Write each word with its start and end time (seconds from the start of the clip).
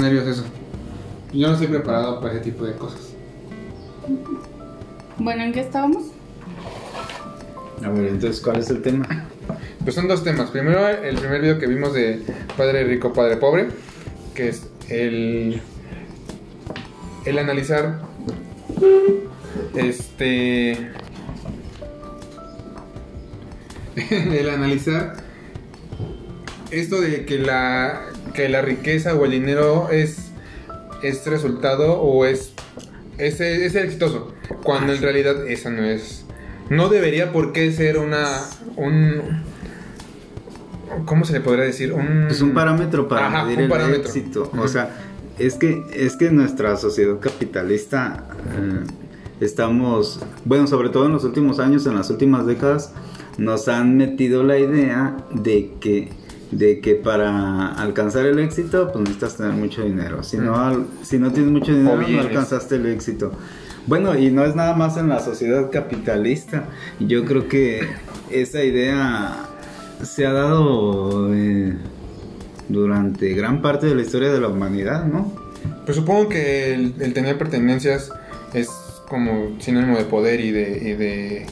nervios 0.00 0.26
eso. 0.26 0.44
Yo 1.32 1.48
no 1.48 1.54
estoy 1.54 1.68
preparado 1.68 2.20
para 2.20 2.34
ese 2.34 2.42
tipo 2.42 2.64
de 2.64 2.74
cosas. 2.74 3.12
Bueno, 5.18 5.44
¿en 5.44 5.52
qué 5.52 5.60
estábamos? 5.60 6.06
A 7.84 7.88
ver, 7.88 8.08
entonces, 8.08 8.40
¿cuál 8.40 8.58
es 8.58 8.70
el 8.70 8.82
tema? 8.82 9.26
Pues 9.82 9.94
son 9.94 10.08
dos 10.08 10.22
temas. 10.24 10.50
Primero, 10.50 10.86
el 10.88 11.16
primer 11.16 11.40
video 11.40 11.58
que 11.58 11.66
vimos 11.66 11.94
de 11.94 12.22
Padre 12.56 12.84
Rico, 12.84 13.12
Padre 13.12 13.36
Pobre, 13.36 13.68
que 14.34 14.48
es 14.48 14.68
el, 14.88 15.60
el 17.24 17.38
analizar 17.38 18.00
este 19.74 20.72
el 24.10 24.50
analizar 24.50 25.16
esto 26.70 27.00
de 27.00 27.24
que 27.24 27.38
la 27.38 28.09
que 28.34 28.48
la 28.48 28.62
riqueza 28.62 29.14
o 29.14 29.24
el 29.24 29.32
dinero 29.32 29.88
es 29.90 30.30
es 31.02 31.26
resultado 31.26 32.00
o 32.00 32.24
es 32.24 32.52
es, 33.18 33.40
es 33.40 33.74
exitoso 33.74 34.32
cuando 34.62 34.92
en 34.92 35.02
realidad 35.02 35.46
esa 35.46 35.70
no 35.70 35.84
es 35.84 36.24
no 36.68 36.88
debería 36.88 37.32
por 37.32 37.52
qué 37.52 37.72
ser 37.72 37.98
una 37.98 38.42
un 38.76 39.42
¿cómo 41.04 41.24
se 41.24 41.32
le 41.32 41.40
podría 41.40 41.64
decir? 41.64 41.92
Un, 41.92 42.28
Es 42.30 42.40
un 42.40 42.52
parámetro 42.52 43.08
para 43.08 43.28
Ajá, 43.28 43.44
medir 43.44 43.60
el 43.60 43.68
parámetro. 43.68 44.02
éxito. 44.02 44.50
O 44.58 44.68
sea, 44.68 44.90
es 45.38 45.54
que, 45.54 45.84
es 45.94 46.16
que 46.16 46.30
nuestra 46.30 46.76
sociedad 46.76 47.18
capitalista 47.20 48.24
eh, 48.56 48.84
estamos, 49.40 50.20
bueno, 50.44 50.66
sobre 50.66 50.88
todo 50.88 51.06
en 51.06 51.12
los 51.12 51.24
últimos 51.24 51.58
años, 51.60 51.86
en 51.86 51.94
las 51.94 52.10
últimas 52.10 52.46
décadas, 52.46 52.92
nos 53.38 53.68
han 53.68 53.96
metido 53.96 54.42
la 54.42 54.58
idea 54.58 55.16
de 55.32 55.72
que 55.80 56.10
de 56.50 56.80
que 56.80 56.94
para 56.96 57.72
alcanzar 57.74 58.26
el 58.26 58.38
éxito 58.40 58.88
pues 58.92 59.00
necesitas 59.00 59.36
tener 59.36 59.52
mucho 59.52 59.82
dinero 59.82 60.22
si 60.22 60.36
no 60.36 60.56
al- 60.56 60.86
si 61.02 61.18
no 61.18 61.32
tienes 61.32 61.52
mucho 61.52 61.72
dinero 61.72 61.96
no 62.08 62.20
alcanzaste 62.20 62.74
el 62.76 62.86
éxito 62.86 63.32
bueno 63.86 64.18
y 64.18 64.30
no 64.30 64.44
es 64.44 64.54
nada 64.56 64.74
más 64.74 64.96
en 64.96 65.08
la 65.08 65.20
sociedad 65.20 65.70
capitalista 65.70 66.64
yo 66.98 67.24
creo 67.24 67.46
que 67.48 67.80
esa 68.30 68.64
idea 68.64 69.46
se 70.02 70.26
ha 70.26 70.32
dado 70.32 71.32
eh, 71.34 71.74
durante 72.68 73.32
gran 73.34 73.62
parte 73.62 73.86
de 73.86 73.94
la 73.94 74.02
historia 74.02 74.32
de 74.32 74.40
la 74.40 74.48
humanidad, 74.48 75.04
¿no? 75.06 75.32
Pues 75.84 75.96
supongo 75.96 76.28
que 76.28 76.72
el, 76.74 76.94
el 77.00 77.12
tener 77.12 77.36
pertenencias 77.36 78.12
es 78.54 78.68
como 79.08 79.60
sinónimo 79.60 79.98
de 79.98 80.04
poder 80.04 80.40
y 80.40 80.52
de, 80.52 80.78
y 80.78 80.92
de 80.94 81.46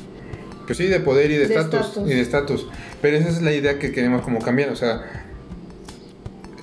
pues 0.66 0.78
sí, 0.78 0.86
de 0.86 1.00
poder 1.00 1.30
y 1.30 1.36
de 1.36 1.44
estatus. 1.44 1.98
y 2.06 2.10
de 2.10 2.20
estatus. 2.20 2.66
Pero 3.00 3.16
esa 3.16 3.28
es 3.28 3.42
la 3.42 3.52
idea 3.52 3.78
que 3.78 3.92
queremos 3.92 4.22
como 4.22 4.40
cambiar, 4.40 4.70
o 4.70 4.76
sea, 4.76 5.02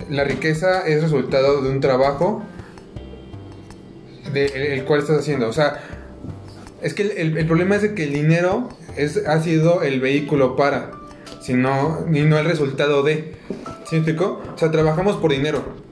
la 0.09 0.23
riqueza 0.23 0.85
es 0.85 1.01
resultado 1.01 1.61
de 1.61 1.69
un 1.69 1.79
trabajo 1.79 2.43
de, 4.33 4.73
el, 4.73 4.83
cual 4.83 4.99
estás 4.99 5.19
haciendo, 5.19 5.47
o 5.47 5.53
sea, 5.53 5.81
es 6.81 6.93
que 6.93 7.03
el, 7.03 7.47
problema 7.47 7.77
es 7.77 7.89
que 7.91 8.03
el 8.03 8.13
dinero 8.13 8.69
es, 8.97 9.25
ha 9.25 9.41
sido 9.41 9.81
el 9.81 10.01
vehículo 10.01 10.55
para, 10.55 10.91
sino, 11.41 12.05
y 12.11 12.21
no 12.21 12.37
el 12.37 12.45
resultado 12.45 13.01
de. 13.01 13.35
¿Sí 13.85 13.95
me 13.95 13.97
explico? 13.97 14.41
O 14.53 14.57
sea, 14.57 14.71
trabajamos 14.71 15.17
por 15.17 15.31
dinero. 15.31 15.84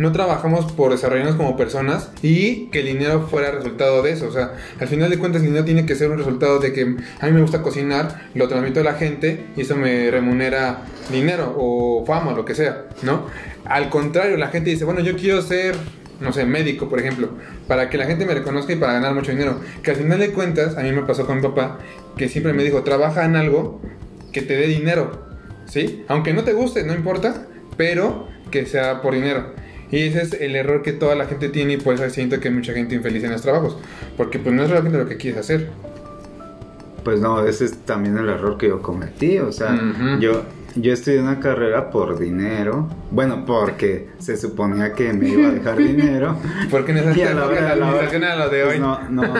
No 0.00 0.12
trabajamos 0.12 0.72
por 0.72 0.92
desarrollarnos 0.92 1.36
como 1.36 1.58
personas 1.58 2.10
y 2.22 2.68
que 2.68 2.80
el 2.80 2.86
dinero 2.86 3.28
fuera 3.30 3.50
resultado 3.50 4.02
de 4.02 4.12
eso. 4.12 4.28
O 4.28 4.32
sea, 4.32 4.54
al 4.80 4.88
final 4.88 5.10
de 5.10 5.18
cuentas 5.18 5.42
el 5.42 5.48
dinero 5.48 5.66
tiene 5.66 5.84
que 5.84 5.94
ser 5.94 6.10
un 6.10 6.16
resultado 6.16 6.58
de 6.58 6.72
que 6.72 6.96
a 7.20 7.26
mí 7.26 7.32
me 7.32 7.42
gusta 7.42 7.60
cocinar, 7.60 8.30
lo 8.34 8.48
transmito 8.48 8.80
a 8.80 8.82
la 8.82 8.94
gente 8.94 9.48
y 9.58 9.60
eso 9.60 9.76
me 9.76 10.10
remunera 10.10 10.84
dinero 11.12 11.54
o 11.54 12.02
fama, 12.06 12.32
lo 12.32 12.46
que 12.46 12.54
sea, 12.54 12.86
¿no? 13.02 13.26
Al 13.66 13.90
contrario, 13.90 14.38
la 14.38 14.48
gente 14.48 14.70
dice, 14.70 14.86
bueno, 14.86 15.00
yo 15.00 15.16
quiero 15.16 15.42
ser, 15.42 15.76
no 16.18 16.32
sé, 16.32 16.46
médico, 16.46 16.88
por 16.88 16.98
ejemplo, 16.98 17.28
para 17.68 17.90
que 17.90 17.98
la 17.98 18.06
gente 18.06 18.24
me 18.24 18.32
reconozca 18.32 18.72
y 18.72 18.76
para 18.76 18.94
ganar 18.94 19.12
mucho 19.12 19.32
dinero. 19.32 19.60
Que 19.82 19.90
al 19.90 19.98
final 19.98 20.18
de 20.18 20.30
cuentas, 20.30 20.78
a 20.78 20.82
mí 20.82 20.92
me 20.92 21.02
pasó 21.02 21.26
con 21.26 21.36
mi 21.36 21.42
papá, 21.42 21.78
que 22.16 22.30
siempre 22.30 22.54
me 22.54 22.64
dijo, 22.64 22.82
trabaja 22.84 23.26
en 23.26 23.36
algo 23.36 23.82
que 24.32 24.40
te 24.40 24.56
dé 24.56 24.66
dinero, 24.66 25.26
¿sí? 25.66 26.06
Aunque 26.08 26.32
no 26.32 26.42
te 26.42 26.54
guste, 26.54 26.84
no 26.84 26.94
importa, 26.94 27.48
pero 27.76 28.28
que 28.50 28.64
sea 28.64 29.02
por 29.02 29.12
dinero. 29.12 29.60
Y 29.90 30.04
ese 30.04 30.22
es 30.22 30.32
el 30.34 30.54
error 30.56 30.82
que 30.82 30.92
toda 30.92 31.14
la 31.16 31.26
gente 31.26 31.48
tiene 31.48 31.72
y 31.74 31.76
por 31.76 31.94
eso 31.94 32.08
siento 32.10 32.38
que 32.40 32.48
hay 32.48 32.54
mucha 32.54 32.72
gente 32.72 32.94
infeliz 32.94 33.24
en 33.24 33.32
los 33.32 33.42
trabajos. 33.42 33.76
Porque 34.16 34.38
pues 34.38 34.54
no 34.54 34.62
es 34.62 34.70
realmente 34.70 34.98
lo 34.98 35.06
que 35.08 35.16
quieres 35.16 35.40
hacer. 35.40 35.68
Pues 37.04 37.20
no, 37.20 37.44
ese 37.44 37.64
es 37.64 37.78
también 37.84 38.16
el 38.18 38.28
error 38.28 38.56
que 38.58 38.68
yo 38.68 38.82
cometí. 38.82 39.38
O 39.38 39.50
sea, 39.52 39.80
yo, 40.20 40.42
yo 40.76 40.92
estudié 40.92 41.20
una 41.20 41.40
carrera 41.40 41.90
por 41.90 42.18
dinero. 42.18 42.88
Bueno, 43.10 43.44
porque 43.46 44.08
se 44.18 44.36
suponía 44.36 44.92
que 44.92 45.12
me 45.12 45.28
iba 45.30 45.48
a 45.48 45.52
dejar 45.52 45.76
dinero. 45.82 46.36
Porque 46.70 46.92
a 46.92 47.34
la 47.34 47.46
hora- 47.46 47.72
a 47.72 47.76
la 47.76 47.90
hora- 47.94 48.36
lo 48.36 48.50
de 48.50 48.62
Pues 48.64 48.74
hoy. 48.74 48.80
no, 48.80 49.08
no. 49.08 49.34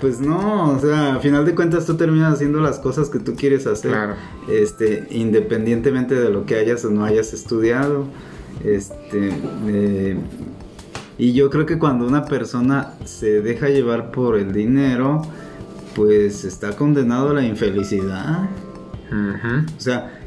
Pues 0.00 0.20
no, 0.20 0.72
o 0.72 0.78
sea, 0.78 1.14
al 1.14 1.20
final 1.20 1.46
de 1.46 1.54
cuentas 1.54 1.86
tú 1.86 1.96
terminas 1.96 2.34
haciendo 2.34 2.60
las 2.60 2.78
cosas 2.78 3.08
que 3.08 3.18
tú 3.18 3.34
quieres 3.34 3.66
hacer. 3.66 3.90
Claro. 3.92 4.14
Este, 4.46 5.06
independientemente 5.10 6.14
de 6.14 6.28
lo 6.28 6.44
que 6.44 6.56
hayas 6.56 6.84
o 6.84 6.90
no 6.90 7.04
hayas 7.04 7.32
estudiado. 7.32 8.06
Este, 8.64 9.30
eh, 9.66 10.16
y 11.18 11.32
yo 11.32 11.50
creo 11.50 11.66
que 11.66 11.78
cuando 11.78 12.06
una 12.06 12.24
persona 12.24 12.94
se 13.04 13.40
deja 13.40 13.68
llevar 13.68 14.10
por 14.10 14.36
el 14.36 14.52
dinero, 14.52 15.22
pues 15.94 16.44
está 16.44 16.76
condenado 16.76 17.30
a 17.30 17.34
la 17.34 17.42
infelicidad. 17.42 18.48
O 19.76 19.80
sea, 19.80 20.20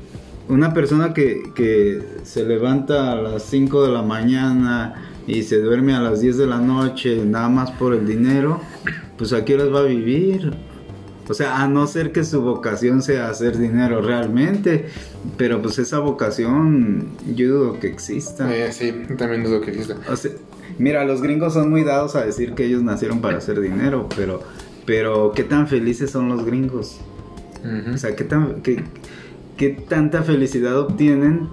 una 0.48 0.74
persona 0.74 1.14
que, 1.14 1.52
que 1.54 2.02
se 2.24 2.44
levanta 2.44 3.12
a 3.12 3.16
las 3.16 3.44
5 3.44 3.84
de 3.84 3.92
la 3.92 4.02
mañana 4.02 4.96
y 5.28 5.44
se 5.44 5.62
duerme 5.62 5.94
a 5.94 6.02
las 6.02 6.22
10 6.22 6.38
de 6.38 6.48
la 6.48 6.60
noche 6.60 7.24
nada 7.24 7.50
más 7.50 7.70
por 7.72 7.94
el 7.94 8.08
dinero, 8.08 8.60
pues 9.18 9.32
a 9.32 9.46
qué 9.46 9.56
horas 9.56 9.72
va 9.72 9.82
a 9.82 9.84
vivir. 9.84 10.52
O 11.30 11.36
sea, 11.36 11.62
a 11.62 11.68
no 11.68 11.86
ser 11.86 12.12
que 12.12 12.24
su 12.24 12.42
vocación 12.42 13.04
sea 13.04 13.30
hacer 13.30 13.60
dinero 13.60 14.02
realmente, 14.02 14.88
pero 15.38 15.62
pues 15.62 15.78
esa 15.78 16.00
vocación 16.00 17.08
yo 17.36 17.50
dudo 17.50 17.80
que 17.80 17.86
exista. 17.86 18.54
Eh, 18.54 18.72
sí, 18.72 18.92
también 19.16 19.44
dudo 19.44 19.62
que 19.62 19.70
exista. 19.70 19.96
O 20.12 20.16
sea, 20.16 20.32
mira, 20.80 21.06
los 21.06 21.22
gringos 21.22 21.54
son 21.54 21.70
muy 21.70 21.84
dados 21.84 22.16
a 22.16 22.26
decir 22.26 22.56
que 22.56 22.66
ellos 22.66 22.82
nacieron 22.82 23.22
para 23.22 23.38
hacer 23.38 23.62
dinero, 23.62 24.10
pero, 24.16 24.42
pero 24.88 25.32
¿qué 25.36 25.44
tan 25.44 25.68
felices 25.68 26.10
son 26.10 26.30
los 26.30 26.44
gringos? 26.44 27.00
O 27.94 27.98
sea, 27.98 28.16
¿qué, 28.16 28.24
tan, 28.24 28.62
qué, 28.62 28.84
qué 29.56 29.70
tanta 29.70 30.24
felicidad 30.24 30.80
obtienen 30.80 31.48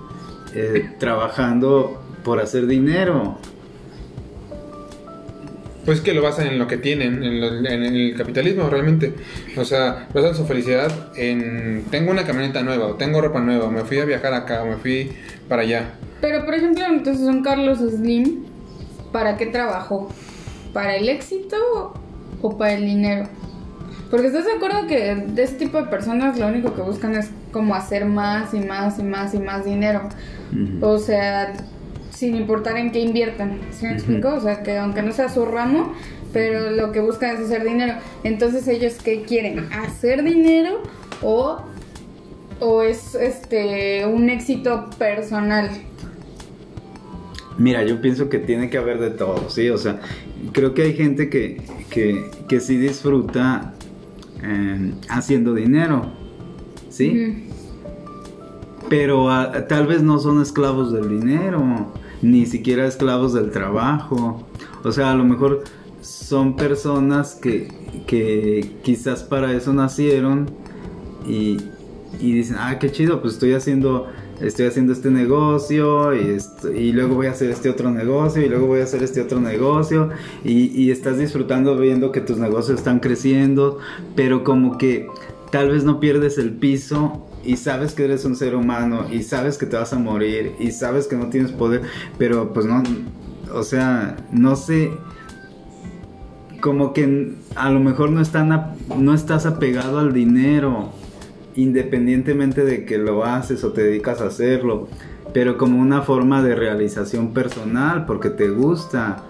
eh, 0.54 0.88
trabajando 0.98 2.00
por 2.24 2.40
hacer 2.40 2.66
dinero? 2.66 3.36
Pues 5.86 6.00
que 6.00 6.12
lo 6.12 6.20
basan 6.22 6.48
en 6.48 6.58
lo 6.58 6.66
que 6.66 6.76
tienen, 6.76 7.22
en, 7.22 7.40
lo- 7.40 7.58
en 7.58 7.82
el 7.84 8.14
capitalismo 8.16 8.68
realmente. 8.68 9.14
O 9.56 9.64
sea, 9.64 10.08
basan 10.12 10.34
su 10.34 10.44
felicidad 10.44 10.90
en 11.16 11.84
tengo 11.90 12.10
una 12.10 12.24
camioneta 12.24 12.62
nueva, 12.62 12.86
o 12.88 12.94
tengo 12.96 13.20
ropa 13.20 13.40
nueva, 13.40 13.66
o 13.66 13.70
me 13.70 13.82
fui 13.84 13.98
a 14.00 14.04
viajar 14.04 14.34
acá, 14.34 14.62
o 14.62 14.66
me 14.66 14.76
fui 14.76 15.12
para 15.48 15.62
allá. 15.62 15.90
Pero, 16.20 16.44
por 16.44 16.54
ejemplo, 16.54 16.84
entonces 16.86 17.24
un 17.26 17.42
Carlos 17.42 17.78
Slim, 17.78 18.44
¿para 19.12 19.36
qué 19.36 19.46
trabajó? 19.46 20.10
¿Para 20.72 20.96
el 20.96 21.08
éxito 21.08 21.94
o 22.42 22.58
para 22.58 22.72
el 22.74 22.84
dinero? 22.84 23.28
Porque 24.10 24.26
estás 24.28 24.44
de 24.44 24.52
acuerdo 24.52 24.86
que 24.86 25.14
de 25.14 25.42
ese 25.42 25.54
tipo 25.54 25.78
de 25.78 25.84
personas 25.88 26.38
lo 26.38 26.46
único 26.48 26.74
que 26.74 26.82
buscan 26.82 27.14
es 27.16 27.30
como 27.52 27.74
hacer 27.74 28.04
más 28.06 28.54
y 28.54 28.60
más 28.60 28.98
y 28.98 29.02
más 29.02 29.34
y 29.34 29.38
más 29.38 29.64
dinero. 29.64 30.02
O 30.80 30.98
sea, 30.98 31.52
sin 32.16 32.34
importar 32.34 32.78
en 32.78 32.92
qué 32.92 33.00
inviertan. 33.00 33.60
¿Sí 33.70 33.84
me 33.84 33.92
explico? 33.92 34.34
O 34.34 34.40
sea, 34.40 34.62
que 34.62 34.78
aunque 34.78 35.02
no 35.02 35.12
sea 35.12 35.28
su 35.28 35.44
ramo, 35.44 35.92
pero 36.32 36.70
lo 36.70 36.90
que 36.90 37.00
buscan 37.00 37.36
es 37.36 37.42
hacer 37.42 37.62
dinero. 37.62 37.92
Entonces, 38.24 38.66
¿ellos 38.68 38.94
qué 39.04 39.22
quieren? 39.22 39.68
¿Hacer 39.70 40.24
dinero 40.24 40.82
o, 41.20 41.60
o 42.60 42.82
es 42.82 43.14
este 43.14 44.06
un 44.06 44.30
éxito 44.30 44.88
personal? 44.98 45.68
Mira, 47.58 47.84
yo 47.84 48.00
pienso 48.00 48.30
que 48.30 48.38
tiene 48.38 48.70
que 48.70 48.78
haber 48.78 48.98
de 48.98 49.10
todo, 49.10 49.50
¿sí? 49.50 49.68
O 49.68 49.76
sea, 49.76 50.00
creo 50.52 50.72
que 50.72 50.82
hay 50.84 50.94
gente 50.94 51.28
que, 51.28 51.60
que, 51.90 52.30
que 52.48 52.60
sí 52.60 52.78
disfruta 52.78 53.74
eh, 54.42 54.92
haciendo 55.10 55.52
dinero, 55.52 56.12
¿sí? 56.88 57.50
Pero 58.88 59.30
ah, 59.30 59.66
tal 59.68 59.86
vez 59.86 60.02
no 60.02 60.18
son 60.18 60.40
esclavos 60.40 60.92
del 60.92 61.08
dinero, 61.08 61.92
ni 62.22 62.46
siquiera 62.46 62.86
esclavos 62.86 63.32
del 63.32 63.50
trabajo. 63.50 64.46
O 64.84 64.92
sea, 64.92 65.12
a 65.12 65.14
lo 65.14 65.24
mejor 65.24 65.64
son 66.00 66.56
personas 66.56 67.34
que, 67.34 67.68
que 68.06 68.76
quizás 68.82 69.22
para 69.24 69.52
eso 69.52 69.72
nacieron 69.72 70.48
y, 71.26 71.58
y 72.20 72.32
dicen, 72.32 72.56
ah, 72.58 72.78
qué 72.78 72.90
chido, 72.90 73.20
pues 73.20 73.34
estoy 73.34 73.54
haciendo, 73.54 74.06
estoy 74.40 74.66
haciendo 74.66 74.92
este 74.92 75.10
negocio 75.10 76.14
y, 76.14 76.38
y 76.76 76.92
luego 76.92 77.16
voy 77.16 77.26
a 77.26 77.32
hacer 77.32 77.50
este 77.50 77.68
otro 77.68 77.90
negocio 77.90 78.42
y 78.42 78.48
luego 78.48 78.66
voy 78.68 78.80
a 78.80 78.84
hacer 78.84 79.02
este 79.02 79.20
otro 79.20 79.40
negocio 79.40 80.10
y, 80.44 80.66
y 80.80 80.90
estás 80.90 81.18
disfrutando 81.18 81.76
viendo 81.76 82.12
que 82.12 82.20
tus 82.20 82.38
negocios 82.38 82.78
están 82.78 83.00
creciendo, 83.00 83.78
pero 84.14 84.44
como 84.44 84.78
que 84.78 85.08
tal 85.50 85.70
vez 85.70 85.84
no 85.84 86.00
pierdes 86.00 86.38
el 86.38 86.52
piso 86.52 87.26
y 87.44 87.56
sabes 87.56 87.94
que 87.94 88.04
eres 88.04 88.24
un 88.24 88.36
ser 88.36 88.54
humano 88.54 89.06
y 89.10 89.22
sabes 89.22 89.56
que 89.58 89.66
te 89.66 89.76
vas 89.76 89.92
a 89.92 89.98
morir 89.98 90.52
y 90.58 90.72
sabes 90.72 91.06
que 91.06 91.16
no 91.16 91.28
tienes 91.28 91.52
poder, 91.52 91.82
pero 92.18 92.52
pues 92.52 92.66
no, 92.66 92.82
o 93.52 93.62
sea, 93.62 94.16
no 94.32 94.56
sé, 94.56 94.90
como 96.60 96.92
que 96.92 97.34
a 97.54 97.70
lo 97.70 97.80
mejor 97.80 98.10
no, 98.10 98.20
están 98.20 98.76
no 98.96 99.14
estás 99.14 99.46
apegado 99.46 99.98
al 99.98 100.12
dinero, 100.12 100.90
independientemente 101.54 102.64
de 102.64 102.84
que 102.84 102.98
lo 102.98 103.24
haces 103.24 103.62
o 103.64 103.72
te 103.72 103.82
dedicas 103.82 104.20
a 104.20 104.26
hacerlo, 104.26 104.88
pero 105.32 105.58
como 105.58 105.80
una 105.80 106.02
forma 106.02 106.42
de 106.42 106.54
realización 106.54 107.32
personal, 107.32 108.06
porque 108.06 108.30
te 108.30 108.48
gusta, 108.48 109.24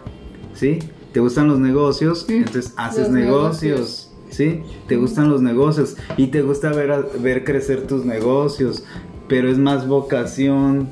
¿sí? 0.54 0.78
Te 1.12 1.20
gustan 1.20 1.48
los 1.48 1.58
negocios, 1.58 2.26
entonces 2.28 2.74
haces 2.76 3.10
negocios. 3.10 4.12
¿Sí? 4.36 4.60
Te 4.86 4.96
gustan 4.96 5.30
los 5.30 5.40
negocios 5.40 5.96
y 6.18 6.26
te 6.26 6.42
gusta 6.42 6.70
ver, 6.70 6.92
ver 7.20 7.42
crecer 7.42 7.86
tus 7.86 8.04
negocios, 8.04 8.84
pero 9.28 9.48
es 9.48 9.58
más 9.58 9.88
vocación 9.88 10.88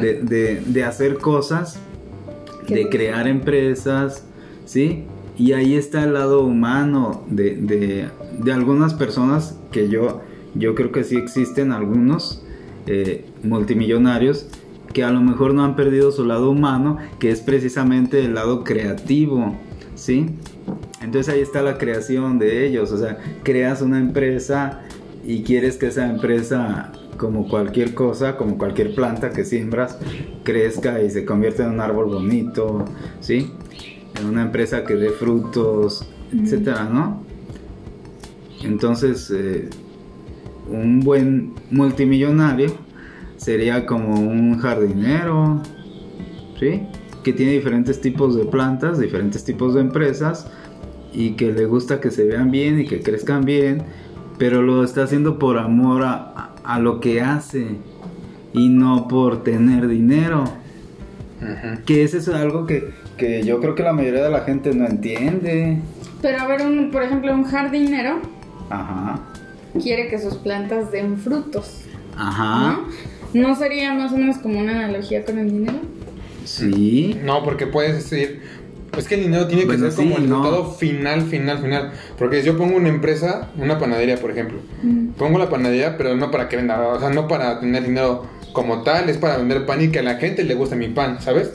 de, 0.00 0.84
hacer 0.84 1.18
cosas, 1.18 1.78
de 2.68 2.88
crear 2.88 3.28
empresas, 3.28 4.24
¿sí? 4.64 5.04
Y 5.38 5.52
ahí 5.52 5.76
está 5.76 6.02
el 6.02 6.14
lado 6.14 6.42
humano 6.42 7.24
de, 7.28 8.08
algunas 8.52 8.92
personas 8.92 9.56
que 9.70 9.88
yo, 9.88 10.20
yo 10.56 10.74
creo 10.74 10.90
que 10.90 11.04
sí 11.04 11.16
existen 11.16 11.70
algunos 11.70 12.42
eh, 12.86 13.24
multimillonarios 13.44 14.46
que 14.92 15.04
a 15.04 15.12
lo 15.12 15.20
mejor 15.20 15.54
no 15.54 15.64
han 15.64 15.76
perdido 15.76 16.10
su 16.10 16.24
lado 16.24 16.50
humano, 16.50 16.98
que 17.20 17.30
es 17.30 17.40
precisamente 17.40 18.24
el 18.24 18.34
lado 18.34 18.64
creativo, 18.64 19.54
¿sí? 19.94 20.26
Entonces 21.02 21.32
ahí 21.32 21.40
está 21.40 21.62
la 21.62 21.78
creación 21.78 22.38
de 22.38 22.66
ellos, 22.66 22.92
o 22.92 22.98
sea, 22.98 23.18
creas 23.42 23.80
una 23.80 23.98
empresa 23.98 24.82
y 25.24 25.42
quieres 25.42 25.76
que 25.76 25.86
esa 25.86 26.10
empresa, 26.10 26.92
como 27.16 27.48
cualquier 27.48 27.94
cosa, 27.94 28.36
como 28.36 28.58
cualquier 28.58 28.94
planta 28.94 29.30
que 29.30 29.44
siembras, 29.44 29.98
crezca 30.44 31.02
y 31.02 31.10
se 31.10 31.24
convierta 31.24 31.64
en 31.64 31.70
un 31.70 31.80
árbol 31.80 32.06
bonito, 32.06 32.84
¿sí? 33.20 33.50
En 34.20 34.26
una 34.26 34.42
empresa 34.42 34.84
que 34.84 34.94
dé 34.94 35.08
frutos, 35.10 36.06
etcétera, 36.32 36.84
¿no? 36.84 37.24
Entonces, 38.62 39.32
eh, 39.34 39.70
un 40.68 41.00
buen 41.00 41.54
multimillonario 41.70 42.72
sería 43.38 43.86
como 43.86 44.20
un 44.20 44.58
jardinero, 44.58 45.62
¿sí? 46.58 46.82
Que 47.24 47.32
tiene 47.32 47.52
diferentes 47.52 48.02
tipos 48.02 48.36
de 48.36 48.44
plantas, 48.44 48.98
diferentes 48.98 49.44
tipos 49.44 49.72
de 49.74 49.80
empresas 49.80 50.46
y 51.12 51.32
que 51.32 51.52
le 51.52 51.66
gusta 51.66 52.00
que 52.00 52.10
se 52.10 52.24
vean 52.24 52.50
bien 52.50 52.80
y 52.80 52.86
que 52.86 53.00
crezcan 53.00 53.44
bien, 53.44 53.82
pero 54.38 54.62
lo 54.62 54.84
está 54.84 55.02
haciendo 55.04 55.38
por 55.38 55.58
amor 55.58 56.04
a, 56.04 56.50
a 56.64 56.78
lo 56.78 57.00
que 57.00 57.20
hace 57.20 57.66
y 58.52 58.68
no 58.68 59.08
por 59.08 59.42
tener 59.42 59.88
dinero. 59.88 60.44
Que 61.86 62.02
ese 62.02 62.18
es 62.18 62.28
algo 62.28 62.66
que, 62.66 62.90
que, 63.16 63.42
yo 63.42 63.60
creo 63.60 63.74
que 63.74 63.82
la 63.82 63.92
mayoría 63.92 64.22
de 64.22 64.30
la 64.30 64.40
gente 64.40 64.74
no 64.74 64.86
entiende. 64.86 65.78
Pero 66.20 66.40
a 66.42 66.46
ver, 66.46 66.62
un, 66.62 66.90
por 66.90 67.02
ejemplo, 67.02 67.32
un 67.32 67.44
jardinero 67.44 68.20
Ajá. 68.68 69.20
quiere 69.82 70.08
que 70.08 70.18
sus 70.18 70.34
plantas 70.34 70.92
den 70.92 71.16
frutos. 71.16 71.84
Ajá. 72.16 72.80
¿No? 73.32 73.48
¿No 73.48 73.56
sería 73.56 73.94
más 73.94 74.12
o 74.12 74.18
menos 74.18 74.36
como 74.38 74.60
una 74.60 74.72
analogía 74.72 75.24
con 75.24 75.38
el 75.38 75.50
dinero? 75.50 75.78
Sí. 76.44 77.18
No, 77.24 77.42
porque 77.42 77.66
puedes 77.66 77.94
decir, 77.94 78.42
es 78.96 79.06
que 79.06 79.14
el 79.14 79.22
dinero 79.22 79.46
tiene 79.46 79.66
que 79.66 79.78
ser 79.78 79.92
como 79.94 80.16
el 80.16 80.22
resultado 80.24 80.72
final, 80.72 81.22
final, 81.22 81.58
final. 81.58 81.92
Porque 82.18 82.40
si 82.40 82.46
yo 82.46 82.58
pongo 82.58 82.76
una 82.76 82.88
empresa, 82.88 83.48
una 83.56 83.78
panadería, 83.78 84.16
por 84.16 84.30
ejemplo, 84.30 84.58
mm. 84.82 85.10
pongo 85.10 85.38
la 85.38 85.48
panadería, 85.48 85.96
pero 85.96 86.16
no 86.16 86.30
para 86.30 86.48
que 86.48 86.56
venda, 86.56 86.80
o 86.88 86.98
sea, 86.98 87.10
no 87.10 87.28
para 87.28 87.60
tener 87.60 87.84
dinero 87.84 88.26
como 88.52 88.82
tal, 88.82 89.08
es 89.08 89.16
para 89.16 89.36
vender 89.36 89.66
pan 89.66 89.82
y 89.82 89.88
que 89.88 90.00
a 90.00 90.02
la 90.02 90.16
gente 90.16 90.42
le 90.44 90.54
guste 90.54 90.76
mi 90.76 90.88
pan, 90.88 91.20
¿sabes? 91.20 91.52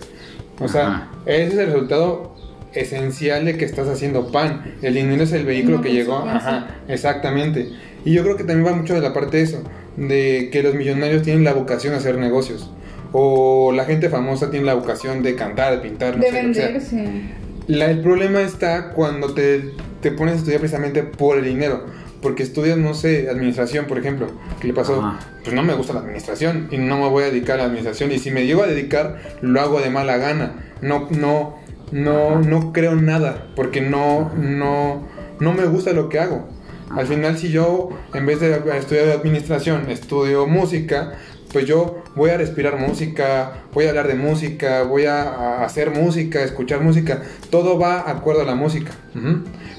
O 0.60 0.68
sea, 0.68 1.10
ese 1.26 1.48
es 1.48 1.58
el 1.58 1.66
resultado 1.68 2.36
esencial 2.74 3.46
de 3.46 3.58
que 3.58 3.66
estás 3.66 3.88
haciendo 3.88 4.32
pan. 4.32 4.76
El 4.82 4.94
dinero 4.94 5.24
es 5.24 5.34
el 5.34 5.46
vehículo 5.46 5.82
que 5.82 5.92
llegó. 5.92 6.18
Ajá, 6.18 6.78
exactamente. 6.88 7.72
Y 8.06 8.14
yo 8.14 8.24
creo 8.24 8.38
que 8.38 8.44
también 8.44 8.72
va 8.72 8.78
mucho 8.78 8.94
de 8.94 9.02
la 9.02 9.14
parte 9.14 9.38
de 9.38 9.44
eso, 9.44 9.64
de 9.98 10.50
que 10.52 10.64
los 10.64 10.76
millonarios 10.76 11.24
tienen 11.24 11.44
la 11.44 11.54
vocación 11.54 11.94
a 11.94 11.98
hacer 11.98 12.18
negocios. 12.18 12.72
O 13.18 13.72
la 13.72 13.86
gente 13.86 14.10
famosa 14.10 14.52
tiene 14.52 14.66
la 14.66 14.74
vocación 14.74 15.24
de 15.24 15.36
cantar, 15.36 15.72
de 15.72 15.78
pintar, 15.78 16.18
no 16.18 16.22
de 16.22 16.32
venderse. 16.32 17.22
el 17.70 18.02
problema 18.02 18.42
está 18.42 18.90
cuando 18.92 19.34
te, 19.34 19.72
te, 20.02 20.12
pones 20.12 20.34
a 20.34 20.38
estudiar 20.40 20.60
precisamente 20.60 21.02
por 21.02 21.38
el 21.38 21.46
dinero. 21.46 21.86
Porque 22.22 22.44
estudias, 22.44 22.78
no 22.78 22.94
sé, 22.94 23.30
administración, 23.30 23.86
por 23.86 24.00
ejemplo. 24.00 24.28
¿Qué 24.60 24.68
le 24.68 24.74
pasó? 24.74 25.14
Pues 25.44 25.56
no 25.56 25.64
me 25.64 25.74
gusta 25.76 25.94
la 25.94 26.02
administración 26.02 26.68
y 26.72 26.78
no 26.78 26.98
me 26.98 27.08
voy 27.08 27.24
a 27.24 27.28
dedicar 27.28 27.56
a 27.56 27.60
la 27.60 27.64
administración. 27.68 28.12
Y 28.12 28.20
si 28.20 28.32
me 28.32 28.46
llego 28.46 28.64
a 28.64 28.68
dedicar, 28.68 29.22
lo 29.40 29.62
hago 29.62 29.80
de 29.80 29.90
mala 29.90 30.18
gana. 30.18 30.74
No, 30.82 31.08
no, 31.12 31.56
no, 31.94 32.42
no 32.42 32.74
creo 32.74 32.98
nada. 32.98 33.48
Porque 33.56 33.80
no, 33.80 34.30
no, 34.36 35.08
no 35.40 35.54
me 35.54 35.64
gusta 35.68 35.94
lo 35.94 36.10
que 36.10 36.20
hago. 36.20 36.50
Al 36.92 37.08
final, 37.08 37.38
si 37.38 37.50
yo, 37.50 37.92
en 38.14 38.26
vez 38.26 38.42
de 38.42 38.62
estudiar 38.78 39.08
administración, 39.10 39.90
estudio 39.90 40.48
música, 40.48 41.14
pues 41.52 41.66
yo 41.66 42.04
voy 42.16 42.32
a 42.32 42.38
respirar 42.38 42.78
música, 42.78 43.64
voy 43.74 43.86
a 43.86 43.90
hablar 43.90 44.08
de 44.08 44.16
música, 44.16 44.84
voy 44.84 45.06
a, 45.06 45.64
hacer 45.64 45.92
música, 45.92 46.44
escuchar 46.44 46.82
música, 46.82 47.22
todo 47.50 47.80
va 47.80 48.10
acuerdo 48.10 48.42
a 48.42 48.46
la 48.46 48.56
música. 48.56 48.92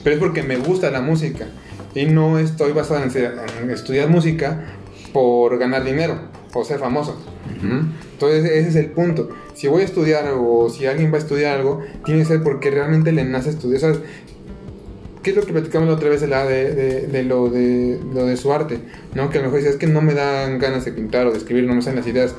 Pero 0.02 0.16
es 0.16 0.20
porque 0.20 0.42
me 0.42 0.56
gusta 0.56 0.90
la 0.90 1.00
música 1.00 1.46
y 1.94 2.06
no 2.06 2.38
estoy 2.38 2.72
basado 2.72 3.02
en, 3.02 3.70
estudiar 3.70 4.08
música 4.08 4.64
por 5.12 5.58
ganar 5.58 5.84
dinero 5.84 6.18
o 6.52 6.64
ser 6.64 6.78
famoso. 6.78 7.16
Entonces 8.12 8.44
ese 8.44 8.68
es 8.68 8.76
el 8.76 8.90
punto. 8.90 9.30
Si 9.54 9.68
voy 9.68 9.82
a 9.82 9.84
estudiar 9.84 10.32
o 10.36 10.68
si 10.68 10.86
alguien 10.86 11.10
va 11.12 11.16
a 11.16 11.20
estudiar 11.20 11.56
algo, 11.56 11.82
tiene 12.04 12.20
que 12.20 12.26
ser 12.26 12.42
porque 12.42 12.70
realmente 12.70 13.12
le 13.12 13.24
nace 13.24 13.50
estudiar. 13.50 13.96
¿Qué 15.26 15.30
es 15.30 15.36
lo 15.36 15.42
que 15.42 15.52
platicamos 15.52 15.88
la 15.88 15.94
otra 15.94 16.08
vez 16.08 16.20
de, 16.20 16.28
de, 17.08 17.22
lo, 17.24 17.50
de 17.50 17.98
lo 18.14 18.26
de 18.26 18.36
su 18.36 18.52
arte? 18.52 18.78
¿no? 19.16 19.28
Que 19.28 19.38
a 19.38 19.40
lo 19.40 19.48
mejor 19.48 19.58
dice, 19.58 19.70
es 19.70 19.76
que 19.76 19.88
no 19.88 20.00
me 20.00 20.14
dan 20.14 20.60
ganas 20.60 20.84
de 20.84 20.92
pintar 20.92 21.26
o 21.26 21.32
de 21.32 21.38
escribir, 21.38 21.64
no 21.64 21.74
me 21.74 21.82
salen 21.82 21.98
las 21.98 22.06
ideas. 22.06 22.36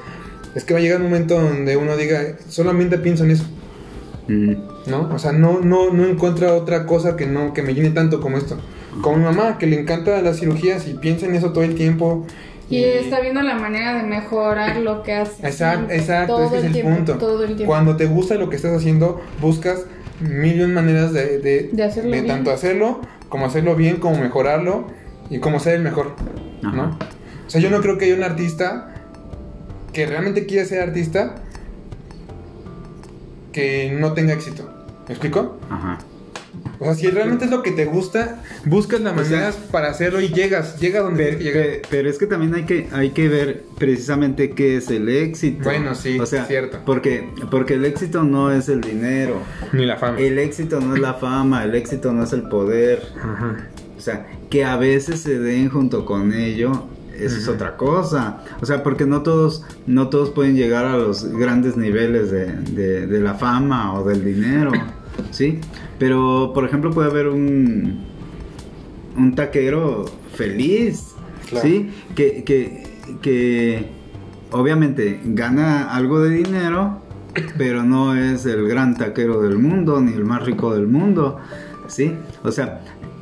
Es 0.56 0.64
que 0.64 0.74
va 0.74 0.80
a 0.80 0.82
llegar 0.82 1.02
un 1.02 1.08
momento 1.08 1.38
donde 1.38 1.76
uno 1.76 1.98
diga, 1.98 2.38
solamente 2.48 2.98
pienso 2.98 3.26
en 3.26 3.32
eso. 3.32 3.44
¿No? 4.30 5.10
O 5.14 5.20
sea, 5.20 5.34
no, 5.34 5.60
no, 5.60 5.92
no 5.92 6.06
encuentra 6.06 6.54
otra 6.54 6.86
cosa 6.86 7.18
que, 7.18 7.26
no, 7.26 7.52
que 7.54 7.62
me 7.62 7.74
llene 7.74 7.90
tanto 7.90 8.22
como 8.22 8.38
esto. 8.38 8.58
Como 9.02 9.18
mi 9.18 9.24
mamá, 9.26 9.58
que 9.58 9.68
le 9.68 9.78
encanta 9.78 10.22
las 10.22 10.40
cirugías 10.40 10.88
y 10.88 10.94
piensa 10.94 11.26
en 11.26 11.36
eso 11.36 11.52
todo 11.52 11.66
el 11.66 11.76
tiempo. 11.76 12.26
Y, 12.70 12.86
está 12.86 13.20
viendo 13.20 13.42
la 13.42 13.56
manera 13.56 13.98
de 13.98 14.04
mejorar 14.04 14.78
lo 14.78 15.04
que 15.04 15.12
hace. 15.12 15.46
Exacto, 15.46 15.94
exacto, 15.94 16.42
ese 16.46 16.60
es 16.60 16.74
el 16.74 16.84
punto. 16.84 17.20
Cuando 17.66 17.98
te 17.98 18.06
gusta 18.06 18.36
lo 18.36 18.50
que 18.50 18.56
estás 18.56 18.72
haciendo, 18.78 19.20
buscas 19.42 19.88
millón 20.20 20.74
maneras 20.74 21.14
de, 21.14 21.40
de, 21.40 22.22
tanto 22.24 22.52
hacerlo 22.52 23.02
como 23.30 23.46
hacerlo 23.46 23.76
bien, 23.76 23.98
como 23.98 24.18
mejorarlo 24.18 24.88
y 25.30 25.40
como 25.40 25.60
ser 25.60 25.76
el 25.76 25.82
mejor, 25.82 26.16
¿no? 26.62 26.98
O 27.46 27.50
sea, 27.50 27.62
yo 27.62 27.70
no 27.70 27.82
creo 27.82 27.98
que 27.98 28.06
haya 28.06 28.16
un 28.16 28.24
artista 28.24 28.94
que 29.94 30.06
realmente 30.06 30.46
quiera 30.46 30.66
ser 30.66 30.82
artista 30.82 31.36
que 33.52 33.96
no 33.98 34.14
tenga 34.14 34.34
éxito. 34.34 34.70
¿Me 35.08 35.14
explico? 35.14 35.58
Ajá. 35.70 35.98
O 36.80 36.86
sea, 36.86 36.94
si 36.94 37.08
realmente 37.08 37.46
es 37.46 37.52
lo 37.52 37.64
que 37.64 37.72
te 37.72 37.86
gusta, 37.86 38.44
buscas 38.66 39.02
las 39.02 39.16
maneras 39.16 39.56
para 39.72 39.90
hacerlo 39.90 40.22
y 40.22 40.30
llegas, 40.30 40.80
llega 40.80 41.02
donde 41.02 41.38
pero, 41.40 41.88
Pero 41.90 42.10
es 42.10 42.18
que 42.18 42.28
también 42.28 42.54
hay 42.54 42.66
que, 42.66 42.88
hay 42.92 43.12
que 43.12 43.28
ver 43.28 43.64
precisamente 43.78 44.52
qué 44.52 44.78
es 44.78 44.90
el 44.90 45.10
éxito. 45.10 45.64
Bueno, 45.64 45.96
sí, 45.96 46.20
o 46.20 46.26
sea, 46.26 46.46
cierto. 46.46 46.80
Porque, 46.86 47.30
porque 47.50 47.76
el 47.76 47.86
éxito 47.86 48.24
no 48.24 48.52
es 48.52 48.70
el 48.70 48.82
dinero. 48.82 49.42
Ni 49.74 49.86
la 49.86 49.98
fama. 49.98 50.20
El 50.20 50.38
éxito 50.38 50.80
no 50.80 50.96
es 50.96 51.02
la 51.02 51.16
fama, 51.16 51.64
el 51.64 51.74
éxito 51.76 52.14
no 52.14 52.24
es 52.24 52.34
el 52.34 52.44
poder. 52.44 53.02
Ajá. 53.22 53.68
O 53.98 54.02
sea, 54.02 54.28
que 54.50 54.64
a 54.64 54.78
veces 54.78 55.22
se 55.22 55.40
den 55.40 55.70
junto 55.70 56.06
con 56.06 56.32
ello, 56.32 56.88
eso 57.18 57.38
es 57.38 57.48
otra 57.48 57.76
cosa. 57.78 58.44
O 58.62 58.66
sea, 58.68 58.84
porque 58.84 59.06
no 59.06 59.24
todos, 59.24 59.66
no 59.88 60.10
todos 60.10 60.30
pueden 60.30 60.56
llegar 60.56 60.86
a 60.86 60.96
los 60.96 61.26
grandes 61.26 61.76
niveles 61.76 62.30
de, 62.30 62.46
de, 62.46 63.08
de 63.08 63.20
la 63.20 63.34
fama 63.34 63.96
o 63.96 64.08
del 64.08 64.24
dinero. 64.24 64.72
¿sí? 65.32 65.60
Pero, 66.00 66.52
por 66.54 66.66
ejemplo, 66.66 66.92
puede 66.92 67.10
haber 67.10 67.28
un, 67.28 68.06
un 69.18 69.36
taquero 69.36 70.06
feliz, 70.36 71.16
¿sí? 71.62 71.90
Que, 72.16 72.44
que, 72.44 72.84
que 73.22 73.88
obviamente 74.52 75.20
gana 75.26 75.94
algo 75.94 76.20
de 76.20 76.30
dinero, 76.30 77.02
pero 77.58 77.84
no 77.84 78.16
es 78.16 78.46
el 78.46 78.68
gran 78.68 78.96
taquero 78.96 79.42
del 79.42 79.58
mundo, 79.58 80.00
ni 80.02 80.14
el 80.14 80.26
más 80.26 80.44
rico 80.46 80.74
del 80.74 80.88
mundo, 80.88 81.38
¿sí? 81.88 82.14
O 82.44 82.52
sea, 82.52 82.82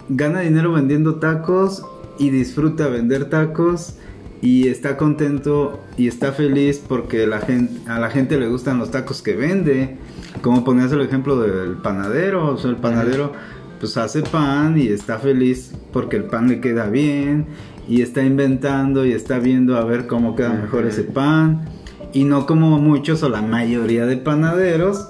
gana 0.09 0.41
dinero 0.41 0.73
vendiendo 0.73 1.15
tacos 1.15 1.85
y 2.17 2.29
disfruta 2.29 2.87
vender 2.87 3.29
tacos 3.29 3.97
y 4.45 4.67
está 4.67 4.95
contento 4.95 5.79
y 5.97 6.07
está 6.07 6.31
feliz 6.31 6.79
porque 6.87 7.25
la 7.25 7.39
gente, 7.39 7.89
a 7.89 7.99
la 7.99 8.09
gente 8.11 8.37
le 8.39 8.47
gustan 8.47 8.77
los 8.77 8.91
tacos 8.91 9.21
que 9.23 9.33
vende. 9.35 9.97
Como 10.41 10.63
ponías 10.63 10.91
el 10.91 11.01
ejemplo 11.01 11.39
del 11.41 11.77
panadero, 11.77 12.53
o 12.53 12.57
sea, 12.57 12.69
el 12.69 12.75
panadero 12.77 13.31
pues 13.79 13.97
hace 13.97 14.21
pan 14.21 14.77
y 14.77 14.87
está 14.87 15.17
feliz 15.17 15.71
porque 15.91 16.15
el 16.17 16.25
pan 16.25 16.47
le 16.47 16.61
queda 16.61 16.87
bien 16.89 17.47
y 17.87 18.01
está 18.03 18.21
inventando 18.23 19.05
y 19.05 19.13
está 19.13 19.39
viendo 19.39 19.77
a 19.77 19.83
ver 19.83 20.05
cómo 20.07 20.35
queda 20.35 20.49
mejor 20.53 20.85
ese 20.85 21.03
pan. 21.03 21.65
Y 22.13 22.23
no 22.23 22.45
como 22.45 22.77
muchos 22.79 23.23
o 23.23 23.29
la 23.29 23.41
mayoría 23.41 24.05
de 24.05 24.17
panaderos 24.17 25.07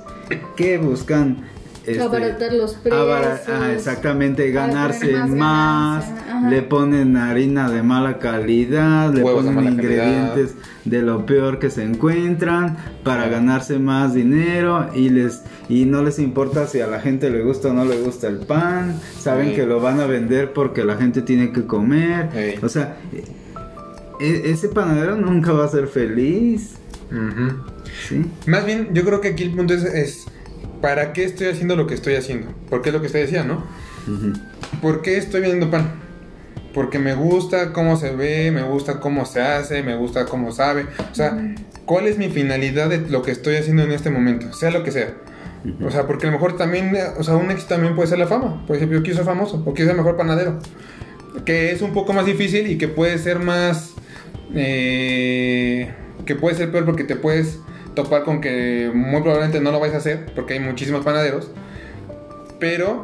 que 0.55 0.77
buscan 0.77 1.43
este, 1.85 2.01
Abaratar 2.01 2.51
los 2.53 2.73
precios. 2.73 2.99
abara- 2.99 3.41
ah, 3.47 3.71
exactamente, 3.71 4.49
ganarse 4.51 5.13
más, 5.27 6.05
ajá. 6.45 6.49
le 6.51 6.61
ponen 6.61 7.17
harina 7.17 7.69
de 7.69 7.83
mala 7.83 8.19
calidad, 8.19 9.13
le 9.13 9.23
Huevos 9.23 9.45
de 9.45 9.51
ponen 9.51 9.75
calidad. 9.75 10.05
ingredientes 10.05 10.55
de 10.85 11.01
lo 11.01 11.25
peor 11.25 11.59
que 11.59 11.69
se 11.69 11.83
encuentran 11.83 12.77
para 13.03 13.27
ganarse 13.27 13.79
más 13.79 14.13
dinero 14.13 14.89
y 14.95 15.09
les 15.09 15.43
y 15.69 15.85
no 15.85 16.03
les 16.03 16.19
importa 16.19 16.67
si 16.67 16.79
a 16.81 16.87
la 16.87 16.99
gente 16.99 17.29
le 17.29 17.41
gusta 17.41 17.69
o 17.69 17.73
no 17.73 17.85
le 17.85 17.99
gusta 18.01 18.27
el 18.27 18.37
pan, 18.37 18.99
saben 19.19 19.49
Sí. 19.49 19.55
que 19.55 19.65
lo 19.65 19.79
van 19.79 19.99
a 19.99 20.05
vender 20.05 20.53
porque 20.53 20.83
la 20.83 20.95
gente 20.95 21.21
tiene 21.21 21.51
que 21.51 21.65
comer, 21.65 22.29
Sí. 22.33 22.59
o 22.63 22.69
sea, 22.69 22.97
e- 24.19 24.41
ese 24.51 24.69
panadero 24.69 25.15
nunca 25.17 25.51
va 25.53 25.65
a 25.65 25.67
ser 25.67 25.87
feliz. 25.87 26.75
Más 28.47 28.65
bien, 28.65 28.89
yo 28.93 29.03
creo 29.03 29.21
que 29.21 29.29
aquí 29.29 29.43
el 29.43 29.51
punto 29.51 29.73
es, 29.73 29.83
es, 29.83 30.25
¿para 30.81 31.13
qué 31.13 31.23
estoy 31.23 31.47
haciendo 31.47 31.75
lo 31.75 31.87
que 31.87 31.93
estoy 31.95 32.15
haciendo? 32.15 32.47
Porque 32.69 32.89
es 32.89 32.93
lo 32.93 33.01
que 33.01 33.07
usted 33.07 33.21
decía, 33.21 33.43
¿no? 33.43 33.63
Ujú. 34.07 34.33
¿Por 34.81 35.01
qué 35.01 35.17
estoy 35.17 35.41
vendiendo 35.41 35.69
pan? 35.71 35.91
Porque 36.75 36.99
me 36.99 37.15
gusta 37.15 37.71
cómo 37.71 37.95
se 37.95 38.13
ve, 38.13 38.51
me 38.51 38.61
gusta 38.61 38.99
cómo 38.99 39.25
se 39.25 39.41
hace, 39.41 39.81
me 39.81 39.95
gusta 39.95 40.25
cómo 40.25 40.51
sabe. 40.51 40.85
O 41.11 41.15
sea, 41.15 41.55
¿cuál 41.85 42.05
es 42.05 42.17
mi 42.17 42.27
finalidad 42.27 42.89
de 42.89 42.97
lo 42.97 43.21
que 43.21 43.31
estoy 43.31 43.55
haciendo 43.55 43.83
en 43.83 43.93
este 43.93 44.09
momento? 44.09 44.51
Sea 44.51 44.71
lo 44.71 44.83
que 44.83 44.91
sea. 44.91 45.13
O 45.83 45.89
sea, 45.89 46.05
porque 46.05 46.27
a 46.27 46.31
lo 46.31 46.37
mejor 46.37 46.57
también, 46.57 46.93
o 47.17 47.23
sea, 47.23 47.35
un 47.37 47.49
éxito 47.49 47.75
también 47.75 47.95
puede 47.95 48.09
ser 48.09 48.19
la 48.19 48.27
fama. 48.27 48.65
Por 48.67 48.75
ejemplo, 48.75 48.97
yo 48.97 49.03
quiero 49.03 49.15
ser 49.15 49.25
famoso 49.25 49.63
o 49.65 49.73
quiero 49.73 49.89
ser 49.89 49.91
el 49.91 49.97
mejor 49.97 50.17
panadero. 50.17 50.59
Que 51.45 51.71
es 51.71 51.81
un 51.81 51.93
poco 51.93 52.11
más 52.11 52.25
difícil 52.25 52.67
y 52.67 52.77
que 52.77 52.89
puede 52.89 53.17
ser 53.19 53.39
más... 53.39 53.93
eh, 54.53 55.93
que 56.25 56.35
puede 56.35 56.57
ser 56.57 56.71
peor 56.71 56.83
porque 56.83 57.05
te 57.05 57.15
puedes 57.15 57.59
topar 57.93 58.23
con 58.23 58.41
que 58.41 58.91
muy 58.93 59.21
probablemente 59.21 59.61
no 59.61 59.71
lo 59.71 59.79
vais 59.79 59.93
a 59.93 59.97
hacer 59.97 60.25
porque 60.35 60.55
hay 60.55 60.59
muchísimos 60.59 61.05
panaderos. 61.05 61.51
Pero, 62.59 63.03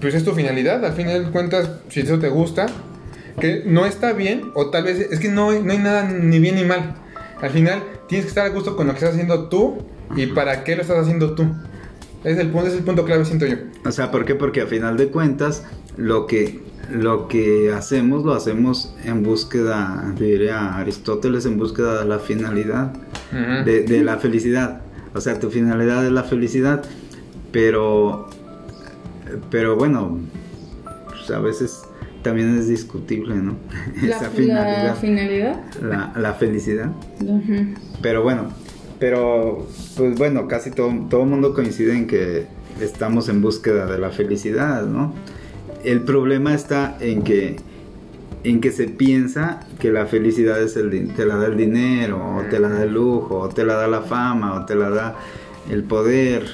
pues 0.00 0.14
es 0.14 0.24
tu 0.24 0.32
finalidad. 0.32 0.84
Al 0.84 0.92
final 0.94 1.26
de 1.26 1.30
cuentas, 1.30 1.70
si 1.88 2.00
eso 2.00 2.18
te 2.18 2.28
gusta, 2.28 2.66
que 3.40 3.62
no 3.66 3.86
está 3.86 4.12
bien, 4.12 4.50
o 4.54 4.70
tal 4.70 4.84
vez 4.84 4.98
es 5.10 5.18
que 5.20 5.28
no, 5.28 5.50
hay- 5.50 5.62
no 5.62 5.72
hay 5.72 5.78
nada 5.78 6.04
ni 6.08 6.38
bien 6.38 6.54
ni 6.56 6.64
mal. 6.64 6.94
Al 7.40 7.50
final, 7.50 7.82
tienes 8.08 8.26
que 8.26 8.28
estar 8.30 8.46
a 8.46 8.50
gusto 8.50 8.76
con 8.76 8.86
lo 8.86 8.92
que 8.92 8.98
estás 8.98 9.12
haciendo 9.14 9.48
tú 9.48 9.78
y 10.16 10.26
para 10.26 10.64
qué 10.64 10.76
lo 10.76 10.82
estás 10.82 10.98
haciendo 10.98 11.34
tú. 11.34 11.46
Es 12.22 12.38
el 12.38 12.48
punto, 12.48 12.68
es 12.68 12.74
el 12.74 12.84
punto 12.84 13.04
clave, 13.04 13.24
siento 13.24 13.44
yo. 13.46 13.56
O 13.84 13.92
sea, 13.92 14.10
¿por 14.10 14.24
qué? 14.24 14.34
Porque 14.34 14.62
a 14.62 14.66
final 14.66 14.96
de 14.96 15.08
cuentas 15.08 15.64
lo 15.96 16.26
que 16.26 16.62
lo 16.90 17.28
que 17.28 17.72
hacemos 17.72 18.24
lo 18.26 18.34
hacemos 18.34 18.94
en 19.06 19.22
búsqueda, 19.22 20.12
diría 20.18 20.76
Aristóteles, 20.76 21.46
en 21.46 21.56
búsqueda 21.56 22.00
de 22.02 22.04
la 22.08 22.18
finalidad, 22.18 22.92
de, 23.64 23.82
de 23.84 24.04
la 24.04 24.18
felicidad. 24.18 24.82
O 25.14 25.20
sea, 25.22 25.38
tu 25.40 25.50
finalidad 25.50 26.04
es 26.04 26.12
la 26.12 26.24
felicidad, 26.24 26.82
pero 27.52 28.28
pero 29.50 29.76
bueno, 29.76 30.18
pues 31.08 31.30
a 31.30 31.40
veces 31.40 31.82
también 32.22 32.58
es 32.58 32.68
discutible, 32.68 33.34
¿no? 33.36 33.56
La, 34.02 34.16
Esa 34.16 34.22
la 34.24 34.30
finalidad, 34.30 34.96
finalidad. 34.96 35.60
la, 35.82 36.12
la 36.16 36.34
felicidad. 36.34 36.90
Pero 38.02 38.22
bueno, 38.22 38.48
pero 38.98 39.66
pues 39.96 40.16
bueno, 40.16 40.48
casi 40.48 40.70
todo 40.70 40.92
todo 41.10 41.22
el 41.22 41.28
mundo 41.28 41.54
coincide 41.54 41.94
en 41.96 42.06
que 42.06 42.46
estamos 42.80 43.28
en 43.28 43.42
búsqueda 43.42 43.86
de 43.86 43.98
la 43.98 44.10
felicidad, 44.10 44.86
¿no? 44.86 45.12
El 45.84 46.00
problema 46.02 46.54
está 46.54 46.96
en 47.00 47.22
que 47.22 47.56
en 48.42 48.60
que 48.60 48.72
se 48.72 48.88
piensa 48.88 49.60
que 49.78 49.90
la 49.90 50.06
felicidad 50.06 50.60
es 50.62 50.76
el 50.76 51.12
te 51.14 51.24
la 51.24 51.36
da 51.36 51.46
el 51.46 51.56
dinero, 51.56 52.36
o 52.36 52.42
te 52.50 52.58
la 52.58 52.68
da 52.68 52.82
el 52.84 52.92
lujo, 52.92 53.38
o 53.40 53.48
te 53.48 53.64
la 53.64 53.74
da 53.74 53.88
la 53.88 54.02
fama, 54.02 54.54
o 54.54 54.64
te 54.66 54.74
la 54.74 54.90
da 54.90 55.16
el 55.70 55.82
poder, 55.82 56.46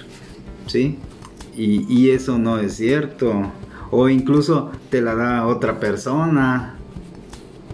¿sí? 0.67 0.99
Y, 1.57 1.87
y 1.89 2.11
eso 2.11 2.39
no 2.39 2.59
es 2.59 2.77
cierto. 2.77 3.53
O 3.91 4.09
incluso 4.09 4.71
te 4.91 5.03
la 5.03 5.15
da 5.15 5.47
otra 5.47 5.81
persona, 5.81 6.77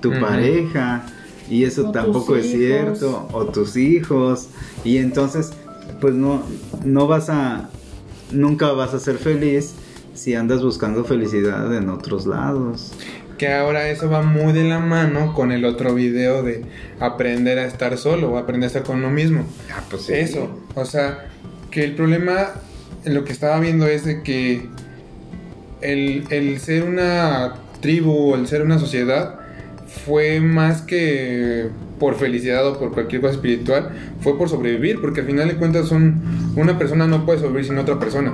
tu 0.01 0.11
pareja, 0.21 1.05
y 1.49 1.65
eso 1.65 1.89
O 1.89 1.93
tampoco 1.93 2.37
es 2.37 2.51
cierto, 2.51 3.29
o 3.33 3.47
tus 3.47 3.77
hijos, 3.77 4.49
y 4.85 4.99
entonces 4.99 5.53
pues 6.01 6.15
no, 6.15 6.43
no 6.85 7.07
vas 7.07 7.31
a, 7.31 7.71
nunca 8.31 8.73
vas 8.73 8.95
a 8.95 8.99
ser 8.99 9.17
feliz 9.17 9.75
si 10.15 10.35
andas 10.35 10.63
buscando 10.63 11.05
felicidad 11.05 11.75
en 11.75 11.89
otros 11.89 12.27
lados. 12.27 12.93
Que 13.39 13.53
ahora 13.53 13.91
eso 13.91 14.09
va 14.09 14.23
muy 14.23 14.53
de 14.55 14.65
la 14.65 14.79
mano 14.79 15.35
con 15.35 15.53
el 15.53 15.67
otro 15.67 15.95
video 15.95 16.43
de 16.43 16.65
aprender 17.01 17.59
a 17.59 17.67
estar 17.67 17.99
solo 17.99 18.31
o 18.31 18.39
aprender 18.39 18.65
a 18.65 18.69
estar 18.69 18.83
con 18.83 18.97
uno 18.97 19.11
mismo. 19.11 19.45
Ah, 19.75 19.83
pues 19.91 20.09
Eso, 20.09 20.49
o 20.75 20.85
sea, 20.87 21.29
que 21.71 21.85
el 21.85 21.95
problema 21.95 22.55
lo 23.07 23.25
que 23.25 23.33
estaba 23.33 23.59
viendo 23.61 23.87
es 23.87 24.05
de 24.05 24.23
que 24.23 24.69
el, 25.81 26.25
el 26.31 26.59
ser 26.59 26.85
una 26.85 27.55
tribu 27.81 28.33
o 28.33 28.35
el 28.35 28.47
ser 28.47 28.63
una 28.63 28.79
sociedad 28.79 29.39
fue 30.05 30.41
más 30.41 30.83
que 30.83 31.69
por 31.99 32.17
felicidad 32.17 32.67
o 32.67 32.79
por 32.79 32.93
cualquier 32.93 33.21
cosa 33.21 33.35
espiritual, 33.35 33.91
fue 34.21 34.37
por 34.37 34.49
sobrevivir, 34.49 35.01
porque 35.01 35.21
al 35.21 35.27
final 35.27 35.49
de 35.49 35.57
cuentas 35.57 35.91
una 35.91 36.79
persona 36.79 37.07
no 37.07 37.25
puede 37.25 37.39
sobrevivir 37.39 37.67
sin 37.67 37.79
otra 37.79 37.99
persona, 37.99 38.33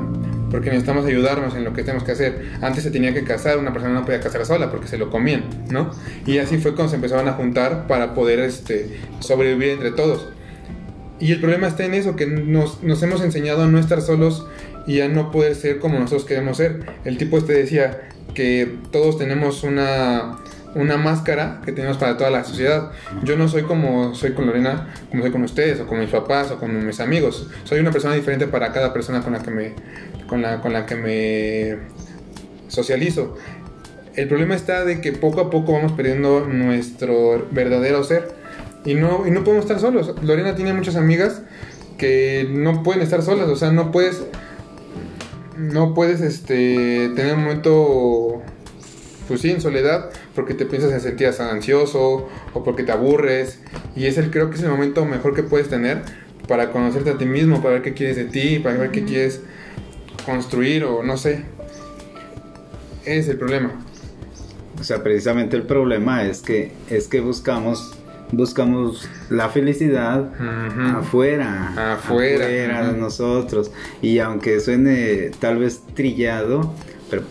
porque 0.51 0.71
necesitamos 0.71 1.07
ayudarnos 1.07 1.55
en 1.55 1.65
lo 1.65 1.73
que 1.73 1.83
tenemos 1.83 2.05
que 2.05 2.13
hacer. 2.13 2.51
Antes 2.61 2.83
se 2.83 2.91
tenía 2.91 3.15
que 3.15 3.25
casar, 3.25 3.59
una 3.59 3.73
persona 3.73 3.95
no 3.95 4.05
podía 4.05 4.21
casar 4.21 4.45
sola 4.45 4.71
porque 4.71 4.89
se 4.89 4.99
lo 4.99 5.11
comían, 5.11 5.45
¿no? 5.71 5.91
Y 6.27 6.39
así 6.39 6.59
fue 6.59 6.75
cuando 6.75 6.91
se 6.91 6.97
empezaban 6.97 7.29
a 7.29 7.33
juntar 7.33 7.87
para 7.87 8.15
poder 8.15 8.41
este, 8.41 8.99
sobrevivir 9.21 9.71
entre 9.71 9.93
todos. 9.93 10.29
Y 11.23 11.31
el 11.31 11.39
problema 11.39 11.69
está 11.69 11.85
en 11.85 11.95
eso, 11.95 12.17
que 12.17 12.27
nos, 12.27 12.83
nos 12.83 13.01
hemos 13.05 13.23
enseñado 13.23 13.63
a 13.63 13.69
no 13.69 13.79
estar 13.79 14.03
solos 14.03 14.45
y 14.89 15.03
a 15.03 15.09
no 15.09 15.31
poder 15.31 15.55
ser 15.55 15.79
como 15.79 16.01
nosotros 16.01 16.25
queremos 16.25 16.57
ser. 16.57 16.81
El 17.05 17.17
tipo 17.17 17.39
este 17.39 17.53
decía 17.53 18.09
que 18.35 18.77
todos 18.91 19.19
tenemos 19.19 19.63
una, 19.63 20.41
una 20.75 20.97
máscara 20.97 21.61
que 21.65 21.71
tenemos 21.71 21.97
para 21.97 22.17
toda 22.17 22.31
la 22.31 22.43
sociedad. 22.43 22.91
Yo 23.23 23.37
no 23.37 23.47
soy 23.47 23.63
como 23.63 24.17
soy 24.17 24.33
con 24.33 24.47
Lorena, 24.47 24.93
como 25.11 25.23
soy 25.23 25.31
con 25.31 25.45
ustedes, 25.45 25.79
o 25.79 25.87
con 25.87 26.01
mis 26.01 26.11
papás, 26.11 26.51
o 26.51 26.59
con 26.59 26.85
mis 26.85 26.99
amigos. 26.99 27.49
Soy 27.63 27.79
una 27.79 27.93
persona 27.93 28.17
diferente 28.17 28.49
para 28.49 28.73
cada 28.73 28.93
persona 28.93 29.23
con 29.23 29.35
la 29.35 29.45
que 29.45 29.53
me, 29.53 29.75
con 30.27 30.43
la, 30.43 30.61
con 30.61 30.73
la 30.73 30.87
que 30.87 30.97
me 30.97 31.79
socializo. 32.67 33.37
El 34.17 34.27
problema 34.27 34.57
está 34.57 34.85
de 34.85 35.01
que 35.01 35.13
poco 35.13 35.41
a 35.41 35.51
poco 35.51 35.73
vamos 35.73 35.93
perdiendo 35.93 36.49
nuestro 36.49 37.47
verdadero 37.53 38.03
ser. 38.03 38.42
Y 38.85 38.95
no, 38.95 39.27
y 39.27 39.31
no 39.31 39.45
podemos 39.45 39.65
estar 39.65 39.81
solos. 39.81 40.15
Lorena 40.23 40.55
tiene 40.55 40.73
muchas 40.73 40.97
amigas 40.97 41.43
que 41.99 42.49
no 42.51 42.83
pueden 42.83 43.03
estar 43.03 43.23
solas. 43.23 43.49
O 43.49 43.57
sea, 43.57 43.71
no 43.71 43.93
puedes. 43.93 44.23
No 45.57 45.95
puedes 45.95 46.21
este, 46.21 47.11
tener 47.15 47.35
un 47.35 47.45
momento. 47.45 48.43
Pues 49.29 49.41
sí, 49.41 49.51
en 49.51 49.61
soledad. 49.61 50.11
Porque 50.35 50.55
te 50.55 50.67
piensas 50.67 50.93
en 50.93 51.01
sentías 51.01 51.39
ansioso. 51.41 52.29
O 52.55 52.65
porque 52.65 52.83
te 52.83 52.93
aburres. 52.93 53.61
Y 53.95 54.07
es 54.07 54.19
el, 54.19 54.31
creo 54.31 54.51
que 54.51 54.57
es 54.57 54.63
el 54.63 54.71
momento 54.71 55.05
mejor 55.05 55.35
que 55.35 55.45
puedes 55.45 55.69
tener. 55.69 56.03
Para 56.49 56.73
conocerte 56.73 57.11
a 57.11 57.19
ti 57.19 57.25
mismo. 57.25 57.63
Para 57.63 57.75
ver 57.75 57.83
qué 57.83 57.95
quieres 57.95 58.17
de 58.17 58.25
ti. 58.25 58.59
Para 58.59 58.77
ver 58.79 58.91
qué 58.91 59.05
quieres 59.05 59.41
construir. 60.27 60.85
O 60.85 61.05
no 61.05 61.17
sé. 61.17 61.45
Es 63.05 63.29
el 63.29 63.39
problema. 63.39 63.85
O 64.81 64.85
sea, 64.85 65.05
precisamente 65.05 65.57
el 65.57 65.63
problema 65.63 66.25
es 66.25 66.43
que 66.43 66.73
es 66.91 67.07
que 67.07 67.21
buscamos 67.21 67.95
buscamos 68.33 69.09
la 69.31 69.49
felicidad 69.51 70.31
Ujú. 70.33 70.99
afuera, 70.99 71.95
Afuera, 71.95 72.47
de 72.49 72.91
ujú. 72.93 73.01
nosotros. 73.01 73.71
Y 74.01 74.19
aunque 74.19 74.59
suene 74.61 75.31
tal 75.39 75.59
vez 75.59 75.83
trillado, 75.95 76.73
pero, 77.11 77.23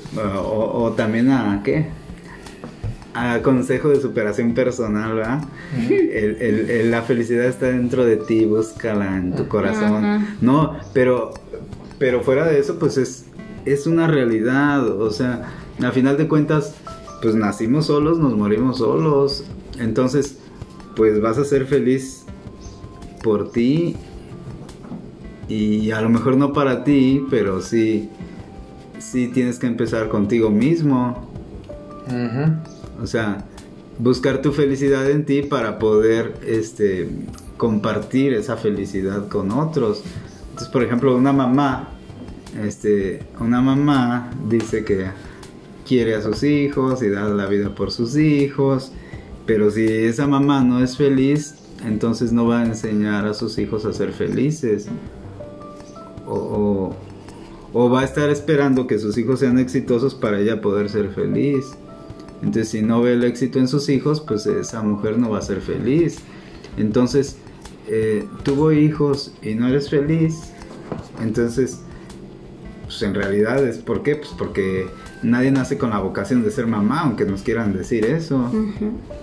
o, 0.41 0.83
o 0.83 0.91
también 0.91 1.29
a 1.31 1.61
qué? 1.63 1.87
A 3.13 3.39
consejo 3.41 3.89
de 3.89 3.99
superación 3.99 4.53
personal, 4.53 5.15
¿verdad? 5.15 5.41
El- 5.89 6.37
el- 6.39 6.69
el- 6.69 6.91
la 6.91 7.01
felicidad 7.01 7.45
está 7.45 7.65
dentro 7.65 8.05
de 8.05 8.15
ti, 8.15 8.45
búscala 8.45 9.17
en 9.17 9.35
tu 9.35 9.47
corazón. 9.49 10.25
No, 10.39 10.77
pero, 10.93 11.33
pero 11.99 12.21
fuera 12.21 12.45
de 12.45 12.59
eso, 12.59 12.79
pues 12.79 12.97
es, 12.97 13.25
es 13.65 13.85
una 13.85 14.07
realidad. 14.07 14.87
O 14.87 15.09
sea, 15.11 15.51
a 15.83 15.91
final 15.91 16.15
de 16.15 16.27
cuentas, 16.29 16.75
pues 17.21 17.35
nacimos 17.35 17.87
solos, 17.87 18.17
nos 18.17 18.37
morimos 18.37 18.77
solos. 18.77 19.43
Entonces, 19.77 20.37
pues 20.95 21.21
vas 21.21 21.37
a 21.37 21.45
ser 21.45 21.65
feliz 21.65 22.25
por 23.23 23.51
ti. 23.51 23.95
Y 25.47 25.91
a 25.91 26.01
lo 26.01 26.09
mejor 26.09 26.37
no 26.37 26.53
para 26.53 26.83
ti, 26.83 27.25
pero 27.29 27.61
sí, 27.61 28.09
sí 28.99 29.27
tienes 29.27 29.59
que 29.59 29.67
empezar 29.67 30.07
contigo 30.07 30.49
mismo. 30.49 31.29
O 33.01 33.07
sea, 33.07 33.45
buscar 33.99 34.41
tu 34.41 34.51
felicidad 34.51 35.09
en 35.09 35.25
ti 35.25 35.41
para 35.41 35.77
poder 35.77 36.35
este, 36.45 37.09
compartir 37.57 38.33
esa 38.33 38.57
felicidad 38.57 39.27
con 39.27 39.51
otros. 39.51 40.03
Entonces, 40.49 40.69
por 40.69 40.83
ejemplo, 40.83 41.15
una 41.15 41.33
mamá, 41.33 41.89
este, 42.63 43.23
una 43.39 43.61
mamá 43.61 44.31
dice 44.47 44.83
que 44.83 45.07
quiere 45.87 46.15
a 46.15 46.21
sus 46.21 46.43
hijos 46.43 47.03
y 47.03 47.09
da 47.09 47.27
la 47.29 47.47
vida 47.47 47.75
por 47.75 47.91
sus 47.91 48.17
hijos, 48.17 48.91
pero 49.45 49.71
si 49.71 49.85
esa 49.85 50.27
mamá 50.27 50.63
no 50.63 50.83
es 50.83 50.97
feliz, 50.97 51.55
entonces 51.85 52.31
no 52.31 52.45
va 52.47 52.61
a 52.61 52.65
enseñar 52.65 53.25
a 53.25 53.33
sus 53.33 53.57
hijos 53.57 53.85
a 53.85 53.93
ser 53.93 54.11
felices. 54.13 54.87
O, 56.27 56.33
o- 56.35 56.95
o 57.73 57.89
va 57.89 58.01
a 58.01 58.03
estar 58.03 58.29
esperando 58.29 58.85
que 58.85 58.99
sus 58.99 59.17
hijos 59.17 59.39
sean 59.39 59.57
exitosos 59.57 60.13
para 60.13 60.39
ella 60.39 60.59
poder 60.61 60.89
ser 60.89 61.09
feliz. 61.09 61.65
Entonces 62.41 62.69
si 62.69 62.81
no 62.81 63.01
ve 63.01 63.13
el 63.13 63.23
éxito 63.23 63.59
en 63.59 63.67
sus 63.69 63.87
hijos, 63.89 64.19
pues 64.19 64.45
esa 64.45 64.81
mujer 64.81 65.17
no 65.17 65.29
va 65.29 65.37
a 65.39 65.41
ser 65.41 65.61
feliz. 65.61 66.17
Entonces, 66.77 67.37
eh, 67.87 68.25
tuvo 68.43 68.71
hijos 68.73 69.31
y 69.41 69.55
no 69.55 69.67
eres 69.67 69.89
feliz. 69.89 70.51
Entonces, 71.21 71.79
pues 72.83 73.01
en 73.03 73.13
realidad 73.13 73.65
es 73.65 73.77
¿por 73.77 74.03
qué? 74.03 74.17
Pues 74.17 74.31
porque 74.37 74.87
nadie 75.23 75.51
nace 75.51 75.77
con 75.77 75.89
la 75.91 75.99
vocación 75.99 76.43
de 76.43 76.51
ser 76.51 76.67
mamá, 76.67 77.01
aunque 77.01 77.25
nos 77.25 77.41
quieran 77.41 77.73
decir 77.73 78.05
eso. 78.05 78.51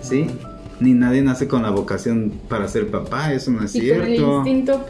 ¿Sí? 0.01 0.27
Ni 0.79 0.93
nadie 0.93 1.21
nace 1.21 1.47
con 1.47 1.63
la 1.63 1.71
vocación 1.71 2.31
para 2.47 2.67
ser 2.67 2.87
papá, 2.89 3.33
eso 3.33 3.51
no 3.51 3.63
es 3.63 3.75
Y 3.75 3.81
por 3.81 3.97
el 3.99 4.05
cierto. 4.05 4.37
instinto, 4.37 4.85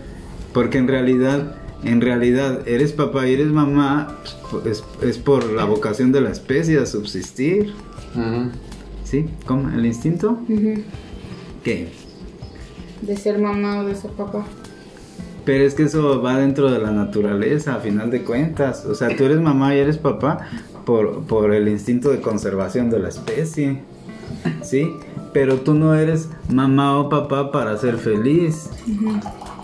Porque 0.54 0.78
en 0.78 0.88
realidad, 0.88 1.56
en 1.84 2.02
realidad, 2.02 2.68
eres 2.68 2.94
papá 2.94 3.28
y 3.28 3.34
eres 3.34 3.48
mamá, 3.48 4.18
es, 4.66 4.84
es 5.02 5.18
por 5.18 5.52
la 5.52 5.66
vocación 5.66 6.12
de 6.12 6.22
la 6.22 6.30
especie 6.30 6.78
a 6.80 6.86
subsistir. 6.86 7.74
¿Sí? 9.04 9.26
¿Cómo? 9.46 9.70
¿El 9.70 9.86
instinto? 9.86 10.40
¿Qué? 11.64 11.92
de 13.02 13.16
ser 13.16 13.40
mamá 13.40 13.80
o 13.80 13.86
de 13.86 13.96
ser 13.96 14.12
papá. 14.12 14.46
Pero 15.46 15.64
es 15.64 15.74
que 15.74 15.84
eso 15.84 16.22
va 16.22 16.38
dentro 16.38 16.70
de 16.70 16.80
la 16.80 16.92
naturaleza, 16.92 17.76
a 17.76 17.80
final 17.80 18.12
de 18.12 18.24
cuentas. 18.24 18.86
O 18.86 18.94
sea, 18.94 19.16
tú 19.16 19.24
eres 19.24 19.40
mamá 19.40 19.74
y 19.74 19.80
eres 19.80 19.98
papá 19.98 20.46
por, 20.90 21.22
por 21.26 21.54
el 21.54 21.68
instinto 21.68 22.10
de 22.10 22.20
conservación 22.20 22.90
de 22.90 22.98
la 22.98 23.10
especie. 23.10 23.84
¿Sí? 24.64 24.92
Pero 25.34 25.58
tú 25.58 25.76
no 25.76 25.94
eres 25.94 26.30
mamá 26.52 26.98
o 26.98 27.10
papá 27.10 27.52
para 27.52 27.78
ser 27.78 27.98
feliz. 27.98 28.72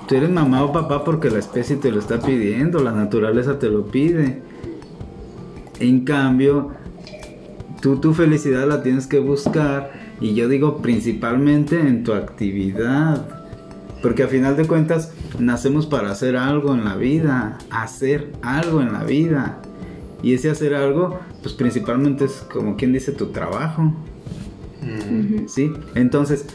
Tú 0.08 0.14
eres 0.14 0.30
mamá 0.30 0.64
o 0.64 0.72
papá 0.72 1.04
porque 1.04 1.32
la 1.32 1.40
especie 1.40 1.78
te 1.78 1.90
lo 1.90 1.98
está 1.98 2.20
pidiendo, 2.20 2.78
la 2.78 2.92
naturaleza 2.92 3.58
te 3.58 3.72
lo 3.72 3.88
pide. 3.88 4.44
En 5.80 6.06
cambio, 6.06 6.70
tú 7.82 7.96
tu 7.96 8.14
felicidad 8.14 8.68
la 8.68 8.84
tienes 8.84 9.08
que 9.08 9.18
buscar 9.18 9.94
y 10.22 10.36
yo 10.36 10.48
digo 10.48 10.78
principalmente 10.78 11.80
en 11.80 12.04
tu 12.04 12.14
actividad. 12.14 13.26
Porque 14.04 14.22
a 14.22 14.28
final 14.28 14.56
de 14.58 14.68
cuentas 14.68 15.12
nacemos 15.40 15.88
para 15.88 16.12
hacer 16.12 16.38
algo 16.38 16.76
en 16.76 16.86
la 16.86 16.96
vida, 16.96 17.58
hacer 17.72 18.32
algo 18.44 18.80
en 18.82 18.94
la 18.94 19.04
vida. 19.04 19.58
Y 20.26 20.34
ese 20.34 20.50
hacer 20.50 20.74
algo, 20.74 21.20
pues 21.44 21.54
principalmente 21.54 22.26
es 22.26 22.44
como 22.52 22.78
quien 22.78 22.92
dice 22.92 23.12
tu 23.12 23.28
trabajo. 23.28 23.94
Ujú. 24.82 25.48
¿Sí? 25.48 25.72
Entonces, 25.94 26.48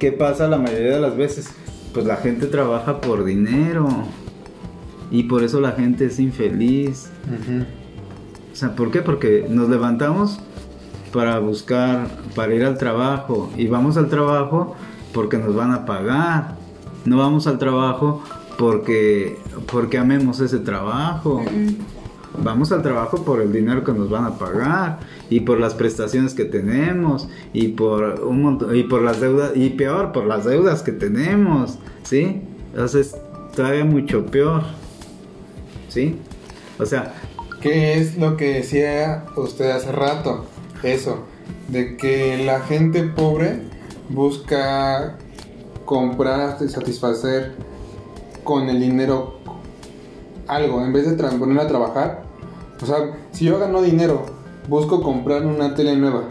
¿qué 0.00 0.10
pasa 0.10 0.48
la 0.48 0.58
mayoría 0.58 0.96
de 0.96 1.00
las 1.00 1.16
veces? 1.16 1.50
Pues 1.94 2.04
la 2.04 2.16
gente 2.16 2.48
trabaja 2.48 3.00
por 3.00 3.22
dinero. 3.24 3.86
Y 5.12 5.22
por 5.22 5.44
eso 5.44 5.60
la 5.60 5.70
gente 5.70 6.06
es 6.06 6.18
infeliz. 6.18 7.10
O 8.52 8.56
sea, 8.56 8.74
¿por 8.74 8.90
qué? 8.90 9.02
Porque 9.02 9.46
nos 9.48 9.68
levantamos 9.68 10.40
para 11.12 11.38
buscar, 11.38 12.08
para 12.34 12.52
ir 12.52 12.64
al 12.64 12.76
trabajo. 12.76 13.52
Y 13.56 13.68
vamos 13.68 13.96
al 13.98 14.08
trabajo 14.08 14.74
porque 15.14 15.38
nos 15.38 15.54
van 15.54 15.70
a 15.70 15.86
pagar. 15.86 16.56
No 17.04 17.18
vamos 17.18 17.46
al 17.46 17.60
trabajo 17.60 18.20
porque, 18.58 19.38
porque 19.70 19.98
amemos 19.98 20.40
ese 20.40 20.58
trabajo. 20.58 21.40
Mm, 21.40 22.01
Vamos 22.38 22.72
al 22.72 22.82
trabajo 22.82 23.24
por 23.24 23.40
el 23.40 23.52
dinero 23.52 23.84
que 23.84 23.92
nos 23.92 24.08
van 24.08 24.24
a 24.24 24.38
pagar 24.38 25.00
y 25.28 25.40
por 25.40 25.60
las 25.60 25.74
prestaciones 25.74 26.34
que 26.34 26.44
tenemos 26.44 27.28
y 27.52 27.68
por 27.68 28.22
un 28.24 28.42
montón, 28.42 28.74
y 28.74 28.84
por 28.84 29.02
las 29.02 29.20
deudas 29.20 29.52
y 29.54 29.70
peor 29.70 30.12
por 30.12 30.26
las 30.26 30.44
deudas 30.44 30.82
que 30.82 30.92
tenemos, 30.92 31.78
¿sí? 32.02 32.42
Entonces 32.70 33.14
todavía 33.54 33.84
mucho 33.84 34.24
peor, 34.26 34.62
¿sí? 35.88 36.16
O 36.78 36.86
sea, 36.86 37.14
¿Qué 37.62 37.94
es 37.94 38.18
lo 38.18 38.36
que 38.36 38.54
decía 38.54 39.24
usted 39.36 39.70
hace 39.70 39.92
rato? 39.92 40.46
Eso, 40.82 41.20
de 41.68 41.96
que 41.96 42.44
la 42.44 42.58
gente 42.58 43.04
pobre 43.04 43.60
busca 44.08 45.16
comprar, 45.84 46.58
satisfacer 46.68 47.52
con 48.42 48.68
el 48.68 48.80
dinero 48.80 49.38
algo, 50.48 50.84
en 50.84 50.92
vez 50.92 51.08
de 51.08 51.16
ponerme 51.16 51.62
a 51.62 51.68
trabajar. 51.68 52.22
O 52.82 52.86
sea, 52.86 52.96
si 53.30 53.44
yo 53.44 53.58
gano 53.58 53.80
dinero, 53.82 54.24
busco 54.68 55.02
comprar 55.02 55.46
una 55.46 55.74
tele 55.74 55.96
nueva. 55.96 56.24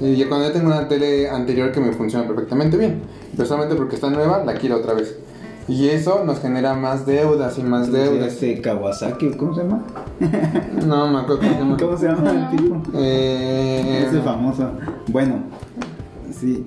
Y 0.00 0.22
cuando 0.24 0.48
ya 0.48 0.52
tengo 0.52 0.66
una 0.66 0.88
tele 0.88 1.28
anterior 1.28 1.70
que 1.70 1.80
me 1.80 1.92
funciona 1.92 2.26
perfectamente 2.26 2.76
bien, 2.76 3.02
pero 3.36 3.46
solamente 3.46 3.76
porque 3.76 3.94
está 3.94 4.10
nueva, 4.10 4.44
la 4.44 4.54
quiero 4.54 4.76
otra 4.76 4.94
vez. 4.94 5.16
Y 5.68 5.88
eso 5.88 6.24
nos 6.24 6.40
genera 6.40 6.74
más 6.74 7.06
deudas 7.06 7.56
y 7.58 7.62
más 7.62 7.92
deudas. 7.92 8.32
este 8.32 8.60
Kawasaki, 8.60 9.30
¿cómo 9.32 9.54
se 9.54 9.62
llama? 9.62 9.84
No 10.86 11.08
me 11.08 11.20
acuerdo 11.20 11.38
cómo 11.38 11.52
se 11.52 11.58
llama. 11.58 11.76
¿Cómo 11.78 11.96
se 11.96 12.06
llama 12.06 12.30
el 12.30 12.56
tipo? 12.56 12.82
Eh, 12.94 14.06
Ese 14.08 14.20
famoso. 14.22 14.70
Bueno, 15.06 15.36
sí. 16.32 16.66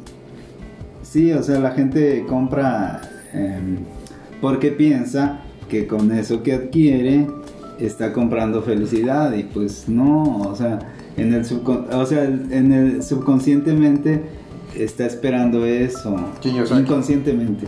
Sí, 1.04 1.34
o 1.34 1.44
sea, 1.44 1.60
la 1.60 1.72
gente 1.72 2.26
compra 2.28 3.02
em, 3.34 3.80
porque 4.42 4.72
piensa 4.72 5.42
que 5.70 5.88
con 5.88 6.12
eso 6.12 6.44
que 6.44 6.54
adquiere 6.54 7.28
está 7.80 8.14
comprando 8.14 8.62
felicidad 8.62 9.34
y 9.34 9.44
pues 9.44 9.90
no, 9.90 10.42
o 10.42 10.56
sea, 10.56 10.80
en 11.18 11.34
el, 11.34 11.44
subcon- 11.46 11.92
o 11.94 12.06
sea, 12.06 12.24
en 12.24 12.72
el 12.72 13.04
subconscientemente 13.04 14.24
está 14.76 15.06
esperando 15.06 15.66
eso. 15.66 16.16
Kiyosaki. 16.42 16.82
Inconscientemente. 16.82 17.68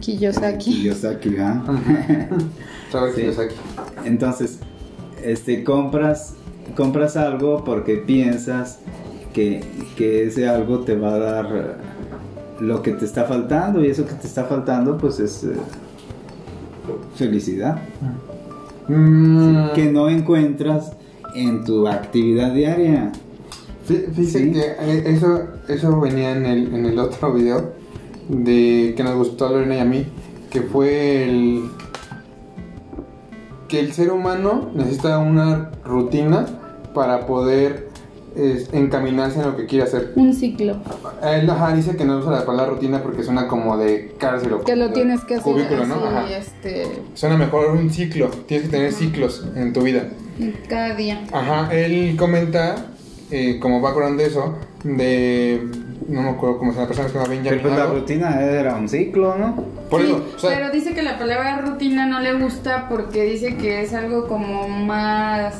Kiyosaki. 0.00 0.70
Kiyosaki, 0.82 1.36
¿ah? 1.38 1.62
Sí. 3.14 3.22
Entonces, 4.04 4.60
este, 5.24 5.64
compras, 5.64 6.34
compras 6.76 7.16
algo 7.16 7.64
porque 7.64 7.96
piensas 7.96 8.78
que, 9.32 9.64
que 9.96 10.24
ese 10.28 10.46
algo 10.48 10.80
te 10.80 10.94
va 10.94 11.14
a 11.14 11.18
dar 11.18 11.78
lo 12.60 12.82
que 12.82 12.92
te 12.92 13.04
está 13.04 13.24
faltando 13.24 13.84
y 13.84 13.88
eso 13.88 14.06
que 14.06 14.12
te 14.14 14.28
está 14.28 14.44
faltando 14.44 14.96
pues 14.96 15.18
es 15.18 15.42
eh, 15.42 15.54
felicidad 17.14 17.78
Mm, 18.86 19.72
que 19.74 19.90
no 19.90 20.08
encuentras 20.10 20.92
en 21.34 21.64
tu 21.64 21.88
actividad 21.88 22.52
diaria. 22.52 23.12
fí- 23.88 24.06
Fíjese 24.14 24.38
Sí. 24.40 24.52
que 24.52 24.60
eh, 24.60 25.02
eso, 25.06 25.40
eso 25.68 26.00
venía 26.00 26.32
en 26.32 26.44
el, 26.46 26.74
en 26.74 26.86
el 26.86 26.98
otro 26.98 27.32
video 27.32 27.72
de 28.28 28.92
que 28.96 29.02
nos 29.02 29.14
gustó 29.16 29.46
a 29.46 29.50
Lorena 29.52 29.76
y 29.76 29.80
a 29.80 29.84
mí, 29.86 30.06
que 30.50 30.60
fue 30.62 31.24
el 31.28 31.64
que 33.68 33.80
el 33.80 33.92
ser 33.92 34.10
humano 34.12 34.70
necesita 34.74 35.18
una 35.18 35.70
rutina 35.84 36.46
para 36.94 37.26
poder 37.26 37.88
es, 38.36 38.72
encaminarse 38.72 39.40
en 39.40 39.46
lo 39.46 39.56
que 39.56 39.66
quiere 39.66 39.84
hacer. 39.84 40.12
Un 40.16 40.32
ciclo. 40.34 40.76
Él 41.22 41.48
ajá, 41.48 41.74
dice 41.74 41.96
que 41.96 42.04
no 42.04 42.18
usa 42.18 42.30
la 42.32 42.44
palabra 42.46 42.72
rutina 42.74 43.02
porque 43.02 43.22
suena 43.22 43.46
como 43.48 43.76
de 43.76 44.14
cárcel 44.18 44.52
o 44.54 44.64
Que 44.64 44.76
lo 44.76 44.90
tienes 44.92 45.20
que 45.24 45.34
hacer 45.34 45.52
cubículo, 45.52 45.86
¿no? 45.86 45.94
Ajá. 45.96 46.26
este, 46.36 46.86
Suena 47.14 47.36
mejor 47.36 47.70
un 47.70 47.90
ciclo, 47.90 48.28
tienes 48.46 48.66
que 48.68 48.76
tener 48.76 48.92
ciclos 48.92 49.46
en 49.56 49.72
tu 49.72 49.82
vida. 49.82 50.08
cada 50.68 50.94
día. 50.94 51.22
Ajá, 51.32 51.72
él 51.74 52.16
comenta, 52.18 52.76
eh, 53.30 53.58
como 53.60 53.80
background 53.80 54.18
de 54.18 54.26
eso, 54.26 54.58
de. 54.82 55.68
No 56.06 56.20
me 56.20 56.28
acuerdo 56.30 56.58
cómo 56.58 56.72
se 56.74 56.80
la 56.80 56.86
persona 56.86 57.06
que 57.06 57.12
se 57.14 57.18
llama 57.18 57.28
Pero 57.30 57.42
Benjamin. 57.44 57.62
pues 57.62 57.76
la 57.78 57.86
rutina 57.86 58.40
era 58.42 58.74
un 58.76 58.88
ciclo, 58.90 59.38
¿no? 59.38 59.56
Por 59.88 60.02
Sí, 60.02 60.08
eso, 60.08 60.22
o 60.36 60.38
sea, 60.38 60.50
pero 60.50 60.70
dice 60.70 60.92
que 60.92 61.02
la 61.02 61.18
palabra 61.18 61.62
rutina 61.62 62.04
no 62.06 62.20
le 62.20 62.34
gusta 62.34 62.88
porque 62.90 63.22
dice 63.24 63.56
que 63.56 63.80
es 63.80 63.94
algo 63.94 64.26
como 64.26 64.68
más 64.68 65.54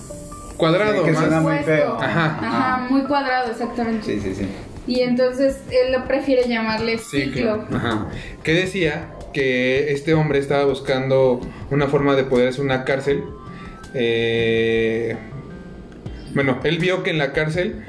cuadrado, 0.56 0.98
Sí, 1.00 1.04
que 1.04 1.10
más. 1.12 1.20
suena 1.20 1.40
muy 1.40 1.58
feo. 1.58 1.96
Ajá. 2.00 2.38
Ajá, 2.40 2.86
muy 2.90 3.02
cuadrado, 3.04 3.50
exactamente. 3.50 4.04
Sí, 4.04 4.20
sí, 4.20 4.34
sí. 4.34 4.46
Y 4.86 5.00
entonces 5.00 5.58
él 5.70 5.92
lo 5.92 6.06
prefiere 6.06 6.46
llamarle 6.48 6.98
ciclo. 6.98 7.64
Ciclo. 7.64 7.76
Ajá. 7.76 8.08
Que 8.42 8.52
decía 8.54 9.08
que 9.32 9.92
este 9.92 10.14
hombre 10.14 10.38
estaba 10.38 10.64
buscando 10.64 11.40
una 11.70 11.86
forma 11.88 12.14
de 12.16 12.24
poder 12.24 12.48
hacer 12.48 12.64
una 12.64 12.84
cárcel. 12.84 13.24
eh, 13.94 15.16
Bueno, 16.34 16.58
él 16.64 16.78
vio 16.78 17.02
que 17.02 17.10
en 17.10 17.18
la 17.18 17.32
cárcel 17.32 17.84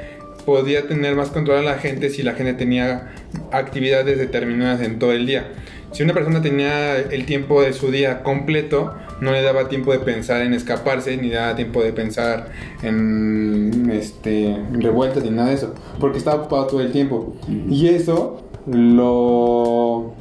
podía 0.45 0.87
tener 0.87 1.15
más 1.15 1.29
control 1.31 1.57
a 1.59 1.61
la 1.63 1.77
gente 1.79 2.09
si 2.09 2.21
la 2.21 2.33
gente 2.33 2.53
tenía 2.53 3.11
actividades 3.51 4.17
determinadas 4.19 4.81
en 4.81 4.99
todo 4.99 5.11
el 5.13 5.25
día. 5.25 5.47
Si 5.91 6.03
una 6.03 6.13
persona 6.13 6.41
tenía 6.41 6.95
el 6.97 7.25
tiempo 7.25 7.61
de 7.63 7.73
su 7.73 7.89
día 7.91 8.21
completo, 8.21 8.93
no 9.21 9.31
le 9.31 9.41
daba 9.41 9.67
tiempo 9.69 9.91
de 9.91 9.99
pensar 9.99 10.41
en 10.41 10.53
escaparse, 10.53 11.15
ni 11.17 11.29
daba 11.29 11.55
tiempo 11.55 11.81
de 11.81 11.93
pensar 11.93 12.49
en 12.83 13.89
este, 13.91 14.57
revueltas, 14.73 15.23
ni 15.23 15.29
nada 15.29 15.49
de 15.49 15.55
eso, 15.55 15.73
porque 15.99 16.17
estaba 16.17 16.41
ocupado 16.41 16.67
todo 16.67 16.81
el 16.81 16.91
tiempo. 16.91 17.33
Y 17.69 17.87
eso 17.87 18.41
lo, 18.67 20.13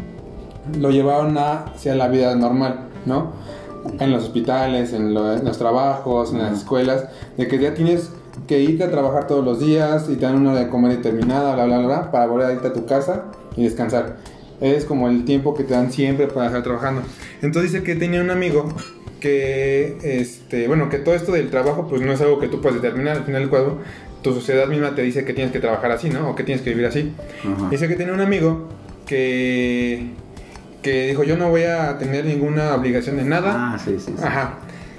lo 0.78 0.90
llevaron 0.90 1.36
a- 1.38 1.64
hacia 1.74 1.94
la 1.94 2.08
vida 2.08 2.34
normal, 2.36 2.86
¿no? 3.06 3.32
En 4.00 4.10
los 4.12 4.24
hospitales, 4.24 4.92
en, 4.92 5.12
lo- 5.14 5.32
en 5.34 5.44
los 5.44 5.58
trabajos, 5.58 6.32
en 6.32 6.38
las 6.38 6.58
escuelas, 6.58 7.06
de 7.36 7.48
que 7.48 7.58
ya 7.58 7.74
tienes 7.74 8.10
que 8.46 8.60
irte 8.60 8.84
a 8.84 8.90
trabajar 8.90 9.26
todos 9.26 9.44
los 9.44 9.60
días 9.60 10.06
y 10.10 10.16
te 10.16 10.24
dan 10.26 10.36
una 10.36 10.52
hora 10.52 10.60
de 10.60 10.68
comer 10.68 10.96
determinada, 10.96 11.54
bla, 11.54 11.64
bla, 11.66 11.78
bla, 11.78 11.86
bla, 11.86 12.10
para 12.10 12.26
volver 12.26 12.46
a 12.46 12.52
irte 12.52 12.68
a 12.68 12.72
tu 12.72 12.86
casa 12.86 13.24
y 13.56 13.64
descansar. 13.64 14.16
Es 14.60 14.84
como 14.84 15.08
el 15.08 15.24
tiempo 15.24 15.54
que 15.54 15.64
te 15.64 15.74
dan 15.74 15.92
siempre 15.92 16.26
para 16.26 16.46
estar 16.46 16.62
trabajando. 16.62 17.02
Entonces 17.42 17.72
dice 17.72 17.84
que 17.84 17.94
tenía 17.96 18.20
un 18.20 18.30
amigo 18.30 18.72
que, 19.20 19.96
este, 20.02 20.68
bueno, 20.68 20.88
que 20.88 20.98
todo 20.98 21.14
esto 21.14 21.32
del 21.32 21.50
trabajo 21.50 21.86
pues 21.88 22.02
no 22.02 22.12
es 22.12 22.20
algo 22.20 22.38
que 22.38 22.48
tú 22.48 22.60
puedes 22.60 22.80
determinar. 22.80 23.16
Al 23.16 23.24
final 23.24 23.40
del 23.40 23.50
cuadro, 23.50 23.78
tu 24.22 24.32
sociedad 24.32 24.66
misma 24.68 24.94
te 24.94 25.02
dice 25.02 25.24
que 25.24 25.32
tienes 25.32 25.52
que 25.52 25.60
trabajar 25.60 25.90
así, 25.92 26.10
¿no? 26.10 26.30
O 26.30 26.34
que 26.34 26.44
tienes 26.44 26.62
que 26.62 26.70
vivir 26.70 26.86
así. 26.86 27.12
Ajá. 27.40 27.68
Dice 27.70 27.88
que 27.88 27.96
tenía 27.96 28.12
un 28.12 28.20
amigo 28.20 28.68
que, 29.06 30.10
que 30.82 31.08
dijo, 31.08 31.24
yo 31.24 31.36
no 31.36 31.50
voy 31.50 31.62
a 31.62 31.98
tener 31.98 32.24
ninguna 32.24 32.74
obligación 32.74 33.16
de 33.16 33.24
nada. 33.24 33.74
Ah, 33.74 33.78
sí, 33.78 33.96
sí, 33.98 34.12
sí. 34.16 34.22
Ajá. 34.22 34.58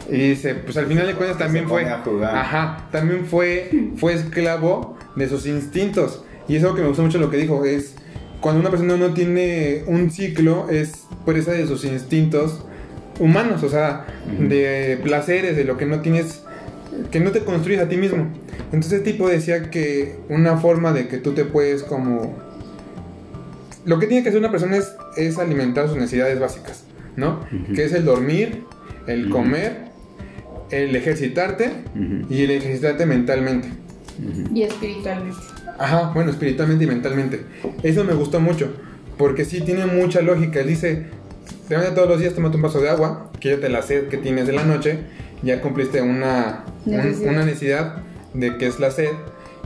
Y 0.10 0.30
dice, 0.30 0.56
pues 0.56 0.78
al 0.78 0.86
final 0.86 1.08
de 1.08 1.16
cuentas 1.16 1.38
también 1.38 1.68
fue. 1.68 1.86
Ajá. 1.86 2.88
También 2.92 3.26
fue, 3.26 3.70
fue 3.98 4.14
esclavo 4.14 4.98
de 5.16 5.30
sus 5.30 5.48
instintos. 5.48 6.24
Y 6.48 6.58
eso 6.58 6.76
que 6.76 6.82
me 6.82 6.88
gustó 6.88 7.04
mucho 7.04 7.18
lo 7.18 7.30
que 7.30 7.38
dijo 7.38 7.64
es. 7.66 7.96
Cuando 8.42 8.62
una 8.62 8.70
persona 8.70 8.98
no 8.98 9.14
tiene 9.14 9.84
un 9.88 10.12
ciclo, 10.12 10.70
es 10.70 11.06
presa 11.26 11.52
de 11.54 11.66
sus 11.68 11.84
instintos 11.86 12.66
humanos, 13.20 13.64
o 13.64 13.70
sea, 13.70 14.06
de 14.40 15.00
placeres, 15.04 15.56
de 15.56 15.64
lo 15.64 15.78
que 15.78 15.86
no 15.86 16.02
tienes, 16.02 16.44
que 17.12 17.20
no 17.20 17.32
te 17.32 17.44
construyes 17.44 17.82
a 17.82 17.90
ti 17.90 17.98
mismo. 17.98 18.28
Entonces 18.66 18.94
el 18.94 19.04
tipo 19.04 19.28
decía 19.28 19.70
que 19.70 20.20
una 20.30 20.58
forma 20.58 20.94
de 20.94 21.08
que 21.08 21.18
tú 21.18 21.34
te 21.34 21.46
puedes 21.46 21.84
como... 21.84 22.38
Lo 23.86 24.00
que 24.00 24.08
tiene 24.08 24.24
que 24.24 24.30
hacer 24.30 24.40
una 24.40 24.52
persona 24.52 24.78
es, 24.78 24.94
es 25.16 25.38
alimentar 25.38 25.88
sus 25.88 25.98
necesidades 25.98 26.40
básicas, 26.40 26.86
¿no? 27.16 27.46
Que 27.74 27.86
es 27.86 27.94
el 27.94 28.04
dormir, 28.04 28.64
el 29.08 29.30
comer, 29.30 29.86
el 30.72 30.96
ejercitarte 30.96 31.72
y 32.30 32.44
el 32.44 32.52
ejercitarte 32.52 33.06
mentalmente. 33.06 33.70
Y 34.54 34.64
espiritualmente. 34.64 35.55
Ajá, 35.78 36.12
bueno, 36.14 36.32
espiritualmente 36.32 36.86
y 36.86 36.88
mentalmente. 36.88 37.42
Eso 37.84 38.04
me 38.04 38.14
gustó 38.14 38.40
mucho, 38.40 38.74
porque 39.18 39.46
sí 39.46 39.62
tiene 39.62 39.86
mucha 39.86 40.22
lógica. 40.22 40.60
Él 40.62 40.68
dice, 40.68 41.08
te 41.68 41.70
levantas 41.70 41.96
todos 41.96 42.10
los 42.10 42.20
días, 42.20 42.34
tómate 42.34 42.56
un 42.56 42.62
vaso 42.62 42.80
de 42.82 42.90
agua, 42.90 43.32
quítate 43.40 43.70
la 43.70 43.82
sed 43.82 44.08
que 44.08 44.18
tienes 44.18 44.48
de 44.48 44.54
la 44.54 44.64
noche, 44.64 45.00
ya 45.44 45.62
cumpliste 45.62 46.02
una 46.02 46.64
un- 46.86 46.98
Necesidad. 46.98 47.32
una 47.32 47.46
necesidad 47.46 47.96
de 48.34 48.58
que 48.58 48.68
es 48.68 48.80
la 48.80 48.92
sed. 48.92 49.10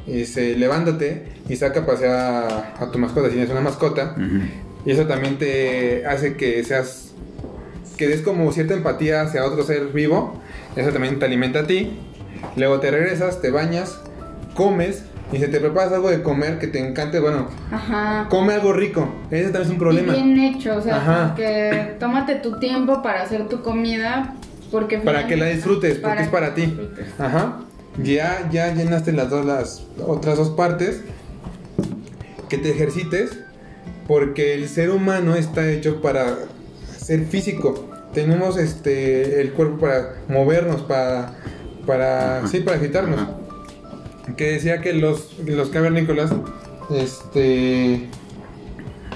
Y 0.08 0.14
dice, 0.14 0.56
levántate 0.56 1.28
y 1.48 1.56
saca 1.58 1.82
a 1.82 1.86
pasear 1.86 2.12
a, 2.16 2.74
a 2.84 2.92
tu 2.92 2.98
mascota 2.98 3.28
si 3.28 3.34
tienes 3.34 3.52
una 3.52 3.62
mascota. 3.62 4.16
Y 4.86 4.92
eso 4.92 5.06
también 5.06 5.38
te 5.38 6.06
hace 6.08 6.36
que 6.36 6.64
seas, 6.64 7.12
que 7.98 8.08
des 8.08 8.22
como 8.22 8.52
cierta 8.52 8.74
empatía 8.74 9.22
hacia 9.22 9.46
otro 9.46 9.62
ser 9.64 9.88
vivo. 9.88 10.42
Eso 10.76 10.90
también 10.92 11.20
te 11.20 11.26
alimenta 11.26 11.60
a 11.60 11.68
ti. 11.68 11.92
Luego 12.56 12.80
te 12.80 12.90
regresas, 12.90 13.42
te 13.42 13.52
bañas, 13.52 14.00
comes 14.56 15.04
y 15.32 15.38
se 15.38 15.48
te 15.48 15.60
preparas 15.60 15.94
algo 15.94 16.10
de 16.10 16.22
comer 16.24 16.58
que 16.60 16.68
te 16.68 16.80
encante. 16.80 17.20
Bueno, 17.20 17.48
Ajá. 17.72 18.28
come 18.30 18.54
algo 18.54 18.74
rico. 18.74 19.08
Ese 19.30 19.46
también 19.52 19.64
es 19.64 19.70
un 19.70 19.78
problema. 19.78 20.16
Y 20.18 20.24
bien 20.24 20.40
hecho, 20.40 20.78
o 20.78 20.82
sea, 20.82 20.98
Ajá. 20.98 21.36
que 21.36 21.96
tómate 22.00 22.36
tu 22.36 22.60
tiempo 22.60 23.02
para 23.02 23.22
hacer 23.24 23.48
tu 23.48 23.62
comida, 23.62 24.36
porque 24.72 24.98
Para 24.98 25.28
que 25.28 25.38
la 25.38 25.46
disfrutes, 25.48 25.98
porque 26.00 26.24
es 26.24 26.28
para 26.30 26.54
ti. 26.56 26.62
disfrutes. 26.66 27.08
Ajá. 27.20 27.60
Ya, 28.04 28.48
ya 28.52 28.74
llenaste 28.74 29.12
las 29.12 29.30
dos, 29.30 29.46
las 29.46 29.84
otras 30.06 30.38
dos 30.38 30.50
partes. 30.52 31.02
Que 32.50 32.58
te 32.58 32.72
ejercites. 32.72 33.40
Porque 34.08 34.56
el 34.56 34.68
ser 34.68 34.90
humano 34.90 35.36
está 35.36 35.70
hecho 35.70 36.02
para 36.02 36.36
ser 36.98 37.26
físico. 37.26 37.88
Tenemos 38.14 38.58
este 38.58 39.40
el 39.42 39.52
cuerpo 39.54 39.78
para 39.82 40.16
movernos, 40.28 40.82
para. 40.82 41.34
para. 41.86 42.38
Ajá. 42.40 42.48
sí, 42.48 42.62
para 42.62 42.78
agitarnos. 42.78 43.20
Ajá. 43.20 43.32
Que 44.36 44.52
decía 44.52 44.82
que 44.82 44.94
los, 44.94 45.38
los 45.46 45.70
cavernícolas. 45.70 46.32
Este. 46.90 48.08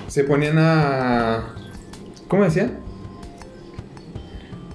se 0.07 0.23
ponían 0.23 0.57
a. 0.59 1.55
¿Cómo 2.27 2.43
decía? 2.43 2.71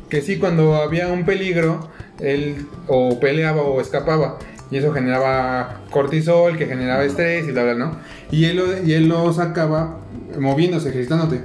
que 0.09 0.23
sí, 0.23 0.39
cuando 0.39 0.77
había 0.77 1.09
un 1.09 1.25
peligro, 1.25 1.89
él 2.21 2.67
o 2.87 3.21
peleaba 3.21 3.63
o 3.63 3.81
escapaba. 3.81 4.39
Y 4.71 4.77
eso 4.77 4.93
generaba 4.93 5.81
cortisol, 5.91 6.57
que 6.59 6.67
generaba 6.67 7.05
estrés 7.05 7.49
y 7.49 7.53
bla, 7.53 7.65
bla, 7.65 7.75
¿no? 7.75 7.97
Y 8.31 8.45
él 8.45 8.63
y 8.85 8.93
él 8.93 9.09
lo 9.09 9.33
sacaba 9.33 10.01
moviéndose, 10.39 10.91
ejercitándote. 10.91 11.41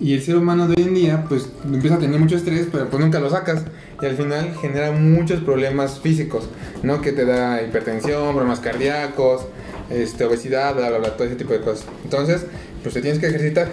Y 0.00 0.14
el 0.14 0.22
ser 0.22 0.36
humano 0.36 0.66
de 0.66 0.74
hoy 0.80 0.88
en 0.88 0.94
día, 0.94 1.24
pues 1.28 1.50
empieza 1.64 1.96
a 1.96 1.98
tener 1.98 2.18
mucho 2.18 2.36
estrés, 2.36 2.68
pero 2.70 2.88
pues 2.88 3.02
nunca 3.02 3.20
lo 3.20 3.30
sacas. 3.30 3.64
Y 4.00 4.06
al 4.06 4.16
final 4.16 4.54
genera 4.60 4.92
muchos 4.92 5.40
problemas 5.40 6.00
físicos, 6.00 6.48
¿no? 6.82 7.00
Que 7.00 7.12
te 7.12 7.24
da 7.24 7.62
hipertensión, 7.62 8.32
problemas 8.32 8.60
cardíacos, 8.60 9.46
este, 9.90 10.24
obesidad, 10.24 10.74
bla, 10.74 10.88
bla, 10.90 10.98
bla, 10.98 11.16
todo 11.16 11.26
ese 11.26 11.36
tipo 11.36 11.52
de 11.52 11.60
cosas. 11.60 11.86
Entonces, 12.04 12.46
pues 12.82 12.94
te 12.94 13.00
tienes 13.00 13.20
que 13.20 13.26
ejercitar 13.26 13.68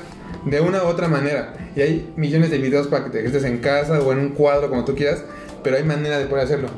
de 0.46 0.62
una 0.62 0.84
u 0.84 0.88
otra 0.88 1.08
manera. 1.08 1.54
Y 1.76 1.82
hay 1.82 2.14
millones 2.16 2.52
de 2.52 2.58
videos 2.58 2.88
para 2.88 3.06
que 3.06 3.12
te 3.12 3.20
ejercites 3.20 3.46
en 3.46 3.60
casa 3.60 4.00
o 4.00 4.12
en 4.12 4.20
un 4.20 4.30
cuadro, 4.30 4.70
como 4.70 4.86
tú 4.86 4.96
quieras, 4.96 5.24
pero 5.64 5.78
hay 5.78 5.84
manera 5.84 6.18
de 6.18 6.26
poder 6.26 6.46
hacerlo. 6.46 6.70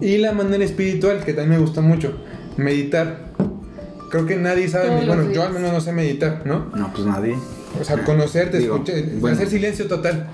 Y 0.00 0.18
la 0.18 0.32
manera 0.32 0.64
espiritual, 0.64 1.24
que 1.24 1.32
también 1.32 1.58
me 1.60 1.66
gusta 1.66 1.80
mucho, 1.80 2.16
meditar. 2.56 3.28
Creo 4.10 4.26
que 4.26 4.36
nadie 4.36 4.68
sabe, 4.68 4.88
Todos 4.88 5.06
bueno, 5.06 5.32
yo 5.32 5.42
al 5.42 5.52
menos 5.52 5.72
no 5.72 5.80
sé 5.80 5.92
meditar, 5.92 6.42
¿no? 6.46 6.70
No, 6.74 6.92
pues 6.92 7.04
nadie. 7.04 7.36
O 7.78 7.84
sea, 7.84 8.02
conocerte, 8.04 8.58
Digo, 8.58 8.76
escuchar, 8.76 9.02
bueno. 9.20 9.36
hacer 9.36 9.48
silencio 9.48 9.86
total. 9.86 10.28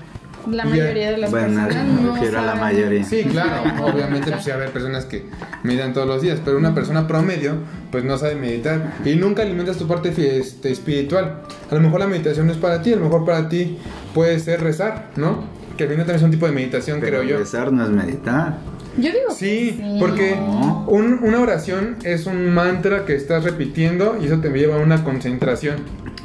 La 0.51 0.65
mayoría 0.65 1.11
de 1.11 1.17
las 1.17 1.31
Bueno, 1.31 1.47
personas 1.65 1.87
me 1.87 2.01
no 2.01 2.13
refiero 2.15 2.39
a 2.39 2.41
la 2.45 2.55
mayoría. 2.55 3.03
Sí, 3.03 3.23
claro, 3.23 3.63
obviamente 3.85 4.31
pues 4.31 4.43
sí 4.43 4.49
va 4.49 4.55
a 4.55 4.57
haber 4.59 4.71
personas 4.71 5.05
que 5.05 5.25
meditan 5.63 5.93
todos 5.93 6.07
los 6.07 6.21
días, 6.21 6.39
pero 6.43 6.57
una 6.57 6.73
persona 6.75 7.07
promedio 7.07 7.55
pues 7.91 8.03
no 8.03 8.17
sabe 8.17 8.35
meditar 8.35 8.93
y 9.05 9.15
nunca 9.15 9.41
alimentas 9.43 9.77
tu 9.77 9.87
parte 9.87 10.13
este, 10.39 10.71
espiritual. 10.71 11.41
A 11.69 11.75
lo 11.75 11.81
mejor 11.81 11.99
la 12.01 12.07
meditación 12.07 12.47
no 12.47 12.51
es 12.51 12.57
para 12.57 12.81
ti, 12.81 12.93
a 12.93 12.95
lo 12.97 13.03
mejor 13.05 13.25
para 13.25 13.49
ti 13.49 13.77
puede 14.13 14.39
ser 14.39 14.61
rezar, 14.61 15.09
¿no? 15.15 15.43
Que 15.77 15.83
al 15.83 15.89
final 15.89 16.05
también 16.05 16.17
es 16.17 16.23
un 16.23 16.31
tipo 16.31 16.45
de 16.45 16.51
meditación, 16.53 16.99
Pero 17.01 17.19
creo 17.19 17.29
yo. 17.31 17.37
rezar 17.37 17.71
no 17.73 17.83
es 17.83 17.89
meditar. 17.89 18.57
Yo 18.97 19.11
digo 19.11 19.31
Sí, 19.31 19.75
que 19.77 19.83
sí. 19.83 19.97
porque 19.99 20.35
No. 20.37 20.85
un- 20.87 21.19
una 21.23 21.41
oración 21.41 21.97
es 22.03 22.27
un 22.27 22.53
mantra 22.53 23.03
que 23.05 23.13
estás 23.15 23.43
repitiendo 23.43 24.17
y 24.21 24.25
eso 24.27 24.39
te 24.39 24.49
lleva 24.49 24.75
a 24.75 24.79
una 24.79 25.03
concentración. 25.03 25.77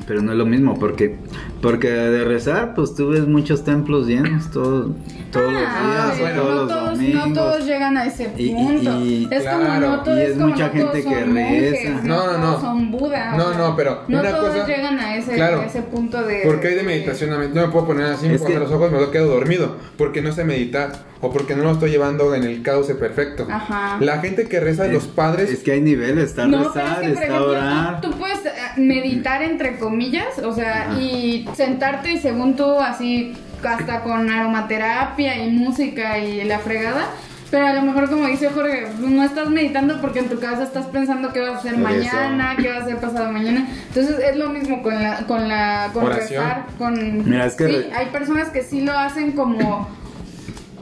Pero 0.06 0.22
no 0.22 0.30
es 0.32 0.38
lo 0.38 0.46
mismo, 0.46 0.78
porque 0.78 1.16
porque 1.62 1.88
de 1.90 2.24
rezar, 2.24 2.74
pues 2.74 2.94
tú 2.94 3.08
ves 3.10 3.26
muchos 3.26 3.64
templos 3.64 4.06
llenos 4.06 4.50
todo- 4.50 4.94
todos 5.30 5.52
Ah, 5.54 6.06
los 6.08 6.16
días, 6.16 6.20
bueno. 6.20 6.42
todos 6.42 6.54
no, 6.54 6.60
los 6.62 6.68
todos, 6.68 6.90
domingos. 6.98 7.28
no 7.28 7.34
todos 7.34 7.66
llegan 7.66 7.96
a 7.96 8.06
ese 8.06 8.32
Y- 8.36 8.46
y- 8.50 8.54
punto. 8.54 9.00
y- 9.00 9.28
es 9.30 9.44
como 9.44 9.60
claro, 9.64 9.90
no 9.90 10.02
todos, 10.02 10.18
y 10.18 10.22
es 10.22 10.32
como 10.32 10.46
mucha 10.48 10.66
no 10.68 10.72
todos 10.80 10.92
gente 10.94 11.08
que 11.08 11.20
son 11.20 11.34
monjes, 11.34 11.70
reza. 11.72 12.00
no, 12.04 12.26
No, 12.32 12.38
no, 12.38 12.60
son 12.60 12.90
Buda. 12.90 13.30
o 13.34 13.36
No, 13.38 13.54
no, 13.58 13.76
pero 13.76 14.02
no 14.08 14.20
una 14.20 14.30
todos 14.30 14.54
cosa- 14.54 14.66
llegan 14.66 14.98
a 14.98 15.16
ese, 15.16 15.32
claro. 15.32 15.60
a 15.60 15.66
ese 15.66 15.82
punto 15.82 16.22
de. 16.22 16.40
Porque 16.44 16.68
hay 16.68 16.74
de 16.74 16.82
meditación 16.82 17.30
No 17.30 17.38
me 17.38 17.68
puedo 17.68 17.86
poner 17.86 18.06
así, 18.06 18.28
me 18.28 18.38
que- 18.38 18.58
los 18.58 18.70
ojos, 18.72 18.90
me 18.90 19.10
quedo 19.10 19.26
dormido. 19.28 19.76
Porque 19.96 20.22
no 20.22 20.32
sé 20.32 20.44
meditar. 20.44 21.10
O 21.22 21.30
porque 21.30 21.54
no 21.54 21.64
lo 21.64 21.72
estoy 21.72 21.90
llevando 21.90 22.34
en 22.34 22.44
el 22.44 22.62
cauce 22.62 22.94
perfecto. 22.94 23.46
Ajá. 23.50 23.98
La 24.00 24.20
gente 24.20 24.48
que 24.48 24.58
reza, 24.58 24.86
Es- 24.86 24.92
los 24.94 25.06
padres. 25.06 25.50
Es 25.50 25.58
que 25.62 25.72
hay 25.72 25.82
niveles, 25.82 26.30
está 26.30 26.46
No, 26.46 26.56
pero 26.56 26.70
es 26.70 26.74
rezar, 26.76 27.00
que, 27.02 27.06
está 27.08 27.24
ejemplo, 27.26 27.50
orar. 27.50 28.00
tú, 28.00 28.10
tú 28.10 28.18
puedes 28.18 28.38
eh, 28.46 28.50
meditar 28.78 29.42
entre 29.42 29.78
comillas, 29.78 30.38
o 30.42 30.50
sea, 30.54 30.88
Ajá. 30.90 30.98
y 30.98 31.46
sentarte 31.54 32.12
y 32.12 32.18
según 32.18 32.56
tú, 32.56 32.78
así, 32.80 33.34
hasta 33.68 34.00
con 34.02 34.30
aromaterapia 34.30 35.44
y 35.44 35.50
música 35.50 36.18
y 36.18 36.44
la 36.44 36.58
fregada. 36.58 37.06
Pero 37.50 37.66
a 37.66 37.72
lo 37.72 37.82
mejor, 37.82 38.08
como 38.08 38.26
dice 38.28 38.48
Jorge, 38.50 38.86
no 39.00 39.24
estás 39.24 39.48
meditando 39.50 40.00
porque 40.00 40.20
en 40.20 40.28
tu 40.28 40.38
cabeza 40.38 40.62
estás 40.62 40.86
pensando 40.86 41.32
qué 41.32 41.40
vas 41.40 41.50
a 41.54 41.56
hacer 41.58 41.72
eso. 41.72 41.82
mañana, 41.82 42.54
qué 42.56 42.68
vas 42.68 42.78
a 42.78 42.82
hacer 42.84 42.96
pasado 42.98 43.32
mañana. 43.32 43.66
Entonces 43.88 44.20
es 44.20 44.36
lo 44.36 44.50
mismo 44.50 44.82
con 44.84 44.94
la, 45.02 45.16
con 45.26 45.48
la, 45.48 45.90
con 45.92 46.04
Oración. 46.06 46.44
rezar, 46.44 46.66
con. 46.78 47.28
Mira, 47.28 47.46
es 47.46 47.56
que 47.56 47.66
sí, 47.66 47.72
re- 47.72 47.90
hay 47.92 48.06
personas 48.06 48.50
que 48.50 48.62
sí 48.62 48.82
lo 48.82 48.96
hacen 48.96 49.32
como, 49.32 49.88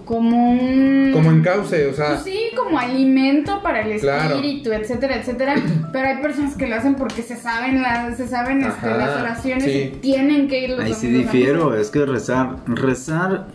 como 0.09 0.53
un. 0.53 1.11
Como 1.13 1.31
en 1.31 1.43
cauce, 1.43 1.87
o 1.87 1.93
sea. 1.93 2.15
Pues 2.15 2.23
sí, 2.23 2.41
como 2.57 2.79
alimento 2.79 3.63
para 3.63 3.83
el 3.83 4.01
Claro. 4.01 4.37
espíritu, 4.37 4.73
etcétera, 4.73 5.17
etcétera. 5.17 5.55
Pero 5.93 6.09
hay 6.09 6.17
personas 6.23 6.57
que 6.57 6.67
lo 6.67 6.77
hacen 6.77 6.95
porque 6.95 7.21
se 7.23 7.37
saben 7.37 7.83
las, 7.83 8.17
se 8.17 8.27
saben 8.27 8.65
este, 8.65 8.87
las 8.87 9.21
oraciones 9.21 9.65
sí. 9.65 9.71
y 9.71 9.89
tienen 10.01 10.49
que 10.49 10.65
ir 10.65 10.71
los 10.71 10.81
Ahí 10.81 10.95
sí 10.95 11.09
difiero, 11.09 11.77
es 11.77 11.91
que 11.91 12.07
rezar, 12.07 12.57
rezar 12.67 13.49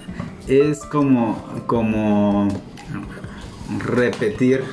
es 0.48 0.82
como, 0.84 1.44
como 1.66 2.48
repetir 3.88 4.64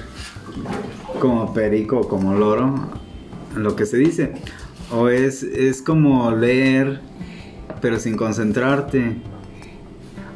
como 1.19 1.55
perico, 1.55 2.07
como 2.09 2.35
loro, 2.35 2.91
lo 3.57 3.75
que 3.75 3.87
se 3.87 3.97
dice. 3.97 4.33
O 4.93 5.09
es, 5.09 5.43
es 5.43 5.81
como 5.81 6.31
leer, 6.33 7.01
pero 7.81 7.99
sin 7.99 8.19
concentrarte. 8.19 9.17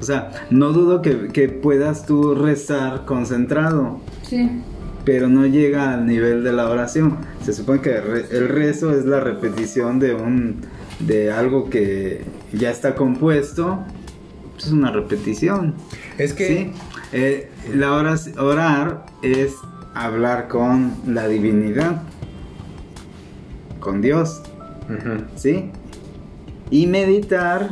O 0.04 0.06
sea, 0.06 0.46
no 0.50 0.72
dudo 0.72 1.00
que, 1.00 1.28
que 1.28 1.48
puedas 1.48 2.04
tú 2.04 2.34
rezar 2.34 3.04
concentrado, 3.06 4.00
Sí. 4.22 4.50
pero 5.06 5.28
no 5.28 5.46
llega 5.46 5.94
al 5.94 6.04
nivel 6.06 6.44
de 6.44 6.52
la 6.52 6.68
oración. 6.68 7.16
Se 7.42 7.54
supone 7.54 7.80
que 7.80 7.96
el 8.30 8.48
rezo 8.48 8.92
es 8.92 9.06
la 9.06 9.20
repetición 9.20 9.98
de 9.98 10.14
un 10.14 10.60
de 11.00 11.32
algo 11.32 11.70
que 11.70 12.22
ya 12.52 12.70
está 12.70 12.94
compuesto. 12.94 13.78
Es 14.58 14.70
una 14.70 14.90
repetición. 14.92 15.74
Es 16.18 16.34
que. 16.34 16.46
Sí. 16.46 16.72
Eh, 17.12 17.48
la 17.74 17.92
oras- 17.94 18.30
orar 18.38 19.06
es 19.22 19.54
hablar 19.94 20.48
con 20.48 20.92
la 21.06 21.28
divinidad, 21.28 22.02
con 23.80 24.02
Dios. 24.02 24.42
¿sí? 25.36 25.70
Y 26.74 26.88
meditar, 26.88 27.70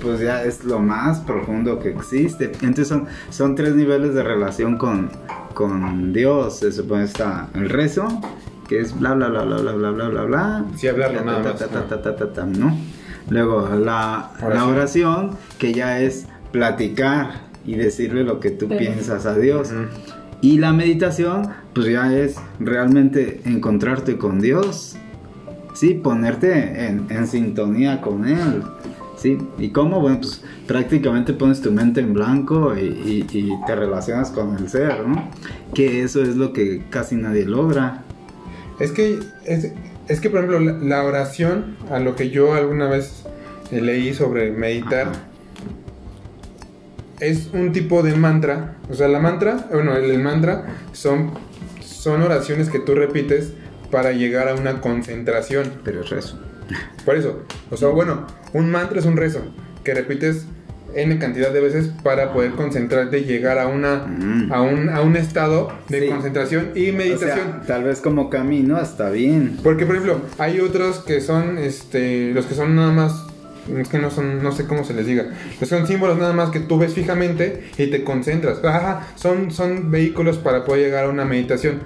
pues 0.00 0.20
ya 0.20 0.44
es 0.44 0.62
lo 0.64 0.78
más 0.78 1.18
profundo 1.20 1.80
que 1.80 1.88
existe. 1.90 2.52
Entonces 2.62 2.86
son, 2.86 3.06
son 3.30 3.56
tres 3.56 3.74
niveles 3.74 4.14
de 4.14 4.22
relación 4.22 4.76
con, 4.78 5.10
con 5.54 6.12
Dios. 6.12 6.60
Se 6.60 6.70
supone 6.70 7.02
está 7.02 7.48
el 7.54 7.68
rezo, 7.68 8.06
que 8.68 8.78
es 8.80 8.96
bla 8.96 9.14
bla 9.14 9.28
bla 9.28 9.42
bla 9.44 9.56
bla 9.60 9.72
bla 9.72 9.90
bla 9.90 10.08
bla 10.08 10.22
bla. 10.22 10.64
Sí, 10.76 10.86
hablarlo 10.86 11.18
Ta, 11.18 11.24
nada 11.24 11.42
ta, 11.42 11.48
más, 11.50 11.58
ta, 11.58 11.66
ta, 11.66 11.80
¿no? 11.80 11.84
ta, 11.86 12.02
ta, 12.02 12.16
ta, 12.16 12.32
ta, 12.32 12.46
¿no? 12.46 12.78
Luego 13.28 13.68
la 13.70 14.30
la 14.40 14.46
Oración. 14.46 14.70
oración, 14.70 15.30
que 15.58 15.72
ya 15.72 16.00
es 16.00 16.26
platicar 16.52 17.40
y 17.64 17.74
decirle 17.74 18.22
lo 18.22 18.38
que 18.38 18.50
tú 18.52 18.68
Pero- 18.68 18.78
piensas 18.78 19.26
a 19.26 19.34
Dios. 19.36 19.72
Ujú. 19.72 19.88
Y 20.42 20.58
la 20.58 20.72
meditación, 20.72 21.48
pues 21.72 21.88
ya 21.88 22.14
es 22.16 22.36
realmente 22.60 23.40
encontrarte 23.46 24.16
con 24.16 24.40
Dios. 24.40 24.96
Sí, 25.74 25.94
ponerte 25.94 26.86
en, 26.86 27.06
en 27.10 27.26
sintonía 27.26 28.00
con 28.00 28.26
Él. 28.26 28.62
Sí, 29.16 29.38
¿y 29.58 29.68
cómo? 29.70 30.00
Bueno, 30.00 30.18
pues 30.20 30.42
prácticamente 30.66 31.32
pones 31.34 31.60
tu 31.60 31.70
mente 31.72 32.00
en 32.00 32.14
blanco 32.14 32.74
y, 32.76 32.80
y- 32.80 33.26
y 33.38 33.50
te 33.66 33.74
relacionas 33.74 34.30
con 34.30 34.56
el 34.56 34.68
ser, 34.68 35.06
¿no? 35.06 35.28
Que 35.74 36.02
eso 36.02 36.22
es 36.22 36.36
lo 36.36 36.52
que 36.52 36.82
casi 36.90 37.16
nadie 37.16 37.44
logra. 37.44 38.02
Es 38.80 38.92
que, 38.92 39.18
es, 39.44 39.72
es 40.08 40.20
que, 40.20 40.30
por 40.30 40.40
ejemplo, 40.44 40.60
la, 40.60 40.72
la 40.78 41.04
oración, 41.04 41.76
a 41.90 41.98
lo 42.00 42.16
que 42.16 42.30
yo 42.30 42.54
alguna 42.54 42.88
vez 42.88 43.24
eh, 43.70 43.80
leí 43.80 44.14
sobre 44.14 44.50
meditar, 44.52 45.08
Ajá. 45.08 45.18
es 47.20 47.50
un 47.52 47.72
tipo 47.72 48.02
de 48.02 48.14
mantra. 48.16 48.76
O 48.90 48.94
sea, 48.94 49.08
la 49.08 49.20
mantra, 49.20 49.68
bueno, 49.72 49.96
el, 49.96 50.10
el 50.10 50.18
mantra 50.22 50.66
son, 50.92 51.30
son 51.80 52.22
oraciones 52.22 52.68
que 52.68 52.78
tú 52.80 52.94
repites 52.94 53.52
para 53.90 54.12
llegar 54.12 54.48
a 54.48 54.54
una 54.54 54.80
concentración. 54.80 55.72
Pero 55.84 56.02
es 56.02 56.10
rezo. 56.10 56.38
Por 57.04 57.16
eso, 57.16 57.42
o 57.70 57.76
sea, 57.76 57.88
bueno, 57.88 58.26
un 58.52 58.70
mantra 58.70 58.98
es 58.98 59.04
un 59.06 59.16
rezo 59.16 59.40
que 59.84 59.92
repites 59.94 60.46
n 60.94 61.18
cantidad 61.18 61.50
de 61.52 61.60
veces 61.60 61.90
para 62.04 62.32
poder 62.32 62.52
concentrarte 62.52 63.18
y 63.18 63.24
llegar 63.24 63.58
a 63.58 63.66
una 63.66 64.06
Mm. 64.06 64.52
a 64.52 64.62
un, 64.62 64.88
a 64.88 65.00
un 65.02 65.16
estado 65.16 65.72
de 65.88 66.02
Sí. 66.02 66.06
concentración 66.08 66.70
y 66.76 66.90
O 66.90 66.94
meditación. 66.94 67.36
sea, 67.36 67.62
tal 67.66 67.84
vez 67.84 68.00
como 68.00 68.30
camino 68.30 68.80
está 68.80 69.10
bien. 69.10 69.58
Porque, 69.62 69.86
por 69.86 69.96
ejemplo, 69.96 70.20
hay 70.38 70.60
otros 70.60 71.00
que 71.00 71.20
son, 71.20 71.58
este, 71.58 72.32
los 72.32 72.46
que 72.46 72.54
son 72.54 72.76
nada 72.76 72.92
más, 72.92 73.26
es 73.78 73.88
que 73.88 73.98
no 73.98 74.10
son, 74.10 74.42
no 74.42 74.52
sé 74.52 74.66
cómo 74.66 74.84
se 74.84 74.94
les 74.94 75.06
diga, 75.06 75.26
que 75.58 75.66
son 75.66 75.86
símbolos 75.86 76.18
nada 76.18 76.32
más 76.32 76.50
que 76.50 76.60
tú 76.60 76.78
ves 76.78 76.94
fijamente 76.94 77.70
y 77.78 77.86
te 77.88 78.04
concentras. 78.04 78.64
Ajá, 78.64 79.08
son, 79.16 79.50
son 79.50 79.90
vehículos 79.90 80.38
para 80.38 80.64
poder 80.64 80.86
llegar 80.86 81.04
a 81.04 81.08
una 81.08 81.24
meditación. 81.24 81.80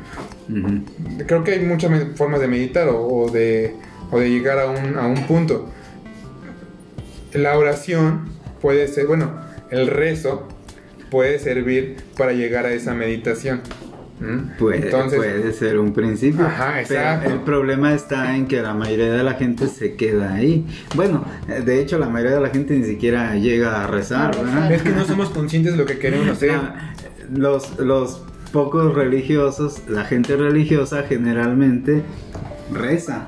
Creo 1.26 1.44
que 1.44 1.52
hay 1.52 1.60
muchas 1.60 1.90
formas 2.16 2.40
de 2.40 2.48
meditar 2.48 2.88
o, 2.88 3.06
o 3.06 3.30
de, 3.30 3.74
o 4.10 4.18
de 4.18 4.30
llegar 4.30 4.58
a 4.58 4.66
un, 4.66 4.96
a 4.96 5.06
un 5.06 5.26
punto. 5.26 5.68
La 7.32 7.58
oración 7.58 8.30
puede 8.60 8.88
ser, 8.88 9.06
bueno, 9.06 9.32
el 9.70 9.86
rezo 9.86 10.48
puede 11.10 11.38
servir 11.38 11.96
para 12.16 12.32
llegar 12.32 12.66
a 12.66 12.72
esa 12.72 12.94
meditación. 12.94 13.60
¿Mm? 14.20 14.58
Puede, 14.58 14.86
Entonces, 14.86 15.18
puede 15.18 15.52
ser 15.52 15.78
un 15.78 15.92
principio. 15.92 16.46
Ajá, 16.46 16.72
pero 16.88 17.00
exacto. 17.00 17.30
el 17.30 17.40
problema 17.40 17.94
está 17.94 18.36
en 18.36 18.46
que 18.46 18.60
la 18.60 18.74
mayoría 18.74 19.12
de 19.12 19.22
la 19.22 19.34
gente 19.34 19.68
se 19.68 19.94
queda 19.94 20.34
ahí. 20.34 20.66
Bueno, 20.94 21.24
de 21.64 21.80
hecho 21.80 21.98
la 21.98 22.08
mayoría 22.08 22.36
de 22.36 22.42
la 22.42 22.50
gente 22.50 22.76
ni 22.76 22.84
siquiera 22.84 23.34
llega 23.36 23.84
a 23.84 23.86
rezar, 23.86 24.32
es 24.70 24.82
que 24.82 24.90
no 24.90 25.04
somos 25.04 25.30
conscientes 25.30 25.72
de 25.72 25.78
lo 25.78 25.86
que 25.86 25.98
queremos 25.98 26.28
hacer. 26.28 26.50
Ah, 26.52 26.94
Los, 27.32 27.78
los 27.78 28.22
pocos 28.52 28.94
religiosos, 28.94 29.82
la 29.88 30.04
gente 30.04 30.36
religiosa 30.36 31.02
generalmente 31.02 32.02
reza. 32.72 33.26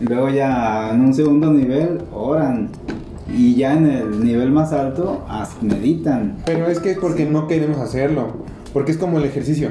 Luego 0.00 0.28
ya 0.28 0.90
en 0.92 1.00
un 1.00 1.14
segundo 1.14 1.50
nivel 1.52 1.98
oran. 2.12 2.70
Y 3.32 3.56
ya 3.56 3.72
en 3.72 3.86
el 3.86 4.24
nivel 4.24 4.52
más 4.52 4.72
alto 4.72 5.26
meditan. 5.60 6.36
Pero 6.46 6.68
es 6.68 6.78
que 6.78 6.92
es 6.92 6.98
porque 6.98 7.24
no 7.26 7.48
queremos 7.48 7.78
hacerlo. 7.78 8.44
Porque 8.72 8.92
es 8.92 8.98
como 8.98 9.18
el 9.18 9.24
ejercicio. 9.24 9.70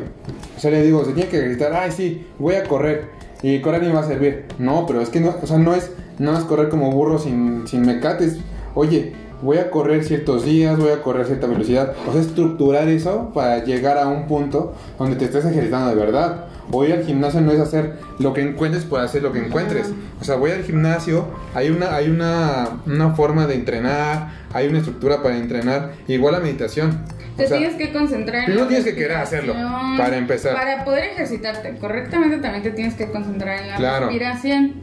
O 0.58 0.60
sea, 0.60 0.72
le 0.72 0.84
digo, 0.84 1.04
se 1.06 1.14
tiene 1.14 1.30
que 1.30 1.42
gritar, 1.42 1.74
ay, 1.74 1.92
sí, 1.92 2.26
voy 2.40 2.56
a 2.56 2.64
correr. 2.64 3.10
Y 3.44 3.62
correr 3.62 3.84
ni 3.84 3.92
va 3.92 4.00
a 4.00 4.08
servir. 4.08 4.46
No, 4.58 4.86
pero 4.86 5.02
es 5.02 5.10
que 5.10 5.20
no, 5.20 5.36
o 5.42 5.46
sea, 5.46 5.58
no 5.58 5.74
es 5.74 5.92
nada 6.18 6.40
más 6.40 6.46
correr 6.46 6.70
como 6.70 6.92
burro 6.92 7.20
sin, 7.20 7.68
sin 7.68 7.82
mecates. 7.86 8.38
Oye, 8.74 9.14
voy 9.42 9.58
a 9.58 9.70
correr 9.70 10.04
ciertos 10.04 10.46
días, 10.46 10.78
voy 10.80 10.90
a 10.90 11.02
correr 11.02 11.26
cierta 11.26 11.48
velocidad. 11.48 11.94
O 12.08 12.12
sea, 12.12 12.22
estructurar 12.22 12.88
eso 12.88 13.32
para 13.34 13.64
llegar 13.64 13.98
a 13.98 14.08
un 14.08 14.28
punto 14.28 14.74
donde 14.98 15.16
te 15.16 15.26
estés 15.26 15.46
ejercitando 15.46 15.90
de 15.90 15.96
verdad. 15.96 16.45
Voy 16.70 16.92
al 16.92 17.04
gimnasio 17.06 17.42
no 17.42 17.52
es 17.52 17.60
hacer 17.60 17.94
lo 18.20 18.34
que 18.34 18.42
encuentres 18.42 18.84
por 18.86 19.00
hacer 19.00 19.22
lo 19.22 19.32
que 19.32 19.40
encuentres. 19.40 19.92
O 20.20 20.24
sea, 20.24 20.36
voy 20.36 20.52
al 20.52 20.64
gimnasio, 20.64 21.28
hay 21.54 21.70
una, 21.70 21.96
hay 21.96 22.10
una, 22.10 22.70
una 22.86 23.14
forma 23.16 23.46
de 23.48 23.56
entrenar, 23.56 24.32
hay 24.54 24.68
una 24.68 24.80
estructura 24.80 25.22
para 25.22 25.38
entrenar, 25.38 25.94
igual 26.08 26.34
la 26.34 26.40
meditación. 26.40 27.04
Te 27.38 27.48
sea, 27.48 27.58
tienes 27.58 27.76
que 27.76 27.92
concentrar 27.92 28.40
en 28.40 28.46
primero 28.46 28.68
tienes 28.68 28.86
que 28.86 28.96
querer 28.96 29.18
hacerlo, 29.18 29.54
para 29.98 30.16
empezar. 30.18 30.54
Para 30.56 30.86
poder 30.86 31.04
ejercitarte 31.12 31.76
correctamente 31.80 32.38
también 32.38 32.64
te 32.64 32.72
tienes 32.72 32.94
que 32.94 33.12
concentrar 33.12 33.60
en 33.62 33.68
la 33.72 33.76
Claro. 33.76 34.06
respiración. 34.08 34.74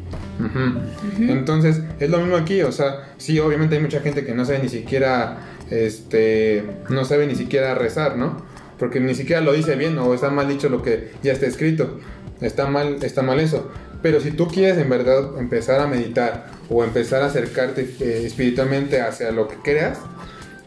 Entonces, 1.19 1.81
es 1.99 2.11
lo 2.11 2.19
mismo 2.19 2.37
aquí, 2.37 2.63
o 2.63 2.73
sea, 2.73 3.13
sí, 3.17 3.39
obviamente 3.39 3.77
hay 3.77 3.83
mucha 3.83 4.01
gente 4.01 4.25
que 4.25 4.35
no 4.35 4.45
sabe 4.45 4.59
ni 4.61 4.69
siquiera, 4.69 5.39
este, 5.71 6.65
no 6.91 7.05
sabe 7.05 7.27
ni 7.27 7.35
siquiera 7.35 7.75
rezar, 7.75 8.17
¿no? 8.17 8.43
Porque 8.83 8.99
ni 8.99 9.15
siquiera 9.15 9.41
lo 9.41 9.53
dice 9.53 9.77
bien 9.77 9.97
o 9.99 10.13
está 10.13 10.29
mal 10.29 10.49
dicho 10.49 10.69
lo 10.69 10.83
que 10.83 11.13
ya 11.23 11.31
está 11.31 11.47
escrito. 11.47 12.01
Está 12.41 12.67
mal, 12.67 12.97
está 13.01 13.23
mal 13.23 13.39
eso. 13.39 13.71
Pero 14.03 14.19
si 14.19 14.33
tú 14.33 14.49
quieres 14.49 14.77
en 14.77 14.91
verdad 14.91 15.39
empezar 15.39 15.79
a 15.79 15.87
meditar 15.87 16.51
o 16.69 16.83
empezar 16.83 17.23
a 17.23 17.27
acercarte 17.27 17.89
eh, 18.01 18.25
espiritualmente 18.27 19.01
hacia 19.01 19.31
lo 19.31 19.47
que 19.47 19.55
creas, 19.63 20.01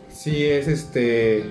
sí 0.09 0.45
es 0.45 0.69
este... 0.69 1.43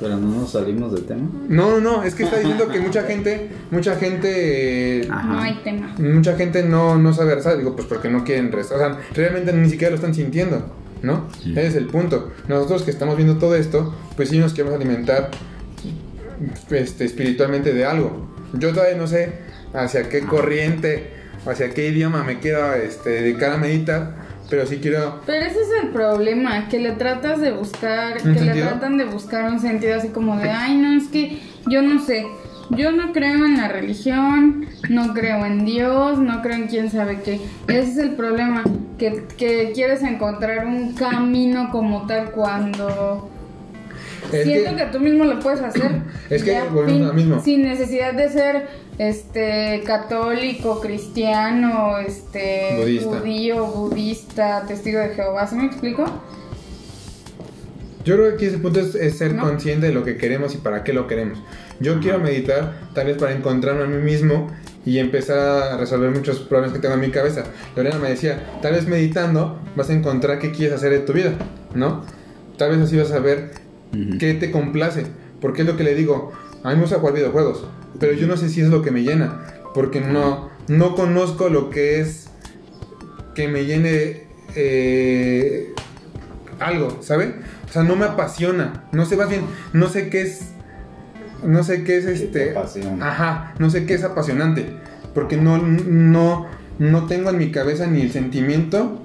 Pero 0.00 0.16
no 0.16 0.40
nos 0.40 0.52
salimos 0.52 0.94
del 0.94 1.04
tema. 1.04 1.28
No, 1.46 1.72
no, 1.72 1.80
no, 1.82 2.02
es 2.02 2.14
que 2.14 2.22
está 2.22 2.38
diciendo 2.38 2.66
que 2.68 2.80
mucha 2.80 3.02
gente, 3.02 3.50
mucha 3.70 3.96
gente... 3.96 5.06
Ajá. 5.10 5.28
No 5.34 5.38
hay 5.40 5.60
tema. 5.62 5.94
Mucha 5.98 6.34
gente 6.36 6.62
no, 6.62 6.96
no 6.96 7.12
sabe 7.12 7.34
rezar, 7.34 7.58
digo, 7.58 7.76
pues 7.76 7.86
porque 7.88 8.08
no 8.08 8.24
quieren 8.24 8.50
rezar. 8.50 8.78
O 8.78 8.80
sea, 8.80 9.00
realmente 9.12 9.52
ni 9.52 9.68
siquiera 9.68 9.90
lo 9.90 9.96
están 9.96 10.14
sintiendo, 10.14 10.64
¿no? 11.04 11.28
Sí. 11.42 11.52
Ese 11.52 11.66
es 11.66 11.74
el 11.76 11.86
punto. 11.86 12.32
Nosotros 12.48 12.82
que 12.82 12.90
estamos 12.90 13.16
viendo 13.16 13.38
todo 13.38 13.54
esto, 13.54 13.94
pues 14.16 14.30
sí 14.30 14.38
nos 14.38 14.52
queremos 14.52 14.74
alimentar 14.74 15.30
este, 16.70 17.04
espiritualmente 17.04 17.72
de 17.72 17.84
algo. 17.84 18.28
Yo 18.54 18.72
todavía 18.72 18.96
no 18.96 19.06
sé 19.06 19.38
hacia 19.72 20.08
qué 20.08 20.20
corriente, 20.20 21.10
hacia 21.46 21.70
qué 21.70 21.88
idioma 21.88 22.24
me 22.24 22.38
quiero 22.38 22.74
este, 22.74 23.10
dedicar 23.10 23.52
a 23.52 23.56
meditar, 23.56 24.14
pero 24.48 24.66
sí 24.66 24.78
quiero... 24.78 25.20
Pero 25.26 25.46
ese 25.46 25.60
es 25.60 25.68
el 25.82 25.90
problema, 25.90 26.68
que 26.68 26.78
le 26.78 26.92
tratas 26.92 27.40
de 27.40 27.52
buscar, 27.52 28.16
¿Un 28.24 28.34
que 28.34 28.40
le 28.40 28.52
tratan 28.52 28.98
de 28.98 29.04
buscar 29.04 29.50
un 29.50 29.60
sentido 29.60 29.96
así 29.96 30.08
como 30.08 30.36
de, 30.36 30.50
ay, 30.50 30.76
no, 30.76 30.96
es 30.96 31.08
que 31.08 31.40
yo 31.68 31.82
no 31.82 32.04
sé, 32.04 32.26
yo 32.70 32.92
no 32.92 33.12
creo 33.12 33.44
en 33.44 33.56
la 33.56 33.68
religión, 33.68 34.66
no 34.88 35.12
creo 35.14 35.44
en 35.44 35.64
Dios, 35.64 36.18
no 36.18 36.42
creo 36.42 36.56
en 36.56 36.66
quién 36.66 36.90
sabe 36.90 37.20
qué. 37.22 37.40
Ese 37.68 37.90
es 37.90 37.96
el 37.98 38.10
problema, 38.14 38.64
que, 38.98 39.24
que 39.36 39.72
quieres 39.74 40.02
encontrar 40.02 40.66
un 40.66 40.94
camino 40.94 41.70
como 41.70 42.06
tal 42.06 42.30
cuando... 42.30 43.30
Es 44.32 44.44
Siento 44.44 44.70
que, 44.70 44.76
que- 44.84 44.90
tú 44.90 45.00
mismo 45.00 45.24
lo 45.24 45.38
puedes 45.40 45.60
hacer. 45.60 46.00
Es 46.30 46.42
que 46.42 46.58
volvemos 46.72 47.08
sin- 47.08 47.16
mismo. 47.16 47.40
Sin 47.42 47.62
necesidad 47.62 48.14
de 48.14 48.28
ser 48.30 48.66
este 48.98 49.82
católico, 49.84 50.80
cristiano, 50.80 51.98
este 51.98 52.76
Budista. 52.78 53.18
judío, 53.18 53.66
budista, 53.66 54.64
testigo 54.66 55.00
de 55.00 55.10
Jehová, 55.10 55.46
¿sí 55.46 55.56
me 55.56 55.66
explico? 55.66 56.04
Yo 58.04 58.16
creo 58.16 58.28
que 58.30 58.34
aquí 58.36 58.44
ese 58.46 58.58
punto 58.58 58.80
es, 58.80 58.94
es 58.94 59.16
ser 59.18 59.34
¿No? 59.34 59.42
consciente 59.44 59.86
de 59.86 59.92
lo 59.92 60.04
que 60.04 60.16
queremos 60.16 60.54
y 60.54 60.58
para 60.58 60.84
qué 60.84 60.92
lo 60.92 61.06
queremos. 61.06 61.38
Yo 61.84 62.00
quiero 62.00 62.18
meditar 62.18 62.72
tal 62.94 63.08
vez 63.08 63.18
para 63.18 63.34
encontrarme 63.34 63.82
a 63.82 63.86
mí 63.86 64.02
mismo 64.02 64.50
y 64.86 64.98
empezar 64.98 65.38
a 65.38 65.76
resolver 65.76 66.10
muchos 66.10 66.38
problemas 66.38 66.72
que 66.72 66.78
tengo 66.78 66.94
en 66.94 67.00
mi 67.00 67.10
cabeza. 67.10 67.44
Lorena 67.76 67.98
me 67.98 68.08
decía, 68.08 68.58
tal 68.62 68.72
vez 68.72 68.88
meditando 68.88 69.60
vas 69.76 69.90
a 69.90 69.92
encontrar 69.92 70.38
qué 70.38 70.50
quieres 70.50 70.74
hacer 70.74 70.92
de 70.92 71.00
tu 71.00 71.12
vida, 71.12 71.34
¿no? 71.74 72.06
Tal 72.56 72.70
vez 72.70 72.80
así 72.80 72.96
vas 72.96 73.12
a 73.12 73.18
ver 73.18 73.50
qué 74.18 74.32
te 74.32 74.50
complace. 74.50 75.04
Porque 75.42 75.60
es 75.60 75.68
lo 75.68 75.76
que 75.76 75.84
le 75.84 75.94
digo, 75.94 76.32
a 76.62 76.70
mí 76.70 76.76
me 76.76 76.80
gusta 76.80 77.00
jugar 77.00 77.12
videojuegos, 77.12 77.66
pero 78.00 78.14
yo 78.14 78.26
no 78.26 78.38
sé 78.38 78.48
si 78.48 78.62
es 78.62 78.68
lo 78.68 78.80
que 78.80 78.90
me 78.90 79.02
llena, 79.02 79.42
porque 79.74 80.00
no, 80.00 80.48
no 80.68 80.94
conozco 80.94 81.50
lo 81.50 81.68
que 81.68 82.00
es 82.00 82.30
que 83.34 83.46
me 83.46 83.66
llene 83.66 84.22
eh, 84.54 85.74
algo, 86.60 87.02
¿sabe? 87.02 87.34
O 87.68 87.72
sea, 87.72 87.82
no 87.82 87.94
me 87.94 88.06
apasiona, 88.06 88.84
no 88.92 89.04
sé 89.04 89.18
más 89.18 89.28
bien, 89.28 89.42
no 89.74 89.90
sé 89.90 90.08
qué 90.08 90.22
es, 90.22 90.53
no 91.44 91.62
sé 91.62 91.84
qué 91.84 91.98
es 91.98 92.04
te 92.04 92.12
este, 92.12 92.54
ajá, 93.00 93.54
no 93.58 93.70
sé 93.70 93.86
qué 93.86 93.94
es 93.94 94.04
apasionante, 94.04 94.66
porque 95.14 95.36
no, 95.36 95.58
no, 95.58 96.46
no 96.78 97.06
tengo 97.06 97.30
en 97.30 97.38
mi 97.38 97.50
cabeza 97.50 97.86
ni 97.86 98.02
el 98.02 98.10
sentimiento, 98.10 99.00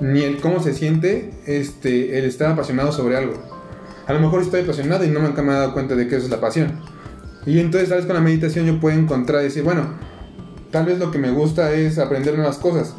ni 0.00 0.22
el 0.22 0.40
cómo 0.40 0.62
se 0.62 0.74
siente, 0.74 1.32
este, 1.46 2.18
el 2.18 2.24
estar 2.24 2.52
apasionado 2.52 2.92
sobre 2.92 3.16
algo. 3.16 3.34
A 4.06 4.12
lo 4.12 4.20
mejor 4.20 4.42
estoy 4.42 4.62
apasionado 4.62 5.04
y 5.04 5.08
no 5.08 5.20
me 5.20 5.28
he 5.28 5.44
dado 5.44 5.72
cuenta 5.72 5.94
de 5.94 6.08
que 6.08 6.16
eso 6.16 6.24
es 6.24 6.30
la 6.30 6.40
pasión. 6.40 6.80
Y 7.46 7.58
entonces, 7.58 7.88
tal 7.88 7.98
vez 7.98 8.06
con 8.06 8.16
la 8.16 8.22
meditación 8.22 8.66
yo 8.66 8.80
puedo 8.80 8.98
encontrar 8.98 9.42
y 9.42 9.44
decir, 9.44 9.62
bueno, 9.62 9.94
tal 10.70 10.86
vez 10.86 10.98
lo 10.98 11.10
que 11.10 11.18
me 11.18 11.30
gusta 11.30 11.72
es 11.72 11.98
aprender 11.98 12.36
nuevas 12.36 12.58
cosas. 12.58 12.94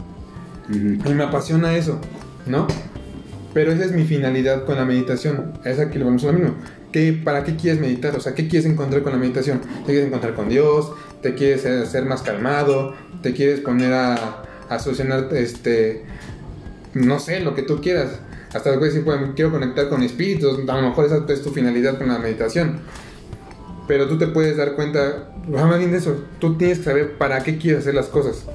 Y 0.69 1.13
me 1.13 1.23
apasiona 1.23 1.75
eso, 1.75 1.99
¿no? 2.45 2.67
Pero 3.53 3.71
esa 3.71 3.85
es 3.85 3.91
mi 3.91 4.05
finalidad 4.05 4.65
con 4.65 4.77
la 4.77 4.85
meditación. 4.85 5.53
Es 5.65 5.79
aquí 5.79 5.99
lo 5.99 6.05
vamos 6.05 6.23
a 6.23 6.27
lo 6.27 6.33
mismo. 6.33 6.55
¿Qué, 6.91 7.13
¿Para 7.13 7.43
qué 7.43 7.55
quieres 7.55 7.79
meditar? 7.79 8.15
O 8.15 8.19
sea, 8.19 8.35
¿qué 8.35 8.47
quieres 8.47 8.69
encontrar 8.69 9.01
con 9.03 9.13
la 9.13 9.17
meditación? 9.17 9.61
¿Te 9.61 9.91
quieres 9.91 10.07
encontrar 10.07 10.33
con 10.33 10.49
Dios? 10.49 10.91
¿Te 11.21 11.35
quieres 11.35 11.61
ser 11.61 12.05
más 12.05 12.21
calmado? 12.21 12.95
¿Te 13.21 13.33
quieres 13.33 13.61
poner 13.61 13.93
a, 13.93 14.43
a 14.69 14.79
solucionar, 14.79 15.29
este, 15.33 16.03
no 16.93 17.19
sé, 17.19 17.39
lo 17.39 17.55
que 17.55 17.63
tú 17.63 17.79
quieras? 17.81 18.19
Hasta 18.53 18.77
puedes 18.77 18.93
decir, 18.93 19.05
pues, 19.05 19.17
quiero 19.35 19.51
conectar 19.51 19.87
con 19.87 20.03
espíritus. 20.03 20.59
A 20.67 20.81
lo 20.81 20.89
mejor 20.89 21.05
esa 21.05 21.25
es 21.29 21.41
tu 21.41 21.51
finalidad 21.51 21.97
con 21.97 22.09
la 22.09 22.19
meditación. 22.19 22.79
Pero 23.87 24.07
tú 24.07 24.17
te 24.17 24.27
puedes 24.27 24.57
dar 24.57 24.75
cuenta, 24.75 25.31
ah, 25.57 25.65
más 25.65 25.77
bien 25.77 25.91
de 25.91 25.97
eso, 25.97 26.25
tú 26.39 26.57
tienes 26.57 26.79
que 26.79 26.85
saber 26.85 27.17
para 27.17 27.43
qué 27.43 27.57
quieres 27.57 27.81
hacer 27.81 27.95
las 27.95 28.07
cosas. 28.07 28.45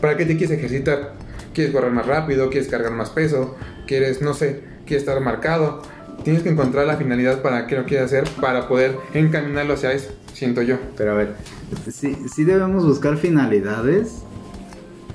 ¿Para 0.00 0.16
qué 0.16 0.26
te 0.26 0.36
quieres 0.36 0.58
ejercitar? 0.58 1.14
¿Quieres 1.52 1.72
correr 1.72 1.92
más 1.92 2.06
rápido? 2.06 2.50
¿Quieres 2.50 2.68
cargar 2.68 2.92
más 2.92 3.10
peso? 3.10 3.56
¿Quieres, 3.86 4.22
no 4.22 4.34
sé, 4.34 4.62
quieres 4.86 5.02
estar 5.06 5.20
marcado? 5.20 5.82
Tienes 6.22 6.42
que 6.42 6.48
encontrar 6.48 6.86
la 6.86 6.96
finalidad 6.96 7.42
para 7.42 7.66
qué 7.66 7.76
lo 7.76 7.84
quieres 7.84 8.06
hacer 8.06 8.24
para 8.40 8.68
poder 8.68 8.96
encaminarlo 9.12 9.74
hacia 9.74 9.92
eso, 9.92 10.10
siento 10.32 10.62
yo. 10.62 10.76
Pero 10.96 11.12
a 11.12 11.14
ver, 11.14 11.34
sí, 11.90 12.16
sí 12.32 12.44
debemos 12.44 12.86
buscar 12.86 13.16
finalidades. 13.16 14.22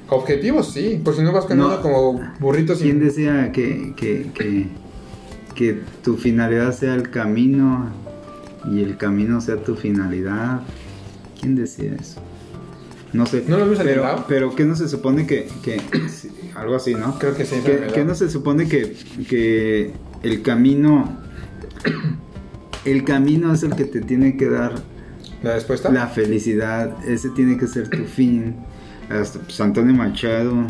Objetivos, 0.10 0.72
sí, 0.72 1.00
por 1.04 1.16
si 1.16 1.22
no 1.22 1.32
vas 1.32 1.46
caminando 1.46 1.78
No. 1.78 1.82
como 1.82 2.22
burritos 2.40 2.80
¿Quién 2.80 2.98
sin... 2.98 3.06
decía 3.06 3.52
que, 3.52 3.94
que, 3.96 4.32
que, 4.34 4.68
que 5.56 5.82
tu 6.04 6.18
finalidad 6.18 6.74
sea 6.74 6.96
el 6.96 7.10
camino 7.12 7.92
y 8.72 8.82
el 8.82 8.98
camino 8.98 9.40
sea 9.40 9.58
tu 9.58 9.76
finalidad? 9.76 10.62
¿Quién 11.40 11.56
decía 11.56 11.96
eso? 12.00 12.22
No 13.14 13.26
sé. 13.26 13.44
¿No 13.48 13.58
lo 13.58 13.72
el 13.72 13.78
pero, 13.78 14.26
pero 14.28 14.56
¿qué 14.56 14.66
no 14.66 14.76
se 14.76 14.88
supone 14.88 15.26
que... 15.26 15.48
que 15.64 15.82
algo 16.56 16.76
así, 16.76 16.94
¿no? 16.96 17.18
Creo 17.18 17.36
que 17.36 17.46
sí. 17.46 17.56
¿Qué, 17.66 17.88
qué 17.94 18.04
no 18.04 18.14
se 18.16 18.30
supone 18.30 18.68
que, 18.68 18.96
que 19.28 19.94
el 20.24 20.42
camino... 20.42 21.18
El 22.86 23.04
camino 23.04 23.54
es 23.54 23.64
el 23.64 23.76
que 23.76 23.86
te 23.86 24.02
tiene 24.02 24.38
que 24.38 24.50
dar 24.50 24.76
¿La 25.44 25.54
respuesta? 25.54 25.92
la 25.92 26.08
felicidad, 26.08 26.96
ese 27.06 27.30
tiene 27.30 27.58
que 27.58 27.68
ser 27.68 27.90
tu 27.90 28.06
fin. 28.06 28.56
Hasta 29.10 29.40
pues, 29.40 29.60
Antonio 29.62 29.94
Machado, 29.94 30.66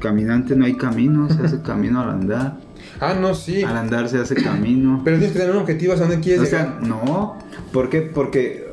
caminante 0.00 0.56
no 0.56 0.64
hay 0.64 0.74
camino, 0.74 1.28
se 1.28 1.42
hace 1.42 1.62
camino 1.62 2.00
al 2.00 2.10
andar. 2.10 2.58
Ah, 3.00 3.14
no, 3.14 3.34
sí. 3.34 3.62
Al 3.62 3.76
andar 3.76 4.08
se 4.08 4.18
hace 4.18 4.34
camino. 4.34 5.00
Pero 5.04 5.18
tienes 5.18 5.32
que 5.32 5.40
tener 5.40 5.54
un 5.54 5.62
objetivo 5.62 5.94
hacia 5.94 6.06
dónde 6.06 6.20
quieres 6.20 6.42
O 6.42 6.44
llegar. 6.44 6.78
sea, 6.80 6.88
no, 6.88 7.38
¿por 7.72 7.88
qué? 7.88 8.02
Porque, 8.02 8.68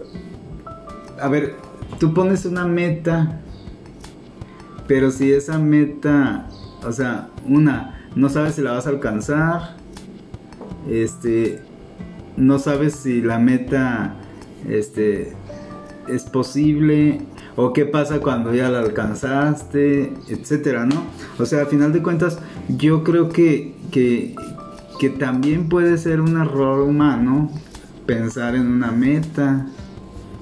a 1.20 1.28
ver, 1.28 1.56
tú 2.00 2.14
pones 2.14 2.46
una 2.46 2.68
meta, 2.68 3.42
pero 4.88 5.12
si 5.12 5.32
esa 5.32 5.58
meta, 5.58 6.50
o 6.84 6.92
sea, 6.92 7.30
una, 7.48 8.08
no 8.16 8.30
sabes 8.30 8.56
si 8.56 8.62
la 8.62 8.74
vas 8.74 8.86
a 8.86 8.90
alcanzar, 8.90 9.81
este, 10.90 11.60
no 12.38 12.60
sabes 12.60 12.96
si 12.96 13.22
la 13.22 13.40
meta, 13.40 14.16
este, 14.68 15.34
es 16.08 16.24
posible, 16.24 17.22
o 17.56 17.74
qué 17.74 17.86
pasa 17.86 18.20
cuando 18.20 18.54
ya 18.54 18.70
la 18.70 18.80
alcanzaste, 18.80 20.14
etcétera, 20.30 20.86
¿no? 20.86 21.04
O 21.38 21.46
sea, 21.46 21.64
a 21.64 21.66
final 21.66 21.94
de 21.94 22.02
cuentas, 22.02 22.40
yo 22.70 23.04
creo 23.04 23.30
que, 23.30 23.76
que, 23.92 24.36
que 25.00 25.10
también 25.10 25.70
puede 25.70 25.98
ser 25.98 26.22
un 26.22 26.40
error 26.40 26.82
humano 26.82 27.52
pensar 28.06 28.56
en 28.56 28.68
una 28.68 28.92
meta. 28.92 29.68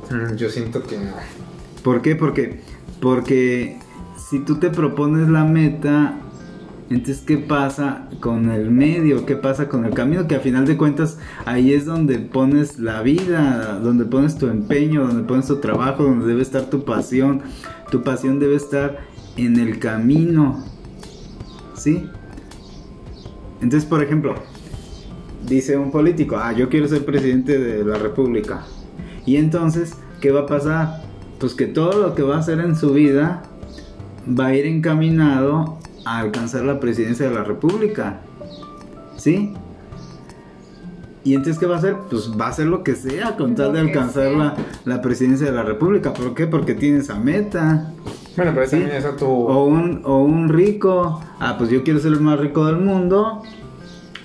Mm, 0.09 0.35
Yo 0.35 0.49
siento 0.49 0.83
que 0.83 0.97
no. 0.97 1.11
¿Por 1.83 2.01
qué? 2.01 2.15
Porque, 2.15 2.61
porque 3.01 3.79
si 4.29 4.39
tú 4.39 4.59
te 4.59 4.69
propones 4.69 5.29
la 5.29 5.43
meta, 5.43 6.15
entonces 6.89 7.23
¿qué 7.25 7.37
pasa 7.37 8.09
con 8.19 8.49
el 8.49 8.71
medio? 8.71 9.25
¿Qué 9.25 9.35
pasa 9.35 9.69
con 9.69 9.85
el 9.85 9.93
camino? 9.93 10.27
Que 10.27 10.35
a 10.35 10.39
final 10.39 10.65
de 10.65 10.75
cuentas 10.75 11.19
ahí 11.45 11.73
es 11.73 11.85
donde 11.85 12.17
pones 12.17 12.79
la 12.79 13.03
vida, 13.03 13.79
donde 13.83 14.05
pones 14.05 14.37
tu 14.37 14.47
empeño, 14.47 15.05
donde 15.05 15.23
pones 15.23 15.45
tu 15.45 15.57
trabajo, 15.57 16.03
donde 16.03 16.25
debe 16.25 16.41
estar 16.41 16.69
tu 16.69 16.85
pasión. 16.85 17.43
Tu 17.91 18.01
pasión 18.01 18.39
debe 18.39 18.55
estar 18.55 18.99
en 19.37 19.59
el 19.59 19.77
camino. 19.77 20.63
¿Sí? 21.75 22.09
Entonces, 23.61 23.87
por 23.87 24.01
ejemplo, 24.01 24.35
dice 25.45 25.77
un 25.77 25.91
político, 25.91 26.37
ah, 26.37 26.53
yo 26.53 26.69
quiero 26.69 26.87
ser 26.87 27.05
presidente 27.05 27.59
de 27.59 27.85
la 27.85 27.97
República. 27.97 28.65
Y 29.25 29.35
entonces, 29.35 29.93
¿qué 30.21 30.31
va 30.31 30.41
a 30.41 30.45
pasar? 30.47 31.03
Pues 31.39 31.53
que 31.53 31.67
todo 31.67 32.01
lo 32.01 32.15
que 32.15 32.23
va 32.23 32.37
a 32.37 32.39
hacer 32.39 32.59
en 32.59 32.75
su 32.75 32.93
vida 32.93 33.43
va 34.27 34.47
a 34.47 34.55
ir 34.55 34.65
encaminado 34.65 35.78
a 36.15 36.19
alcanzar 36.19 36.63
la 36.63 36.79
presidencia 36.79 37.27
de 37.29 37.35
la 37.35 37.43
República. 37.43 38.19
¿Sí? 39.17 39.53
Y 41.23 41.33
entonces, 41.35 41.59
¿qué 41.59 41.65
va 41.65 41.75
a 41.75 41.79
hacer? 41.79 41.95
Pues 42.09 42.31
va 42.39 42.45
a 42.47 42.49
hacer 42.49 42.65
lo 42.67 42.83
que 42.83 42.95
sea 42.95 43.35
con 43.35 43.53
tal 43.55 43.73
de 43.73 43.79
alcanzar 43.81 44.31
la, 44.31 44.55
la 44.85 45.01
presidencia 45.01 45.45
de 45.47 45.51
la 45.53 45.63
República. 45.63 46.13
¿Por 46.13 46.33
qué? 46.33 46.47
Porque 46.47 46.73
tiene 46.75 46.99
esa 46.99 47.15
meta. 47.15 47.91
Bueno, 48.37 48.51
pero 48.55 48.65
Sí. 48.65 48.71
también 48.71 48.91
está 48.91 49.15
tu... 49.17 49.25
O 49.27 49.65
un, 49.65 50.01
o 50.05 50.19
un 50.19 50.47
rico, 50.49 51.21
ah, 51.39 51.55
pues 51.57 51.69
yo 51.69 51.83
quiero 51.83 51.99
ser 51.99 52.13
el 52.13 52.21
más 52.21 52.39
rico 52.39 52.65
del 52.65 52.77
mundo. 52.77 53.43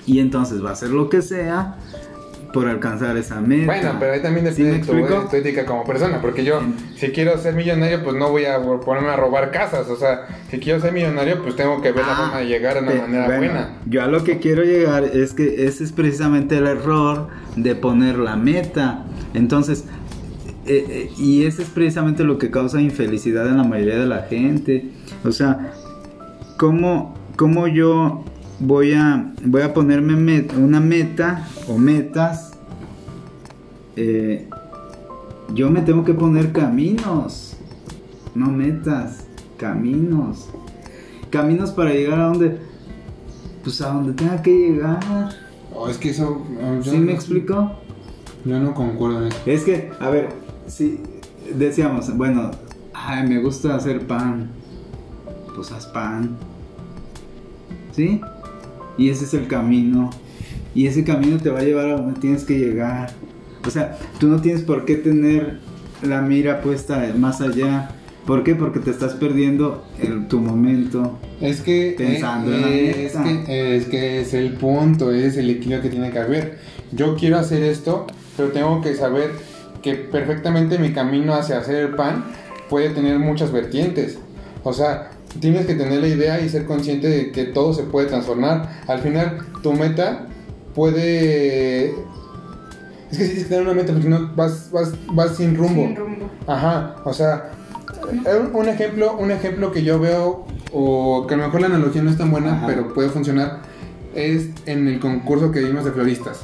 Y 0.06 0.20
entonces 0.20 0.64
va 0.64 0.70
a 0.70 0.72
hacer 0.74 0.90
lo 0.90 1.08
que 1.08 1.20
sea 1.20 1.78
por 2.54 2.68
alcanzar 2.68 3.16
esa 3.18 3.40
meta. 3.40 3.66
Bueno, 3.66 3.96
pero 3.98 4.12
ahí 4.12 4.22
también 4.22 4.46
¿Sí 4.54 4.62
depende 4.62 4.78
explico? 4.78 5.22
de 5.24 5.28
tu 5.28 5.36
ética 5.36 5.66
como 5.66 5.84
persona, 5.84 6.20
porque 6.22 6.44
yo, 6.44 6.60
si 6.96 7.08
quiero 7.08 7.36
ser 7.36 7.54
millonario, 7.54 8.02
pues 8.02 8.16
no 8.16 8.30
voy 8.30 8.44
a 8.46 8.58
ponerme 8.62 9.08
a 9.10 9.16
robar 9.16 9.50
casas, 9.50 9.88
o 9.90 9.96
sea, 9.96 10.26
si 10.50 10.58
quiero 10.60 10.80
ser 10.80 10.92
millonario, 10.92 11.42
pues 11.42 11.56
tengo 11.56 11.82
que 11.82 11.90
ver 11.92 12.06
la 12.06 12.12
Ah, 12.12 12.16
forma 12.16 12.38
de 12.38 12.46
llegar 12.46 12.74
de 12.74 12.80
una 12.82 13.02
manera 13.02 13.26
bueno, 13.26 13.40
buena. 13.40 13.70
Yo 13.86 14.02
a 14.02 14.06
lo 14.06 14.22
que 14.24 14.38
quiero 14.38 14.62
llegar 14.62 15.02
es 15.04 15.34
que 15.34 15.66
ese 15.66 15.82
es 15.84 15.92
precisamente 15.92 16.56
el 16.56 16.66
error 16.68 17.26
de 17.56 17.74
poner 17.74 18.18
la 18.18 18.36
meta. 18.36 19.04
Entonces, 19.34 19.84
eh, 20.66 20.86
eh, 20.88 21.10
y 21.18 21.44
ese 21.44 21.62
es 21.62 21.68
precisamente 21.68 22.22
lo 22.24 22.38
que 22.38 22.50
causa 22.52 22.80
infelicidad 22.80 23.48
en 23.48 23.56
la 23.58 23.64
mayoría 23.64 23.98
de 23.98 24.06
la 24.06 24.22
gente. 24.22 24.90
O 25.24 25.32
sea, 25.32 25.72
¿cómo, 26.56 27.14
cómo 27.36 27.66
yo 27.66 28.24
voy 28.60 28.92
a, 28.92 29.32
voy 29.44 29.62
a 29.62 29.72
ponerme 29.74 30.46
una 30.56 30.80
meta 30.80 31.48
o 31.68 31.78
metas? 31.78 32.52
Eh, 33.96 34.48
yo 35.54 35.70
me 35.70 35.82
tengo 35.82 36.04
que 36.04 36.14
poner 36.14 36.52
caminos, 36.52 37.56
no 38.34 38.46
metas, 38.50 39.26
caminos. 39.56 40.48
Caminos 41.30 41.70
para 41.70 41.90
llegar 41.92 42.20
a 42.20 42.24
donde, 42.26 42.58
pues 43.62 43.80
a 43.80 43.88
donde 43.88 44.12
tenga 44.12 44.40
que 44.42 44.50
llegar. 44.56 45.00
Oh, 45.74 45.88
es 45.88 45.98
que 45.98 46.10
eso... 46.10 46.42
oh, 46.62 46.82
¿Sí 46.82 46.96
no- 46.98 47.04
me 47.06 47.12
explico? 47.12 47.72
Yo 48.44 48.58
no 48.60 48.74
concuerdo 48.74 49.22
en 49.22 49.28
eso. 49.28 49.38
Es 49.46 49.62
que, 49.64 49.90
a 50.00 50.10
ver, 50.10 50.28
si 50.66 51.00
decíamos, 51.56 52.14
bueno, 52.16 52.50
ay, 52.92 53.26
me 53.28 53.40
gusta 53.40 53.74
hacer 53.74 54.06
pan, 54.06 54.50
pues 55.54 55.72
haz 55.72 55.86
pan, 55.86 56.36
¿sí? 57.92 58.20
Y 58.96 59.10
ese 59.10 59.24
es 59.24 59.34
el 59.34 59.46
camino, 59.48 60.10
y 60.74 60.86
ese 60.88 61.04
camino 61.04 61.38
te 61.38 61.50
va 61.50 61.60
a 61.60 61.62
llevar 61.62 61.86
a 61.86 61.96
donde 61.96 62.20
tienes 62.20 62.44
que 62.44 62.58
llegar. 62.58 63.10
O 63.66 63.70
sea, 63.70 63.96
tú 64.18 64.26
no 64.28 64.40
tienes 64.40 64.62
por 64.62 64.84
qué 64.84 64.96
tener 64.96 65.60
la 66.02 66.20
mira 66.20 66.60
puesta 66.60 67.12
más 67.16 67.40
allá. 67.40 67.90
¿Por 68.26 68.42
qué? 68.42 68.54
Porque 68.54 68.80
te 68.80 68.90
estás 68.90 69.14
perdiendo 69.14 69.84
el, 70.02 70.28
tu 70.28 70.40
momento. 70.40 71.18
Es 71.40 71.60
que, 71.60 71.94
Pensando 71.96 72.50
eh, 72.52 72.56
en 72.56 72.62
la 72.62 72.68
eh, 72.70 73.06
es, 73.06 73.12
que 73.12 73.76
es 73.76 73.84
que 73.86 74.20
es 74.20 74.34
el 74.34 74.54
punto, 74.54 75.12
es 75.12 75.36
el 75.36 75.50
equilibrio 75.50 75.82
que 75.82 75.90
tiene 75.90 76.10
que 76.10 76.18
haber. 76.18 76.58
Yo 76.90 77.16
quiero 77.16 77.38
hacer 77.38 77.62
esto, 77.62 78.06
pero 78.36 78.50
tengo 78.50 78.80
que 78.80 78.94
saber 78.94 79.32
que 79.82 79.94
perfectamente 79.94 80.78
mi 80.78 80.92
camino 80.92 81.34
hacia 81.34 81.58
hacer 81.58 81.76
el 81.76 81.94
pan 81.94 82.24
puede 82.70 82.90
tener 82.90 83.18
muchas 83.18 83.52
vertientes. 83.52 84.18
O 84.62 84.72
sea, 84.72 85.10
tienes 85.40 85.66
que 85.66 85.74
tener 85.74 86.00
la 86.00 86.08
idea 86.08 86.40
y 86.40 86.48
ser 86.48 86.66
consciente 86.66 87.08
de 87.08 87.32
que 87.32 87.44
todo 87.44 87.72
se 87.72 87.84
puede 87.84 88.06
transformar. 88.06 88.82
Al 88.86 89.00
final, 89.00 89.38
tu 89.62 89.72
meta 89.72 90.26
puede... 90.74 91.94
Es 93.10 93.18
que 93.18 93.26
si 93.26 93.30
tienes 93.30 93.44
que 93.44 93.48
tener 93.50 93.62
una 93.64 93.74
meta, 93.74 93.92
porque 93.92 94.02
si 94.02 94.08
no 94.08 94.34
vas, 94.34 94.70
vas, 94.72 94.92
vas 95.12 95.36
sin 95.36 95.56
rumbo. 95.56 95.82
Sin 95.82 95.96
rumbo. 95.96 96.30
Ajá, 96.46 96.96
o 97.04 97.12
sea, 97.12 97.52
eh, 98.26 98.48
un 98.52 98.68
ejemplo, 98.68 99.16
un 99.16 99.30
ejemplo 99.30 99.70
que 99.70 99.82
yo 99.82 100.00
veo, 100.00 100.46
o 100.72 101.26
que 101.26 101.34
a 101.34 101.36
lo 101.36 101.44
mejor 101.44 101.60
la 101.60 101.66
analogía 101.68 102.02
no 102.02 102.10
es 102.10 102.18
tan 102.18 102.30
buena, 102.30 102.56
Ajá. 102.56 102.66
pero 102.66 102.92
puede 102.92 103.08
funcionar, 103.08 103.60
es 104.14 104.48
en 104.66 104.88
el 104.88 104.98
concurso 104.98 105.52
que 105.52 105.60
vimos 105.60 105.84
de 105.84 105.92
floristas. 105.92 106.40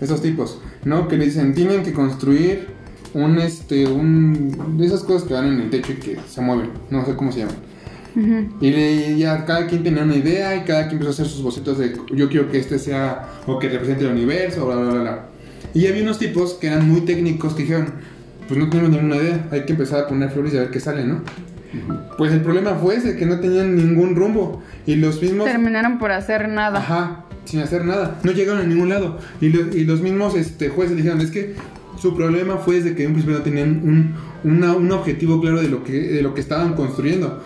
Esos 0.00 0.22
tipos, 0.22 0.58
¿no? 0.84 1.08
Que 1.08 1.16
le 1.16 1.26
dicen, 1.26 1.54
tienen 1.54 1.82
que 1.82 1.92
construir 1.92 2.68
un, 3.14 3.38
este, 3.38 3.86
un, 3.86 4.76
de 4.78 4.86
esas 4.86 5.02
cosas 5.02 5.24
que 5.24 5.34
van 5.34 5.46
en 5.46 5.60
el 5.60 5.70
techo 5.70 5.92
y 5.92 5.96
que 5.96 6.18
se 6.28 6.40
mueven, 6.40 6.70
no 6.90 7.04
sé 7.04 7.14
cómo 7.14 7.30
se 7.30 7.40
llaman. 7.40 7.69
Ujú. 8.16 8.48
Y, 8.60 8.70
le- 8.70 9.18
ya 9.18 9.44
cada 9.44 9.66
quien 9.66 9.82
tenía 9.82 10.02
una 10.02 10.16
idea 10.16 10.56
y 10.56 10.60
cada 10.64 10.82
quien 10.88 11.00
empezó 11.00 11.10
a 11.10 11.12
hacer 11.12 11.26
sus 11.26 11.42
bocetos 11.42 11.78
de 11.78 11.94
yo 12.14 12.28
quiero 12.28 12.50
que 12.50 12.58
este 12.58 12.78
sea 12.78 13.28
o 13.46 13.58
que 13.58 13.68
represente 13.68 14.04
el 14.04 14.12
universo, 14.12 14.66
bla, 14.66 14.76
bla, 14.76 14.90
bla, 14.92 15.00
bla. 15.02 15.24
Y 15.74 15.86
había 15.86 16.02
unos 16.02 16.18
tipos 16.18 16.54
que 16.54 16.66
eran 16.66 16.88
muy 16.88 17.02
técnicos 17.02 17.54
que 17.54 17.62
dijeron, 17.62 17.86
pues 18.48 18.58
no 18.58 18.68
tenemos 18.68 18.90
ninguna 18.90 19.16
idea, 19.16 19.46
hay 19.52 19.64
que 19.64 19.72
empezar 19.72 20.00
a 20.04 20.06
poner 20.08 20.30
flores 20.30 20.52
y 20.54 20.56
a 20.56 20.60
ver 20.62 20.70
qué 20.70 20.80
sale, 20.80 21.04
¿no? 21.04 21.22
Pues 22.18 22.32
el 22.32 22.40
problema 22.40 22.74
fue 22.74 22.96
ese, 22.96 23.16
que 23.16 23.24
no 23.26 23.38
tenían 23.38 23.76
ningún 23.76 24.16
rumbo. 24.16 24.60
Y 24.86 24.96
los 24.96 25.22
mismos... 25.22 25.46
Terminaron 25.46 26.00
por 26.00 26.10
hacer 26.10 26.48
nada. 26.48 26.78
Ajá, 26.80 27.24
sin 27.44 27.60
hacer 27.60 27.84
nada. 27.84 28.18
No 28.24 28.32
llegaron 28.32 28.60
a 28.62 28.64
ningún 28.66 28.88
lado. 28.88 29.18
Y, 29.40 29.50
lo- 29.50 29.76
y 29.76 29.84
los 29.84 30.00
mismos 30.00 30.34
este, 30.34 30.68
jueces 30.68 30.96
dijeron, 30.96 31.20
es 31.20 31.30
que 31.30 31.54
su 31.96 32.16
problema 32.16 32.56
fue 32.56 32.76
desde 32.76 32.96
que 32.96 33.02
en 33.04 33.08
un 33.10 33.14
principio 33.14 33.38
no 33.38 33.44
tenían 33.44 33.80
un, 33.84 34.14
una- 34.42 34.74
un 34.74 34.90
objetivo 34.90 35.40
claro 35.40 35.60
de 35.62 35.68
lo, 35.68 35.84
que, 35.84 35.92
de 35.92 36.22
lo 36.22 36.34
que 36.34 36.40
estaban 36.40 36.74
construyendo. 36.74 37.40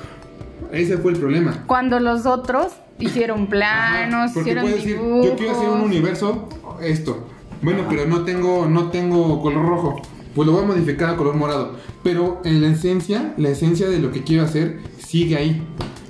Ese 0.75 0.99
fue 0.99 1.12
el 1.12 1.18
problema. 1.18 1.64
Cuando 1.66 2.01
los 2.01 2.27
otros 2.27 2.68
hicieron 2.99 3.47
planos, 3.47 4.37
hicieron 4.37 4.64
puedes 4.64 4.85
decir, 4.85 4.99
dibujos. 5.01 5.27
yo 5.27 5.37
quiero 5.37 5.53
hacer 5.53 5.68
un 5.68 5.81
universo, 5.81 6.49
esto. 6.83 7.27
Bueno, 7.62 7.85
pero 7.89 8.07
no 8.07 8.22
tengo, 8.25 8.66
no 8.66 8.91
tengo 8.91 9.41
color 9.41 9.64
rojo. 9.66 10.03
Pues 10.35 10.47
lo 10.47 10.53
voy 10.53 10.64
a 10.64 10.66
modificar 10.66 11.11
a 11.11 11.16
color 11.16 11.37
morado. 11.37 11.77
Pero 12.03 12.41
en 12.45 12.61
la 12.61 12.68
esencia, 12.68 13.33
la 13.37 13.49
esencia 13.51 13.89
de 13.89 13.99
lo 14.01 14.11
que 14.11 14.22
quiero 14.25 14.43
hacer 14.45 14.79
sigue 14.99 15.37
ahí. 15.37 15.62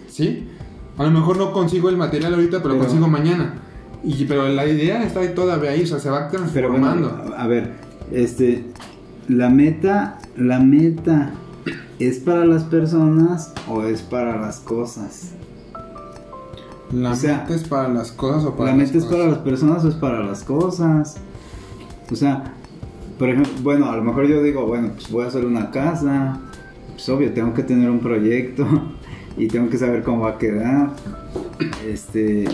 ¿Sí? 0.08 0.48
A 0.96 1.04
lo 1.04 1.10
mejor 1.10 1.36
no 1.36 1.52
consigo 1.52 1.88
el 1.90 1.96
material 1.96 2.34
ahorita, 2.34 2.62
pero, 2.62 2.74
Pero- 2.74 2.86
consigo 2.86 3.06
mañana. 3.08 3.54
Y, 4.02 4.24
pero 4.26 4.48
la 4.48 4.66
idea 4.66 5.02
está 5.02 5.20
ahí 5.20 5.32
todavía 5.34 5.70
ahí, 5.70 5.82
o 5.82 5.86
sea, 5.86 5.98
se 5.98 6.10
va 6.10 6.28
Pero 6.30 6.42
bueno, 6.70 6.86
transformando. 6.88 7.34
a 7.36 7.46
ver, 7.46 7.72
este, 8.12 8.64
la 9.28 9.48
meta, 9.48 10.18
la 10.36 10.58
meta, 10.60 11.32
¿es 12.06 12.18
para 12.18 12.44
las 12.44 12.64
personas 12.64 13.52
o 13.68 13.82
es 13.82 14.02
para 14.02 14.40
las 14.40 14.58
cosas? 14.60 15.30
la 16.92 17.12
o 17.12 17.16
sea, 17.16 17.38
meta 17.42 17.54
es 17.54 17.64
para 17.64 17.88
las 17.88 18.12
cosas 18.12 18.44
o 18.44 18.54
para 18.56 18.70
¿La 18.70 18.76
las 18.76 18.86
meta 18.86 18.98
es 18.98 19.04
cosas? 19.04 19.18
para 19.18 19.30
las 19.30 19.38
personas 19.40 19.84
o 19.84 19.88
es 19.88 19.94
para 19.94 20.22
las 20.22 20.44
cosas? 20.44 21.16
O 22.10 22.14
sea, 22.16 22.54
por 23.18 23.28
ejemplo, 23.28 23.52
bueno, 23.62 23.90
a 23.90 23.96
lo 23.96 24.04
mejor 24.04 24.26
yo 24.26 24.42
digo, 24.42 24.66
bueno, 24.66 24.90
pues 24.94 25.10
voy 25.10 25.24
a 25.24 25.28
hacer 25.28 25.44
una 25.44 25.70
casa, 25.70 26.38
pues 26.92 27.08
obvio, 27.08 27.32
tengo 27.32 27.54
que 27.54 27.62
tener 27.62 27.90
un 27.90 28.00
proyecto 28.00 28.66
y 29.36 29.48
tengo 29.48 29.68
que 29.70 29.78
saber 29.78 30.02
cómo 30.02 30.24
va 30.24 30.30
a 30.30 30.38
quedar. 30.38 30.90
Este, 31.86 32.44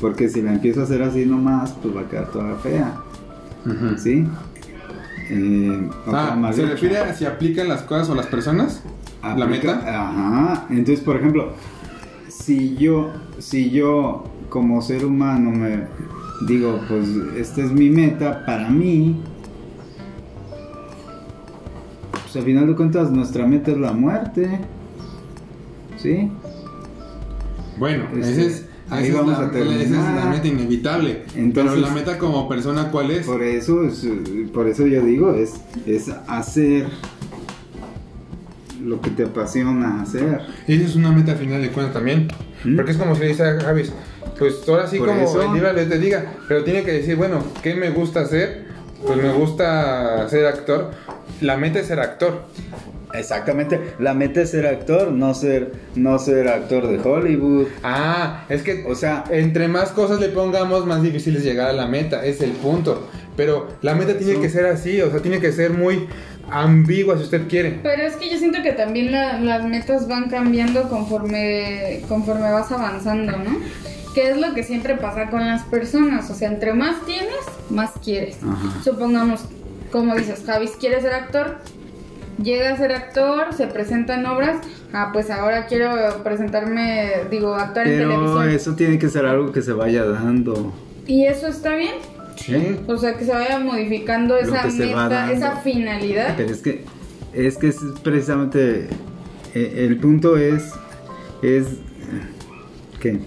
porque 0.00 0.28
si 0.28 0.42
la 0.42 0.52
empiezo 0.52 0.80
a 0.80 0.84
hacer 0.84 1.02
así 1.02 1.26
nomás, 1.26 1.74
pues 1.82 1.96
va 1.96 2.02
a 2.02 2.08
quedar 2.08 2.30
toda 2.30 2.54
fea, 2.56 2.94
Ujú. 3.66 3.96
¿sí? 3.98 4.26
Eh, 5.30 5.88
Ah, 6.06 6.34
más 6.38 6.56
¿se 6.56 6.64
refiere 6.66 6.98
a 6.98 7.14
si 7.14 7.24
aplican 7.26 7.68
las 7.68 7.82
cosas 7.82 8.08
o 8.10 8.14
las 8.14 8.26
personas? 8.26 8.82
¿La 9.22 9.46
meta? 9.46 9.82
Ajá. 9.84 10.66
Entonces, 10.70 11.00
por 11.04 11.16
ejemplo, 11.16 11.52
si 12.28 12.76
yo, 12.76 13.10
si 13.38 13.70
yo 13.70 14.24
como 14.48 14.80
ser 14.80 15.04
humano 15.04 15.50
me 15.50 15.84
digo, 16.46 16.80
pues 16.88 17.06
esta 17.36 17.62
es 17.62 17.72
mi 17.72 17.90
meta 17.90 18.44
para 18.46 18.70
mí, 18.70 19.20
pues 22.22 22.36
al 22.36 22.42
final 22.44 22.66
de 22.68 22.76
cuentas 22.76 23.10
nuestra 23.10 23.46
meta 23.46 23.72
es 23.72 23.78
la 23.78 23.92
muerte, 23.92 24.60
¿sí? 25.96 26.30
Bueno, 27.78 28.04
Este, 28.16 28.30
ese 28.30 28.46
es, 28.46 28.67
ahí 28.90 29.10
vamos 29.10 29.38
la, 29.38 29.46
a 29.46 29.50
terminar. 29.50 29.80
esa 29.80 30.10
es 30.10 30.24
la 30.24 30.30
meta 30.30 30.46
inevitable. 30.48 31.22
Entonces- 31.36 31.74
pero 31.74 31.86
la 31.86 31.94
meta 31.94 32.18
como 32.18 32.48
persona, 32.48 32.90
¿cuál 32.90 33.10
es? 33.10 33.26
Por 33.26 33.42
eso, 33.42 33.82
es, 33.84 34.06
por 34.52 34.68
eso 34.68 34.86
yo 34.86 35.02
digo, 35.02 35.34
es, 35.34 35.54
es 35.86 36.10
hacer 36.26 36.86
lo 38.82 39.00
que 39.00 39.10
te 39.10 39.24
apasiona 39.24 40.02
hacer. 40.02 40.40
Y 40.66 40.74
esa 40.76 40.84
es 40.86 40.96
una 40.96 41.10
meta 41.12 41.34
final 41.34 41.60
de 41.60 41.70
cuentas 41.70 41.94
también. 41.94 42.28
¿Mm? 42.64 42.76
Porque 42.76 42.92
es 42.92 42.96
como 42.96 43.14
si 43.14 43.20
le 43.22 43.28
dice 43.28 43.42
a 43.44 43.60
Javis, 43.60 43.92
pues 44.38 44.66
ahora 44.68 44.86
sí 44.86 44.98
Por 44.98 45.08
como 45.08 45.20
eso. 45.22 45.42
el 45.42 45.52
libro 45.52 45.72
les 45.72 45.88
te 45.88 45.98
diga, 45.98 46.24
pero 46.46 46.64
tiene 46.64 46.82
que 46.84 46.92
decir, 46.92 47.16
bueno, 47.16 47.42
¿qué 47.62 47.74
me 47.74 47.90
gusta 47.90 48.20
hacer? 48.20 48.68
Pues 49.04 49.16
me 49.16 49.32
gusta 49.32 50.28
ser 50.28 50.46
actor. 50.46 50.90
La 51.40 51.56
meta 51.56 51.78
es 51.80 51.86
ser 51.86 52.00
actor. 52.00 52.46
Exactamente, 53.14 53.94
la 53.98 54.14
meta 54.14 54.42
es 54.42 54.50
ser 54.50 54.66
actor, 54.66 55.10
no 55.12 55.32
ser, 55.34 55.72
no 55.94 56.18
ser 56.18 56.48
actor 56.48 56.86
de 56.88 56.98
Hollywood. 56.98 57.66
Ah, 57.82 58.44
es 58.48 58.62
que, 58.62 58.84
O 58.86 58.94
sea, 58.94 59.24
entre 59.30 59.68
más 59.68 59.90
cosas 59.90 60.20
le 60.20 60.28
pongamos, 60.28 60.84
más 60.86 61.02
difícil 61.02 61.36
es 61.36 61.44
llegar 61.44 61.68
a 61.70 61.72
la 61.72 61.86
meta, 61.86 62.24
es 62.24 62.40
el 62.42 62.50
punto. 62.52 63.08
Pero 63.36 63.68
la 63.82 63.94
meta 63.94 64.18
tiene 64.18 64.40
que 64.40 64.48
ser 64.50 64.66
así, 64.66 65.00
o 65.00 65.10
sea, 65.10 65.20
tiene 65.20 65.40
que 65.40 65.52
ser 65.52 65.70
muy 65.72 66.06
ambigua 66.50 67.16
si 67.16 67.24
usted 67.24 67.46
quiere. 67.48 67.78
Pero 67.82 68.02
es 68.02 68.16
que 68.16 68.30
yo 68.30 68.38
siento 68.38 68.62
que 68.62 68.72
también 68.72 69.12
la- 69.12 69.38
las 69.38 69.64
metas 69.64 70.08
van 70.08 70.28
cambiando 70.28 70.88
conforme, 70.88 72.02
conforme 72.08 72.50
vas 72.50 72.70
avanzando, 72.72 73.32
¿no? 73.36 73.58
Que 74.14 74.30
es 74.30 74.36
lo 74.38 74.54
que 74.54 74.62
siempre 74.64 74.96
pasa 74.96 75.30
con 75.30 75.46
las 75.46 75.62
personas. 75.64 76.30
O 76.30 76.34
sea, 76.34 76.48
entre 76.48 76.72
más 76.74 77.04
tienes, 77.06 77.36
más 77.70 77.90
quieres. 78.04 78.38
Ajá. 78.42 78.82
Supongamos, 78.82 79.42
como 79.92 80.14
dices, 80.16 80.42
Javis 80.44 80.72
quiere 80.80 81.00
ser 81.00 81.12
actor, 81.12 81.58
llega 82.42 82.72
a 82.72 82.76
ser 82.76 82.92
actor, 82.92 83.52
se 83.54 83.66
presenta 83.66 84.14
en 84.14 84.26
obras. 84.26 84.58
Ah, 84.92 85.10
pues 85.12 85.30
ahora 85.30 85.66
quiero 85.66 86.22
presentarme, 86.22 87.10
digo, 87.30 87.54
actuar 87.54 87.88
en 87.88 87.98
pero 87.98 88.10
televisión. 88.10 88.50
eso 88.50 88.74
tiene 88.74 88.98
que 88.98 89.08
ser 89.08 89.26
algo 89.26 89.52
que 89.52 89.62
se 89.62 89.72
vaya 89.72 90.04
dando. 90.04 90.72
Y 91.06 91.24
eso 91.24 91.48
está 91.48 91.74
bien. 91.74 91.94
Sí. 92.36 92.76
O 92.86 92.96
sea, 92.96 93.14
que 93.14 93.24
se 93.24 93.32
vaya 93.32 93.58
modificando 93.58 94.34
Lo 94.34 94.40
esa 94.40 94.66
meta, 94.66 95.32
esa 95.32 95.56
finalidad. 95.56 96.34
Pero 96.36 96.50
es 96.50 96.62
que, 96.62 96.84
es 97.32 97.56
que 97.58 97.68
es 97.68 97.78
precisamente, 98.02 98.88
eh, 99.54 99.86
el 99.88 99.98
punto 99.98 100.36
es, 100.36 100.72
es 101.42 101.66
que, 103.00 103.20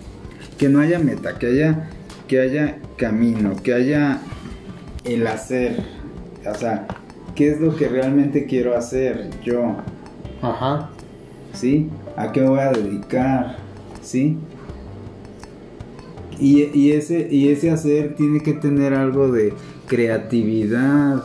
que 0.57 0.69
no 0.69 0.79
haya 0.79 0.99
meta, 0.99 1.37
que 1.37 1.47
haya, 1.47 1.89
que 2.27 2.39
haya 2.39 2.77
camino, 2.97 3.55
que 3.61 3.73
haya 3.73 4.19
el 5.03 5.27
hacer. 5.27 5.75
O 6.49 6.55
sea, 6.55 6.87
¿qué 7.35 7.51
es 7.51 7.59
lo 7.59 7.75
que 7.75 7.87
realmente 7.87 8.45
quiero 8.45 8.75
hacer 8.75 9.29
yo? 9.43 9.77
Ajá. 10.41 10.89
¿sí? 11.53 11.89
¿A 12.15 12.31
qué 12.31 12.41
me 12.41 12.49
voy 12.49 12.59
a 12.59 12.71
dedicar? 12.71 13.57
¿Sí? 14.01 14.37
Y, 16.39 16.63
y 16.73 16.91
ese, 16.91 17.27
y 17.29 17.49
ese 17.49 17.69
hacer 17.69 18.15
tiene 18.15 18.41
que 18.41 18.53
tener 18.53 18.93
algo 18.93 19.31
de 19.31 19.53
creatividad. 19.87 21.23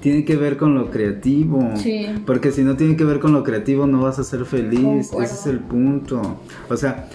Tiene 0.00 0.24
que 0.24 0.36
ver 0.36 0.56
con 0.56 0.74
lo 0.74 0.90
creativo. 0.90 1.70
Sí. 1.76 2.06
Porque 2.26 2.52
si 2.52 2.62
no 2.62 2.76
tiene 2.76 2.96
que 2.96 3.04
ver 3.04 3.18
con 3.18 3.32
lo 3.32 3.42
creativo 3.42 3.86
no 3.86 4.02
vas 4.02 4.18
a 4.18 4.24
ser 4.24 4.44
feliz. 4.44 5.08
Concuerdo. 5.08 5.22
Ese 5.22 5.34
es 5.34 5.46
el 5.46 5.60
punto. 5.60 6.40
O 6.68 6.76
sea, 6.76 7.08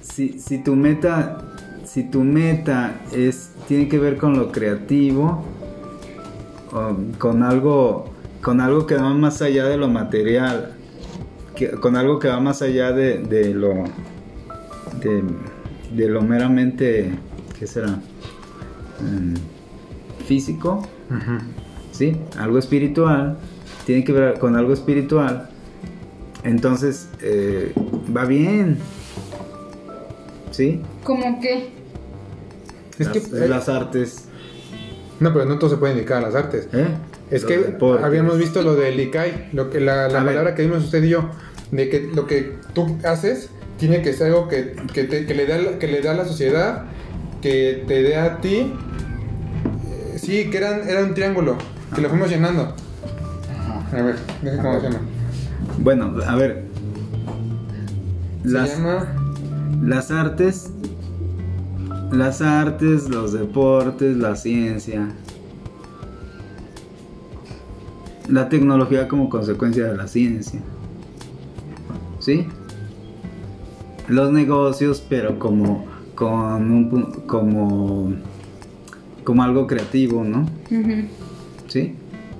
si, 0.00 0.38
si 0.38 0.62
tu 0.62 0.74
meta, 0.74 1.54
si 1.84 2.04
tu 2.04 2.24
meta 2.24 3.00
es, 3.14 3.52
tiene 3.68 3.88
que 3.88 3.98
ver 3.98 4.16
con 4.16 4.36
lo 4.36 4.52
creativo, 4.52 5.44
o 6.72 6.96
con 7.18 7.42
algo, 7.42 8.10
con 8.42 8.60
algo 8.60 8.86
que 8.86 8.94
va 8.96 9.12
más 9.14 9.42
allá 9.42 9.64
de 9.66 9.76
lo 9.76 9.88
material, 9.88 10.72
que- 11.54 11.70
con 11.72 11.96
algo 11.96 12.18
que 12.18 12.28
va 12.28 12.40
más 12.40 12.62
allá 12.62 12.92
de, 12.92 13.18
de 13.18 13.54
lo, 13.54 13.84
de, 15.00 15.22
de 15.94 16.08
lo 16.08 16.22
meramente, 16.22 17.10
¿qué 17.58 17.66
será? 17.66 17.88
Mm, 19.00 19.34
físico. 20.26 20.86
¿sí? 21.92 22.16
Algo 22.38 22.58
espiritual, 22.58 23.38
tiene 23.86 24.04
que 24.04 24.12
ver 24.12 24.38
con 24.38 24.56
algo 24.56 24.72
espiritual, 24.72 25.48
entonces 26.42 27.08
eh, 27.22 27.72
va 28.14 28.24
bien, 28.24 28.78
¿sí? 30.50 30.80
Como 31.04 31.40
que. 31.40 31.70
Es 32.98 33.06
las, 33.06 33.18
que 33.28 33.44
eh, 33.44 33.48
las 33.48 33.68
artes, 33.68 34.25
no, 35.20 35.32
pero 35.32 35.44
no 35.44 35.58
todo 35.58 35.70
se 35.70 35.76
puede 35.76 35.94
dedicar 35.94 36.18
a 36.18 36.20
las 36.26 36.34
artes. 36.34 36.68
¿eh? 36.72 36.86
Es 37.30 37.44
que 37.44 37.58
deportes. 37.58 38.04
habíamos 38.04 38.38
visto 38.38 38.62
lo 38.62 38.74
del 38.76 38.98
Ikai, 39.00 39.50
lo 39.52 39.70
que 39.70 39.80
la, 39.80 40.08
la 40.08 40.20
ver. 40.22 40.34
palabra 40.34 40.54
que 40.54 40.62
vimos 40.62 40.84
usted 40.84 41.02
y 41.02 41.08
yo, 41.10 41.30
de 41.70 41.88
que 41.88 42.10
lo 42.14 42.26
que 42.26 42.54
tú 42.74 42.96
haces 43.04 43.48
tiene 43.78 44.00
que 44.02 44.12
ser 44.12 44.28
algo 44.28 44.48
que, 44.48 44.74
que, 44.92 45.04
te- 45.04 45.26
que 45.26 45.34
le, 45.34 45.46
da, 45.46 45.78
que 45.78 45.86
le 45.88 46.00
da 46.02 46.12
a 46.12 46.14
la 46.14 46.24
sociedad, 46.24 46.84
que 47.42 47.84
te 47.86 48.02
dé 48.02 48.16
a 48.16 48.38
ti. 48.40 48.72
Eh, 49.88 50.18
sí, 50.18 50.48
que 50.50 50.58
eran, 50.58 50.88
era 50.88 51.02
un 51.04 51.14
triángulo, 51.14 51.56
que 51.94 52.00
lo 52.00 52.08
fuimos 52.08 52.28
llenando. 52.30 52.74
A 53.92 54.02
ver, 54.02 54.16
deja 54.42 54.62
cómo 54.62 54.80
se 54.80 54.86
llama. 54.86 55.00
Bueno, 55.78 56.14
a 56.26 56.36
ver, 56.36 56.62
Se 58.44 58.48
las, 58.50 58.76
llama. 58.78 59.06
las 59.82 60.10
artes, 60.10 60.70
las 62.12 62.40
artes, 62.40 63.08
los 63.08 63.32
deportes, 63.32 64.16
la 64.16 64.36
ciencia, 64.36 65.08
la 68.28 68.48
tecnología 68.48 69.08
como 69.08 69.28
consecuencia 69.28 69.86
de 69.86 69.96
la 69.96 70.08
ciencia, 70.08 70.60
¿sí? 72.18 72.46
Los 74.08 74.32
negocios, 74.32 75.04
pero 75.08 75.38
como 75.38 75.84
con 76.14 76.70
un 76.70 77.12
como 77.26 78.14
como 79.24 79.42
algo 79.42 79.66
creativo, 79.66 80.22
¿no? 80.22 80.48
Ujú. 80.70 81.08
¿Sí? 81.66 81.94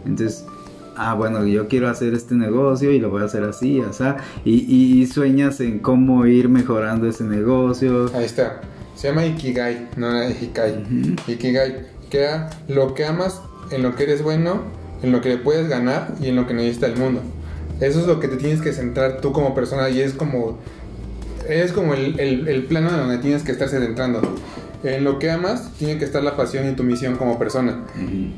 Entonces, 0.04 0.46
ah, 0.96 1.14
bueno, 1.14 1.44
yo 1.44 1.66
quiero 1.66 1.88
hacer 1.88 2.14
este 2.14 2.36
negocio 2.36 2.92
y 2.92 3.00
lo 3.00 3.10
voy 3.10 3.22
a 3.22 3.24
hacer 3.24 3.42
así, 3.42 3.80
o 3.80 3.92
sea, 3.92 4.18
y, 4.44 4.52
y 4.52 5.06
sueñas 5.06 5.60
en 5.60 5.80
cómo 5.80 6.26
ir 6.26 6.48
mejorando 6.48 7.08
ese 7.08 7.24
negocio. 7.24 8.08
Ahí 8.14 8.24
está. 8.24 8.60
Se 8.96 9.08
llama 9.08 9.26
Ikigai, 9.26 9.88
no 9.96 10.28
Ikigai. 10.28 11.16
Ikigai, 11.28 11.86
que 12.10 12.22
era 12.22 12.50
lo 12.66 12.94
que 12.94 13.04
amas, 13.04 13.40
en 13.70 13.82
lo 13.82 13.94
que 13.94 14.04
eres 14.04 14.22
bueno, 14.22 14.62
en 15.02 15.12
lo 15.12 15.20
que 15.20 15.28
le 15.28 15.36
puedes 15.38 15.68
ganar 15.68 16.14
y 16.20 16.28
en 16.28 16.36
lo 16.36 16.46
que 16.46 16.54
necesita 16.54 16.86
el 16.86 16.96
mundo. 16.96 17.20
Eso 17.80 18.00
es 18.00 18.06
lo 18.06 18.20
que 18.20 18.28
te 18.28 18.36
tienes 18.36 18.62
que 18.62 18.72
centrar 18.72 19.20
tú 19.20 19.32
como 19.32 19.54
persona 19.54 19.90
y 19.90 20.00
es 20.00 20.14
como 20.14 20.58
es 21.48 21.72
como 21.72 21.94
el, 21.94 22.18
el, 22.18 22.48
el 22.48 22.64
plano 22.64 22.90
de 22.90 22.98
donde 22.98 23.18
tienes 23.18 23.42
que 23.42 23.52
estarse 23.52 23.78
centrando. 23.78 24.20
En 24.82 25.04
lo 25.04 25.18
que 25.18 25.30
amas 25.30 25.70
tiene 25.78 25.98
que 25.98 26.04
estar 26.04 26.22
la 26.22 26.36
pasión 26.36 26.68
y 26.68 26.74
tu 26.74 26.82
misión 26.82 27.16
como 27.16 27.38
persona. 27.38 27.84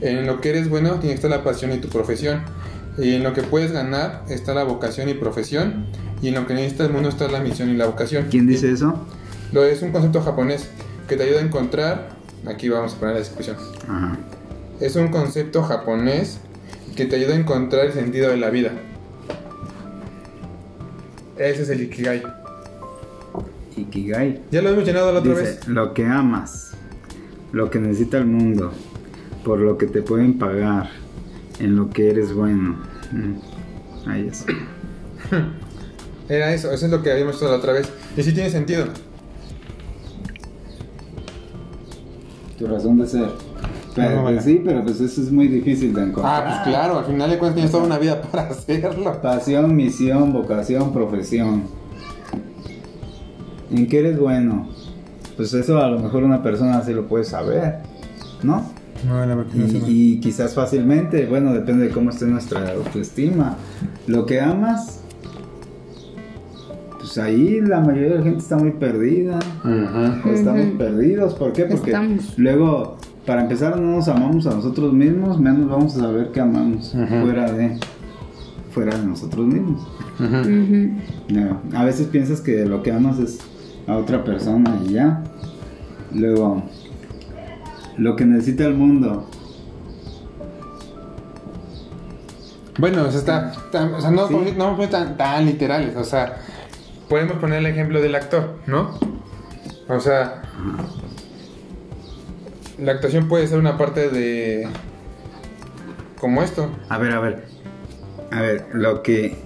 En 0.01 0.27
lo 0.27 0.41
que 0.41 0.51
eres 0.51 0.69
bueno 0.69 0.95
tiene 0.95 1.11
que 1.11 1.15
estar 1.15 1.31
la 1.31 1.45
pasión 1.45 1.73
y 1.73 1.79
tu 1.79 1.89
profesión. 1.89 2.43
Y 2.97 3.15
en 3.15 3.23
lo 3.23 3.33
que 3.33 3.43
puedes 3.43 3.73
ganar 3.73 4.25
está 4.29 4.55
la 4.55 4.65
vocación 4.65 5.09
y 5.09 5.15
profesión. 5.15 5.87
Y 6.21 6.29
en 6.29 6.35
lo 6.35 6.47
que 6.47 6.55
necesita 6.55 6.85
el 6.85 6.93
mundo 6.93 7.09
está 7.09 7.29
la 7.29 7.41
misión 7.41 7.71
y 7.71 7.77
la 7.77 7.87
vocación. 7.87 8.27
¿Quién 8.31 8.47
dice 8.47 8.73
eso? 8.73 9.07
Lo 9.53 9.65
es 9.65 9.83
un 9.83 9.93
concepto 9.93 10.21
japonés 10.21 10.69
que 11.09 11.17
te 11.17 11.23
ayuda 11.25 11.41
a 11.41 11.43
encontrar. 11.43 12.09
Aquí 12.47 12.69
vamos 12.69 12.95
a 12.95 12.99
poner 12.99 13.15
la 13.15 13.21
descripción. 13.21 13.57
Ajá. 13.89 14.17
Es 14.81 14.97
un 14.97 15.09
concepto 15.09 15.63
japonés 15.63 16.39
que 16.97 17.07
te 17.07 17.17
ayuda 17.17 17.35
a 17.35 17.37
encontrar 17.39 17.87
el 17.87 17.93
sentido 17.93 18.31
de 18.31 18.37
la 18.37 18.51
vida. 18.51 18.73
Ese 21.37 21.63
es 21.63 21.69
el 21.71 21.83
Ikigai. 21.83 22.23
Ikigai. 23.77 24.43
Ya 24.51 24.61
lo 24.63 24.69
hemos 24.69 24.79
mencionado 24.79 25.13
la 25.13 25.21
otra 25.21 25.31
Dice, 25.33 25.43
vez. 25.45 25.69
lo 25.69 25.95
que 25.95 26.05
amas, 26.05 26.73
lo 27.53 27.71
que 27.71 27.79
necesita 27.79 28.19
el 28.19 28.27
mundo, 28.27 28.73
por 29.45 29.61
lo 29.61 29.79
que 29.79 29.87
te 29.87 30.03
pueden 30.03 30.39
pagar, 30.39 30.91
en 31.61 31.77
lo 31.77 31.91
que 31.91 32.11
eres 32.11 32.33
bueno. 32.33 32.79
Mm, 33.13 34.09
Ahí 34.09 34.29
es. 34.29 34.45
Era 36.29 36.53
eso, 36.53 36.73
eso 36.73 36.87
es 36.87 36.91
lo 36.93 37.03
que 37.03 37.11
habíamos 37.13 37.35
visto 37.35 37.49
la 37.49 37.57
otra 37.57 37.73
vez. 37.73 37.89
Y 38.17 38.23
sí 38.23 38.33
tiene 38.33 38.51
sentido. 38.51 38.87
Tu 42.59 42.67
razón 42.67 42.99
de 42.99 43.07
ser. 43.07 43.29
Pero, 43.95 44.17
No, 44.17 44.23
pues 44.25 44.45
sí, 44.45 44.61
pero 44.65 44.83
pues 44.85 45.01
eso 45.01 45.21
es 45.23 45.31
muy 45.33 45.49
difícil 45.49 45.93
de 45.95 46.01
Ah, 46.01 46.05
encontrar. 46.05 46.45
pues 46.45 46.57
claro, 46.75 46.99
al 46.99 47.05
final 47.05 47.31
de 47.31 47.39
cuentas 47.39 47.55
tienes 47.55 47.73
toda 47.73 47.85
una 47.85 47.99
vida 47.99 48.21
para 48.33 48.49
hacerlo. 48.49 49.21
Pasión, 49.23 49.75
misión, 49.75 50.33
vocación, 50.33 50.93
profesión. 50.93 51.63
¿En 53.71 53.87
qué 53.87 53.99
eres 54.01 54.19
bueno? 54.19 54.69
Pues 55.37 55.53
eso 55.55 55.79
a 55.79 55.89
lo 55.89 55.99
mejor 56.01 56.25
una 56.25 56.43
persona 56.43 56.83
sí 56.83 56.93
lo 56.93 57.07
puede 57.07 57.25
saber, 57.25 57.77
¿no? 58.43 58.63
No, 59.07 59.25
la 59.25 59.45
Y, 59.55 59.83
y 60.17 60.21
quizás 60.21 60.55
fácilmente, 60.55 61.27
bueno, 61.27 61.53
depende 61.53 61.87
de 61.87 61.91
cómo 61.91 62.11
esté 62.11 62.27
nuestra 62.27 62.73
autoestima. 62.73 63.57
Lo 64.09 64.27
que 64.27 64.41
amas, 64.41 65.01
pues 67.15 67.19
ahí 67.19 67.61
la 67.63 67.81
mayoría 67.81 68.11
de 68.11 68.15
la 68.17 68.23
gente 68.23 68.39
está 68.41 68.57
muy 68.59 68.73
perdida. 68.73 69.39
Estamos 70.27 70.67
perdidos, 70.77 71.35
¿por 71.35 71.53
qué? 71.55 71.65
Porque 71.65 71.91
Estamos. 71.91 72.35
luego, 72.39 72.97
para 73.25 73.43
empezar, 73.43 73.81
no 73.81 73.97
nos 73.97 74.09
amamos 74.09 74.47
a 74.47 74.51
nosotros 74.51 74.93
mismos, 74.93 75.41
menos 75.41 75.71
vamos 75.71 75.97
a 75.97 76.01
saber 76.01 76.33
que 76.33 76.41
amamos 76.41 76.93
fuera 77.23 77.51
de 77.51 77.79
fuera 78.73 78.95
de 78.99 79.07
nosotros 79.07 79.47
mismos. 79.47 79.87
No, 81.29 81.61
A 81.75 81.85
veces 81.85 82.09
piensas 82.09 82.43
que 82.43 82.67
lo 82.67 82.83
que 82.83 82.93
amas 82.93 83.19
es 83.19 83.39
a 83.87 83.97
otra 83.97 84.23
persona 84.23 84.79
y 84.87 84.93
ya. 84.93 85.23
Luego, 86.15 86.63
lo 87.97 88.17
que 88.17 88.27
necesita 88.27 88.65
el 88.67 88.75
mundo. 88.75 89.29
Bueno, 92.79 93.03
o 93.05 93.11
sea, 93.11 93.19
está, 93.19 93.53
está- 93.53 93.97
o 93.97 94.01
sea, 94.01 94.11
no, 94.11 94.29
Sí. 94.29 94.35
no 94.57 94.77
tan, 94.89 95.17
tan 95.17 95.47
literales, 95.47 95.97
o 95.97 96.05
sea, 96.05 96.37
podemos 97.09 97.37
poner 97.39 97.59
el 97.59 97.67
ejemplo 97.67 98.01
del 98.01 98.15
actor, 98.15 98.59
¿no? 98.67 98.99
O 99.89 100.01
sea, 100.01 100.43
la 102.79 102.93
actuación 102.93 103.29
puede 103.29 103.47
ser 103.47 103.59
una 103.59 103.77
parte 103.79 104.09
de... 104.11 104.69
como 106.21 106.43
esto. 106.43 106.71
A 106.89 106.99
ver, 106.99 107.13
a 107.13 107.21
ver. 107.21 107.45
A 108.31 108.41
ver, 108.43 108.67
lo 108.73 109.03
que 109.03 109.39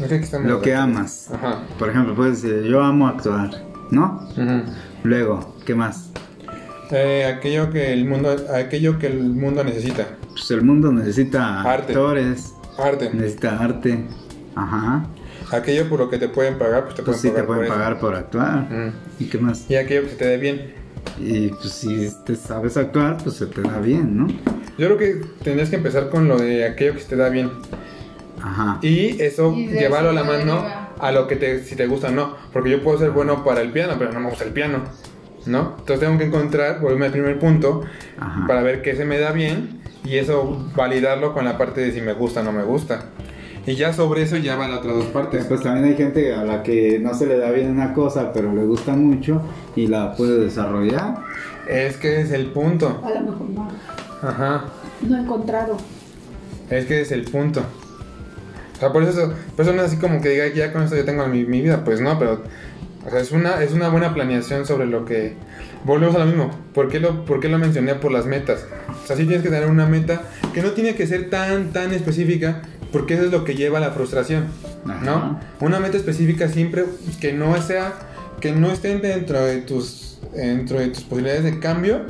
No 0.00 0.08
sé 0.08 0.40
lo 0.40 0.60
que 0.60 0.74
amas. 0.74 1.30
Ajá. 1.32 1.62
Por 1.78 1.90
ejemplo, 1.90 2.14
puedes 2.16 2.42
decir, 2.42 2.64
yo 2.64 2.82
amo 2.82 3.06
actuar, 3.06 3.50
¿no? 3.90 4.28
Ujú. 4.32 4.62
Luego, 5.04 5.54
¿qué 5.64 5.74
más? 5.74 6.10
Eh, 6.90 7.24
aquello 7.24 7.70
que 7.70 7.92
el 7.92 8.04
mundo 8.04 8.34
aquello 8.52 8.98
que 8.98 9.06
el 9.06 9.20
mundo 9.22 9.62
necesita 9.62 10.08
Pues 10.30 10.50
el 10.50 10.62
mundo 10.62 10.90
necesita 10.90 11.60
Arte. 11.62 11.92
actores, 11.92 12.52
arte 12.76 13.10
necesita 13.14 13.58
arte. 13.58 14.04
Ajá. 14.56 15.06
Aquello 15.52 15.88
por 15.88 15.98
lo 16.00 16.10
que 16.10 16.18
te 16.18 16.28
pueden 16.28 16.58
pagar 16.58 16.84
pues 16.84 16.94
te 16.96 17.02
Pues 17.02 17.18
pueden 17.18 17.20
sí 17.20 17.28
te 17.28 17.42
pagar 17.42 17.46
pueden 17.46 17.60
por 17.60 17.66
eso. 17.66 17.74
pagar 17.74 17.98
por 18.00 18.14
actuar. 18.14 18.68
Ujú. 18.70 18.92
¿Y 19.18 19.24
qué 19.26 19.38
más? 19.38 19.70
y 19.70 19.76
aquello 19.76 20.02
que 20.02 20.08
se 20.10 20.16
te 20.16 20.24
dé 20.26 20.36
bien 20.36 20.74
Y 21.18 21.48
pues 21.48 21.70
si 21.72 22.10
te 22.26 22.36
sabes 22.36 22.76
actuar, 22.76 23.16
pues 23.22 23.36
se 23.36 23.46
te 23.46 23.62
da 23.62 23.78
bien, 23.80 24.16
¿no? 24.16 24.26
yo 24.78 24.86
creo 24.86 24.98
que 24.98 25.20
tendrías 25.42 25.68
que 25.70 25.76
empezar 25.76 26.08
con 26.10 26.26
lo 26.28 26.38
de 26.38 26.64
aquello 26.64 26.94
que 26.94 27.00
se 27.00 27.08
te 27.08 27.16
da 27.16 27.28
bien 27.28 27.50
Ajá. 28.42 28.78
y 28.82 29.20
eso 29.20 29.52
Y 29.54 29.68
llevarlo 29.68 30.10
a 30.10 30.12
eso 30.12 30.22
la 30.22 30.24
mano 30.24 30.64
a 30.98 31.12
lo 31.12 31.26
que 31.26 31.36
te 31.36 31.62
si 31.64 31.76
te 31.76 31.86
gusta 31.86 32.08
o 32.08 32.12
no 32.12 32.36
porque 32.52 32.70
yo 32.70 32.82
puedo 32.82 32.98
ser 32.98 33.10
bueno 33.10 33.44
para 33.44 33.60
el 33.62 33.70
piano 33.72 33.94
pero 33.98 34.12
no 34.12 34.20
me 34.20 34.28
gusta 34.30 34.44
el 34.44 34.52
piano 34.52 34.78
¿no? 35.46 35.76
entonces 35.78 36.00
tengo 36.00 36.18
que 36.18 36.24
encontrar 36.24 36.80
volverme 36.80 37.06
al 37.06 37.12
primer 37.12 37.38
punto 37.38 37.82
Ajá. 38.18 38.46
para 38.46 38.62
ver 38.62 38.80
qué 38.82 38.94
se 38.94 39.04
me 39.04 39.18
da 39.18 39.32
bien 39.32 39.80
y 40.04 40.16
eso 40.16 40.70
validarlo 40.74 41.32
con 41.34 41.44
la 41.44 41.56
parte 41.58 41.80
de 41.82 41.92
si 41.92 42.00
me 42.00 42.12
gusta 42.14 42.40
o 42.40 42.44
no 42.44 42.52
me 42.52 42.62
gusta 42.62 43.06
y 43.66 43.74
ya 43.74 43.92
sobre 43.92 44.22
eso 44.22 44.36
ya 44.36 44.56
van 44.56 44.70
las 44.70 44.80
otras 44.80 44.96
dos 44.96 45.06
partes 45.06 45.44
Pues 45.44 45.62
también 45.62 45.86
hay 45.86 45.96
gente 45.96 46.34
a 46.34 46.44
la 46.44 46.62
que 46.62 46.98
no 46.98 47.14
se 47.14 47.26
le 47.26 47.38
da 47.38 47.50
bien 47.50 47.70
una 47.70 47.92
cosa, 47.92 48.32
pero 48.32 48.52
le 48.52 48.64
gusta 48.64 48.92
mucho 48.92 49.42
y 49.76 49.86
la 49.86 50.16
puede 50.16 50.38
desarrollar. 50.38 51.16
es 51.68 51.96
que 51.96 52.20
es 52.20 52.32
el 52.32 52.46
punto 52.46 53.02
A 53.04 53.10
lo 53.10 53.30
mejor 53.30 53.50
no. 53.50 53.68
ajá 54.22 54.64
No 55.02 55.16
he 55.16 55.20
encontrado. 55.20 55.76
Es 56.70 56.86
que 56.86 57.00
es 57.00 57.10
el 57.10 57.24
punto. 57.24 57.60
O 57.60 58.78
sea, 58.78 58.92
por 58.92 59.02
eso, 59.02 59.34
por 59.56 59.64
eso 59.66 59.74
no 59.74 59.82
es 59.82 59.88
así 59.88 59.96
como 59.98 60.22
que 60.22 60.30
diga, 60.30 60.46
ya 60.48 60.72
con 60.72 60.82
esto 60.82 60.96
ya 60.96 61.04
tengo 61.04 61.26
mi, 61.26 61.44
mi 61.44 61.60
vida. 61.60 61.84
Pues 61.84 62.00
no, 62.00 62.18
pero. 62.18 62.42
O 63.06 63.10
sea, 63.10 63.20
es 63.20 63.32
una, 63.32 63.62
es 63.62 63.72
una 63.72 63.88
buena 63.88 64.14
planeación 64.14 64.64
sobre 64.64 64.86
lo 64.86 65.04
que. 65.04 65.34
Volvemos 65.84 66.14
a 66.14 66.20
lo 66.20 66.26
mismo. 66.26 66.50
¿Por 66.72 66.88
qué, 66.88 67.00
lo, 67.00 67.24
¿Por 67.24 67.40
qué 67.40 67.48
lo 67.48 67.58
mencioné 67.58 67.96
por 67.96 68.12
las 68.12 68.24
metas? 68.24 68.66
O 69.02 69.06
sea, 69.06 69.16
sí 69.16 69.24
tienes 69.24 69.42
que 69.42 69.50
tener 69.50 69.68
una 69.68 69.86
meta 69.86 70.22
que 70.54 70.62
no 70.62 70.70
tiene 70.70 70.94
que 70.94 71.06
ser 71.06 71.28
tan, 71.28 71.72
tan 71.72 71.92
específica, 71.92 72.62
porque 72.92 73.14
eso 73.14 73.24
es 73.24 73.30
lo 73.30 73.44
que 73.44 73.54
lleva 73.54 73.78
a 73.78 73.80
la 73.80 73.90
frustración. 73.90 74.46
¿No? 74.84 74.92
Ajá. 74.92 75.40
Una 75.60 75.80
meta 75.80 75.96
específica 75.96 76.48
siempre 76.48 76.84
que 77.20 77.32
no 77.32 77.60
sea. 77.62 77.94
que 78.40 78.52
no 78.52 78.70
esté 78.70 78.98
dentro 78.98 79.44
de 79.44 79.58
tus. 79.58 80.20
dentro 80.34 80.78
de 80.78 80.88
tus 80.88 81.04
posibilidades 81.04 81.44
de 81.44 81.58
cambio, 81.58 82.02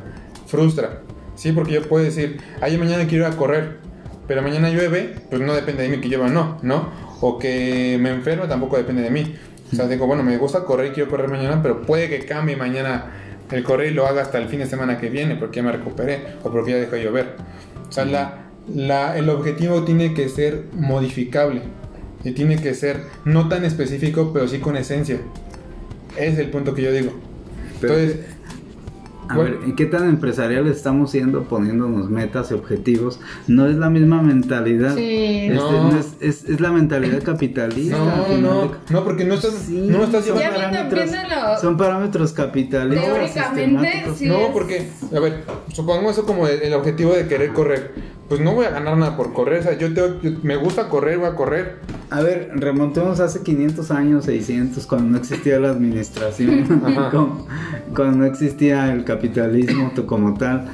frustra. 0.46 1.00
Sí, 1.34 1.52
porque 1.52 1.72
yo 1.72 1.88
puedo 1.88 2.04
decir, 2.04 2.38
ay, 2.60 2.76
mañana 2.76 3.06
quiero 3.06 3.26
ir 3.26 3.32
a 3.32 3.36
correr, 3.36 3.78
pero 4.26 4.42
mañana 4.42 4.68
llueve, 4.68 5.14
pues 5.30 5.40
no 5.40 5.54
depende 5.54 5.84
de 5.84 5.88
mí 5.88 5.98
que 5.98 6.08
llueva 6.08 6.26
o 6.26 6.28
no, 6.28 6.58
¿no? 6.62 6.90
O 7.22 7.38
que 7.38 7.98
me 7.98 8.10
enferme 8.10 8.46
tampoco 8.46 8.76
depende 8.76 9.02
de 9.02 9.10
mí. 9.10 9.36
O 9.72 9.76
sea, 9.76 9.86
digo, 9.86 10.06
bueno, 10.06 10.22
me 10.22 10.36
gusta 10.36 10.64
correr 10.64 10.88
y 10.88 10.90
quiero 10.90 11.08
correr 11.08 11.28
mañana, 11.28 11.62
pero 11.62 11.82
puede 11.82 12.08
que 12.08 12.26
cambie 12.26 12.56
mañana 12.56 13.06
el 13.50 13.62
correr 13.64 13.92
y 13.92 13.94
lo 13.94 14.06
haga 14.06 14.22
hasta 14.22 14.38
el 14.38 14.48
fin 14.48 14.58
de 14.58 14.66
semana 14.66 14.98
que 14.98 15.08
viene, 15.08 15.36
porque 15.36 15.56
ya 15.56 15.62
me 15.62 15.72
recuperé 15.72 16.34
o 16.42 16.50
porque 16.50 16.72
ya 16.72 16.76
dejó 16.76 16.96
de 16.96 17.04
llover. 17.04 17.36
O 17.88 17.92
sea, 17.92 18.04
la, 18.04 18.49
la- 18.74 19.16
el 19.18 19.28
objetivo 19.28 19.84
tiene 19.84 20.14
que 20.14 20.28
ser 20.28 20.64
modificable 20.72 21.62
y 22.24 22.32
tiene 22.32 22.56
que 22.56 22.74
ser 22.74 23.00
no 23.24 23.48
tan 23.48 23.64
específico, 23.64 24.30
pero 24.32 24.48
sí 24.48 24.58
con 24.58 24.76
esencia. 24.76 25.18
Ese 26.16 26.32
es 26.32 26.38
el 26.38 26.50
punto 26.50 26.74
que 26.74 26.82
yo 26.82 26.92
digo. 26.92 27.12
Pero- 27.80 27.94
Entonces, 27.98 28.26
A 29.30 29.36
Bueno. 29.36 29.60
ver, 29.60 29.68
¿y 29.68 29.72
qué 29.74 29.86
tan 29.86 30.08
empresarial 30.08 30.66
estamos 30.66 31.12
siendo 31.12 31.44
poniéndonos 31.44 32.10
metas 32.10 32.50
y 32.50 32.54
objetivos? 32.54 33.20
No 33.46 33.66
es 33.66 33.76
la 33.76 33.88
misma 33.88 34.20
mentalidad. 34.22 34.96
Sí. 34.96 35.46
Este, 35.50 35.54
No. 35.54 35.90
no 35.92 35.98
es, 35.98 36.14
es- 36.20 36.48
es 36.48 36.60
la 36.60 36.72
mentalidad 36.72 37.22
capitalista. 37.22 37.96
al 37.96 38.42
No, 38.42 38.50
no, 38.54 38.60
de- 38.62 38.70
no, 38.90 39.04
porque 39.04 39.24
no 39.24 39.34
estás, 39.34 39.52
Sí, 39.54 39.86
no 39.88 40.02
estás 40.02 40.24
son 40.24 40.36
parámetros, 40.36 41.10
viéndolo 41.10 41.58
son 41.60 41.76
parámetros 41.76 42.32
capitalistas. 42.32 43.06
Teóricamente, 43.34 44.02
sí. 44.16 44.26
No, 44.26 44.38
es- 44.38 44.46
porque, 44.52 44.88
a 45.14 45.20
ver, 45.20 45.44
supongamos 45.72 46.12
eso 46.12 46.26
como 46.26 46.48
el, 46.48 46.62
el 46.62 46.74
objetivo 46.74 47.12
de 47.12 47.28
querer 47.28 47.52
correr. 47.52 48.10
Pues 48.28 48.40
no 48.40 48.54
voy 48.54 48.64
a 48.66 48.70
ganar 48.70 48.96
nada 48.96 49.16
por 49.16 49.32
correr, 49.32 49.58
o 49.60 49.62
sea, 49.64 49.76
yo, 49.78 49.92
tengo- 49.92 50.20
yo- 50.22 50.30
me 50.44 50.56
gusta 50.56 50.88
correr, 50.88 51.18
voy 51.18 51.26
a 51.28 51.34
correr. 51.34 51.78
A 52.10 52.20
ver, 52.22 52.50
remontemos 52.54 53.18
hace 53.20 53.42
500 53.42 53.90
años, 53.92 54.24
600, 54.24 54.86
cuando 54.86 55.10
no 55.10 55.18
existía 55.18 55.58
la 55.60 55.70
administración, 55.70 56.64
cuando, 56.80 57.46
cuando 57.94 58.18
no 58.18 58.24
existía 58.26 58.92
el 58.92 59.04
capitalismo 59.04 59.19
to- 59.94 60.06
como 60.06 60.34
tal. 60.34 60.68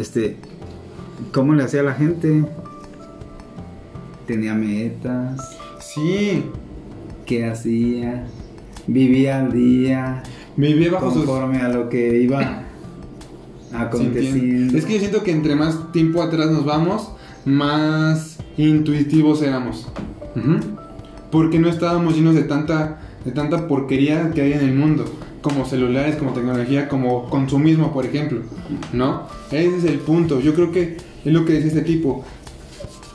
Este, 0.00 0.36
¿cómo 1.32 1.54
le 1.54 1.64
hacía 1.64 1.82
la 1.82 1.94
gente? 1.94 2.44
Tenía 4.26 4.54
metas, 4.54 5.56
Sí, 5.80 6.44
¿qué 7.24 7.46
hacía? 7.46 8.26
Vivía 8.86 9.40
al 9.40 9.52
día, 9.52 10.22
vivía 10.56 10.92
bajo 10.92 11.10
sus... 11.12 11.24
conforme 11.24 11.58
a 11.58 11.68
lo 11.68 11.88
que 11.88 12.20
iba 12.22 12.62
aconteciendo. 13.74 14.76
Es 14.76 14.84
que 14.84 14.94
yo 14.94 14.98
siento 15.00 15.22
que 15.22 15.30
entre 15.32 15.54
más 15.56 15.92
tiempo 15.92 16.22
atrás 16.22 16.50
nos 16.50 16.64
vamos, 16.64 17.10
más 17.44 18.38
intuitivos 18.56 19.42
éramos. 19.42 19.88
Porque 21.30 21.58
no 21.58 21.68
estábamos 21.68 22.14
llenos 22.16 22.34
de 22.34 22.42
tanta, 22.42 23.00
de 23.24 23.32
tanta 23.32 23.66
porquería 23.66 24.30
que 24.30 24.42
hay 24.42 24.52
en 24.52 24.60
el 24.60 24.74
mundo. 24.74 25.04
Como 25.42 25.64
celulares, 25.64 26.16
como 26.16 26.32
tecnología, 26.32 26.88
como 26.88 27.28
consumismo, 27.30 27.92
por 27.92 28.04
ejemplo. 28.04 28.40
¿No? 28.92 29.28
Ese 29.50 29.76
es 29.76 29.84
el 29.84 29.98
punto. 29.98 30.40
Yo 30.40 30.54
creo 30.54 30.72
que 30.72 30.96
es 31.24 31.32
lo 31.32 31.44
que 31.44 31.54
dice 31.54 31.68
este 31.68 31.82
tipo. 31.82 32.24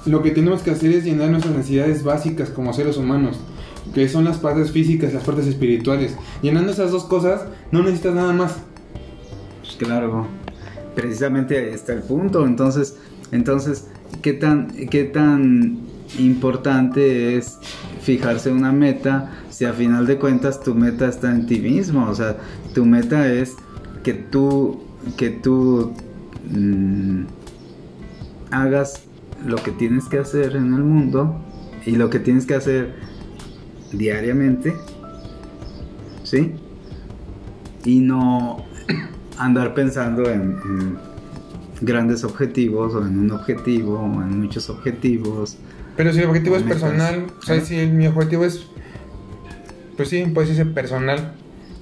Lo 0.06 0.22
que 0.22 0.32
tenemos 0.32 0.62
que 0.62 0.72
hacer 0.72 0.92
es 0.92 1.04
llenar 1.04 1.30
nuestras 1.30 1.56
necesidades 1.56 2.04
básicas 2.04 2.50
como 2.50 2.74
seres 2.74 2.98
humanos. 2.98 3.40
Que 3.94 4.08
son 4.08 4.24
las 4.26 4.38
partes 4.38 4.72
físicas, 4.72 5.14
las 5.14 5.24
partes 5.24 5.48
espirituales. 5.48 6.16
Llenando 6.42 6.72
esas 6.72 6.92
dos 6.92 7.06
cosas, 7.06 7.46
no 7.72 7.84
necesitas 7.84 8.16
nada 8.16 8.34
más. 8.34 8.58
Pues 9.62 9.76
claro, 9.76 10.28
precisamente 10.96 11.58
ahí 11.58 11.74
está 11.74 11.94
el 11.94 12.02
punto. 12.02 12.46
Entonces, 12.46 12.98
entonces, 13.32 13.88
¿qué 14.22 14.34
tan, 14.34 14.68
qué 14.90 15.04
tan 15.04 15.93
importante 16.20 17.38
es 17.38 17.60
fijarse 18.02 18.52
una 18.52 18.72
meta 18.72 19.32
si 19.50 19.66
a 19.66 19.74
final 19.74 20.06
de 20.06 20.18
cuentas 20.18 20.62
tu 20.62 20.76
meta 20.76 21.08
está 21.08 21.32
en 21.32 21.46
ti 21.46 21.60
mismo? 21.60 22.08
O 22.08 22.16
sea, 22.16 22.38
tu 22.74 22.86
meta 22.86 23.28
es 23.32 23.56
que 24.04 24.14
tú, 24.14 24.84
que 25.18 25.30
tú 25.30 25.94
mm, 26.52 27.24
hagas 28.52 29.04
lo 29.46 29.58
que 29.58 29.72
tienes 29.72 30.06
que 30.06 30.20
hacer 30.20 30.56
en 30.56 30.74
el 30.74 30.84
mundo 30.84 31.36
y 31.86 31.96
lo 31.96 32.10
que 32.10 32.20
tienes 32.20 32.46
que 32.46 32.56
hacer 32.56 32.96
diariamente, 33.92 34.74
¿sí? 36.24 36.54
Y 37.86 38.00
no 38.00 38.64
andar 39.38 39.74
pensando 39.74 40.30
en, 40.30 40.58
en 40.64 40.98
grandes 41.82 42.24
objetivos 42.24 42.94
o 42.96 43.06
en 43.06 43.20
un 43.20 43.32
objetivo 43.32 44.00
o 44.00 44.22
en 44.22 44.42
muchos 44.42 44.70
objetivos. 44.70 45.58
Pero 45.96 46.12
si 46.14 46.20
el 46.20 46.28
objetivo 46.30 46.56
es 46.56 46.64
personal, 46.64 47.28
o 47.40 47.42
sea, 47.44 47.62
si 47.62 47.78
el- 47.80 47.94
mi 47.94 48.08
objetivo 48.08 48.46
es, 48.46 48.66
pues 49.96 50.10
sí, 50.10 50.24
puede 50.26 50.48
decirse 50.48 50.70
personal, 50.72 51.34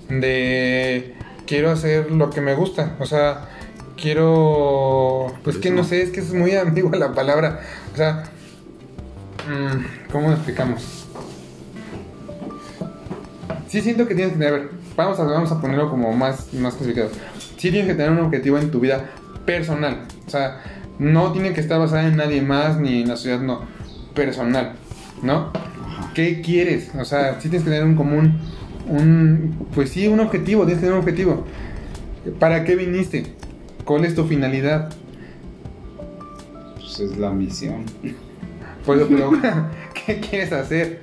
de 0.10 1.16
quiero 1.48 1.72
hacer 1.72 2.12
lo 2.12 2.30
que 2.30 2.42
me 2.42 2.54
gusta, 2.56 2.96
o 3.00 3.06
sea, 3.06 3.48
quiero, 3.96 5.34
pues 5.44 5.58
que 5.58 5.72
no 5.72 5.84
sé, 5.84 6.02
es 6.02 6.10
que 6.10 6.20
es 6.20 6.34
muy 6.34 6.52
ambigua 6.56 6.98
la 6.98 7.14
palabra, 7.14 7.62
o 7.94 7.98
sea, 7.98 8.24
mm, 9.48 10.12
¿cómo 10.12 10.28
lo 10.30 10.34
explicamos? 10.36 11.08
Sí 13.68 13.82
siento 13.82 14.06
que 14.08 14.16
tienes 14.16 14.34
que 14.34 14.40
tener, 14.40 14.54
a 14.54 14.58
ver, 14.58 14.70
vamos 14.98 15.18
a, 15.20 15.24
vamos 15.24 15.52
a 15.52 15.62
ponerlo 15.62 15.90
como 15.90 16.12
más, 16.12 16.54
más 16.54 16.74
clasificado. 16.76 17.10
Sí 17.58 17.72
tienes 17.72 17.86
que 17.88 17.94
tener 17.94 18.12
un 18.12 18.20
objetivo 18.20 18.58
en 18.58 18.70
tu 18.70 18.82
vida 18.82 19.06
personal. 19.46 20.08
O 20.28 20.30
sea, 20.30 20.62
no 21.00 21.32
tiene 21.32 21.54
que 21.54 21.62
estar 21.62 21.80
basada 21.80 22.06
en 22.08 22.18
nadie 22.18 22.42
más 22.42 22.78
ni 22.78 23.02
en 23.04 23.08
la 23.08 23.16
sociedad, 23.16 23.40
no. 23.40 23.62
Personal, 24.14 24.74
¿no? 25.24 25.52
¿Qué 26.14 26.42
quieres? 26.42 26.92
O 27.00 27.06
sea, 27.06 27.36
sí 27.40 27.50
tienes 27.50 27.64
que 27.64 27.70
tener 27.72 27.86
un 27.86 27.96
común, 27.96 28.34
un, 28.88 29.68
pues 29.74 29.90
sí, 29.92 30.08
un 30.08 30.20
objetivo, 30.20 30.64
tienes 30.66 30.80
que 30.82 30.88
tener 30.88 30.94
un 30.94 31.00
objetivo. 31.00 31.46
¿Para 32.40 32.64
qué 32.66 32.76
viniste? 32.76 33.26
¿Cuál 33.86 34.06
es 34.06 34.14
tu 34.16 34.26
finalidad? 34.26 34.94
Pues 36.76 37.00
es 37.00 37.18
la 37.18 37.32
misión. 37.32 37.86
Pues, 38.86 39.02
pero, 39.10 39.32
¿qué 40.06 40.20
quieres 40.20 40.52
hacer? 40.52 41.00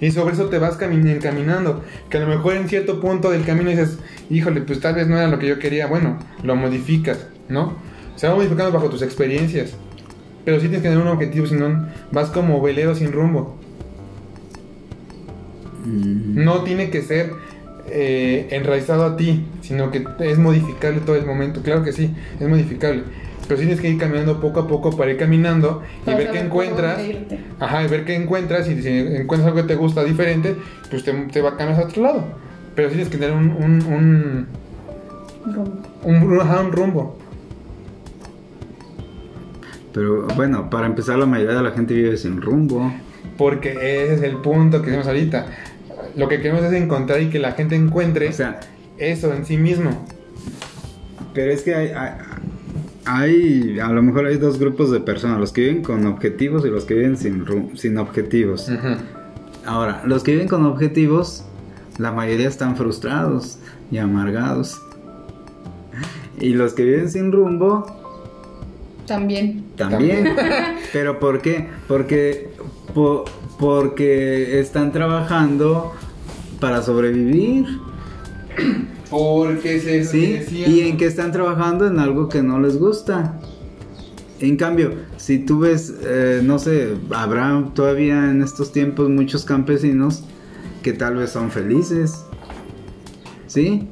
Y 0.00 0.10
sobre 0.10 0.34
eso 0.34 0.46
te 0.46 0.58
vas 0.58 0.78
cami- 0.78 1.06
encaminando. 1.08 1.84
Que 2.08 2.16
a 2.16 2.20
lo 2.20 2.26
mejor 2.28 2.56
en 2.56 2.68
cierto 2.68 3.00
punto 3.00 3.30
del 3.30 3.44
camino 3.44 3.70
dices, 3.70 3.98
híjole, 4.30 4.62
pues 4.62 4.80
tal 4.80 4.94
vez 4.94 5.06
no 5.06 5.16
era 5.18 5.28
lo 5.28 5.38
que 5.38 5.46
yo 5.48 5.58
quería. 5.58 5.86
Bueno, 5.86 6.18
lo 6.42 6.56
modificas, 6.56 7.26
¿no? 7.48 7.74
Se 8.16 8.26
va 8.26 8.34
modificando 8.34 8.72
bajo 8.72 8.88
tus 8.88 9.02
experiencias. 9.02 9.74
Pero 10.44 10.56
sí 10.58 10.62
tienes 10.62 10.82
que 10.82 10.88
tener 10.88 11.02
un 11.02 11.08
objetivo, 11.08 11.46
si 11.46 11.54
no 11.54 11.86
vas 12.10 12.30
como 12.30 12.60
velero 12.60 12.94
sin 12.94 13.12
rumbo. 13.12 13.56
Mm. 15.84 16.44
No 16.44 16.62
tiene 16.62 16.90
que 16.90 17.02
ser 17.02 17.32
eh, 17.88 18.48
enraizado 18.50 19.04
a 19.04 19.16
ti, 19.16 19.44
sino 19.60 19.90
que 19.90 20.04
es 20.20 20.38
modificable 20.38 21.00
todo 21.00 21.16
el 21.16 21.26
momento. 21.26 21.62
Claro 21.62 21.84
que 21.84 21.92
sí, 21.92 22.14
es 22.40 22.48
modificable. 22.48 23.04
Pero 23.48 23.58
sí 23.60 23.66
tienes 23.66 23.80
que 23.80 23.90
ir 23.90 23.98
caminando 23.98 24.40
poco 24.40 24.60
a 24.60 24.68
poco 24.68 24.96
para 24.96 25.10
ir 25.10 25.18
caminando 25.18 25.82
y 26.02 26.04
Para 26.06 26.16
ver 26.16 26.30
qué 26.30 26.38
encuentras. 26.38 27.00
Ajá, 27.58 27.82
y 27.82 27.88
ver 27.88 28.04
qué 28.04 28.14
encuentras 28.14 28.68
y 28.68 28.80
si 28.80 28.88
encuentras 28.88 29.48
algo 29.48 29.56
que 29.56 29.68
te 29.68 29.74
gusta 29.74 30.04
diferente, 30.04 30.56
pues 30.90 31.04
te, 31.04 31.12
te 31.12 31.42
va 31.42 31.50
a 31.50 31.56
cambiar 31.56 31.80
a 31.80 31.84
otro 31.84 32.02
lado. 32.02 32.24
Pero 32.74 32.88
sí 32.88 32.94
tienes 32.94 33.12
que 33.12 33.18
tener 33.18 33.36
un, 33.36 33.50
un, 33.50 33.86
un, 33.86 34.46
Rumbo. 35.44 35.82
un, 36.04 36.40
ajá, 36.40 36.60
un 36.60 36.72
rumbo. 36.72 37.18
Pero 39.92 40.26
bueno, 40.36 40.70
para 40.70 40.86
empezar, 40.86 41.18
la 41.18 41.26
mayoría 41.26 41.56
de 41.56 41.62
la 41.62 41.70
gente 41.72 41.94
vive 41.94 42.16
sin 42.16 42.40
rumbo. 42.40 42.92
Porque 43.36 43.72
ese 43.72 44.14
es 44.14 44.22
el 44.22 44.36
punto 44.36 44.78
que 44.80 44.86
tenemos 44.86 45.06
ahorita. 45.06 45.46
Lo 46.16 46.28
que 46.28 46.40
queremos 46.40 46.62
es 46.64 46.72
encontrar 46.72 47.20
y 47.22 47.28
que 47.30 47.38
la 47.38 47.52
gente 47.52 47.74
encuentre 47.76 48.28
O 48.28 48.32
sea, 48.32 48.60
eso 48.98 49.32
en 49.32 49.44
sí 49.46 49.56
mismo. 49.56 50.04
pero 51.34 51.50
es 51.52 51.62
que 51.62 51.74
hay, 51.74 51.88
hay, 51.88 52.10
hay- 53.04 53.80
a 53.80 53.88
lo 53.88 54.02
mejor 54.02 54.26
hay 54.26 54.36
dos 54.36 54.58
grupos 54.58 54.90
de 54.90 55.00
personas, 55.00 55.38
los 55.40 55.52
que 55.52 55.62
viven 55.62 55.82
con 55.82 56.06
objetivos 56.06 56.64
y 56.66 56.70
los 56.70 56.84
que 56.84 56.94
viven 56.94 57.16
sin, 57.16 57.44
sin 57.76 57.98
objetivos. 57.98 58.70
Ahora, 59.64 60.02
los 60.04 60.22
que 60.22 60.32
viven 60.32 60.48
con 60.48 60.64
objetivos, 60.66 61.44
la 61.98 62.12
mayoría 62.12 62.48
están 62.48 62.76
frustrados 62.76 63.58
y 63.90 63.98
amargados. 63.98 64.80
Y 66.40 66.50
los 66.54 66.74
que 66.74 66.84
viven 66.84 67.08
sin 67.10 67.30
rumbo, 67.32 67.86
También. 69.06 69.64
también. 69.76 70.34
¿Pero 70.92 71.18
por 71.18 71.42
qué? 71.42 71.68
Porque, 71.88 72.50
po- 72.94 73.24
porque 73.58 74.60
están 74.60 74.92
trabajando 74.92 75.92
para 76.60 76.82
sobrevivir. 76.82 77.66
Porque 79.10 79.80
se 79.80 80.04
¿Sí? 80.04 80.42
Y 80.66 80.80
en 80.80 80.96
que 80.96 81.06
están 81.06 81.32
trabajando 81.32 81.86
en 81.86 81.98
algo 81.98 82.28
que 82.28 82.42
no 82.42 82.60
les 82.60 82.78
gusta. 82.78 83.38
En 84.40 84.56
cambio, 84.56 84.94
si 85.18 85.38
tú 85.38 85.60
ves, 85.60 85.94
eh, 86.04 86.40
no 86.42 86.58
sé, 86.58 86.94
habrá 87.14 87.64
todavía 87.74 88.30
en 88.30 88.42
estos 88.42 88.72
tiempos 88.72 89.08
muchos 89.08 89.44
campesinos 89.44 90.24
que 90.82 90.92
tal 90.92 91.16
vez 91.16 91.30
son 91.30 91.50
felices. 91.50 92.24
¿Sí? 93.46 93.86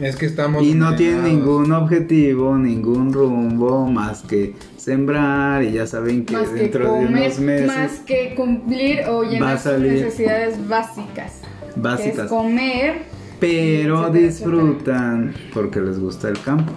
Es 0.00 0.16
que 0.16 0.26
estamos. 0.26 0.62
Y 0.62 0.74
no 0.74 0.96
tienen 0.96 1.18
envenenados. 1.18 1.46
ningún 1.46 1.72
objetivo, 1.72 2.58
ningún 2.58 3.12
rumbo 3.12 3.86
más 3.86 4.22
que 4.22 4.54
sembrar 4.76 5.62
y 5.62 5.72
ya 5.72 5.86
saben 5.86 6.24
que 6.24 6.34
Más 6.34 6.48
que 6.48 6.54
dentro 6.54 6.94
de 6.94 7.06
unos 7.06 7.38
meses 7.38 7.66
más 7.66 7.92
que 8.00 8.34
cumplir 8.34 9.02
o 9.08 9.22
llenar 9.22 9.58
sus 9.58 9.78
necesidades 9.78 10.68
básicas. 10.68 11.40
Que 11.40 11.68
es 11.68 11.82
básicas, 11.82 12.28
comer. 12.28 13.02
pero 13.40 14.10
disfrutan 14.10 15.34
porque 15.52 15.80
les 15.80 15.98
gusta 15.98 16.28
el 16.28 16.40
campo. 16.40 16.72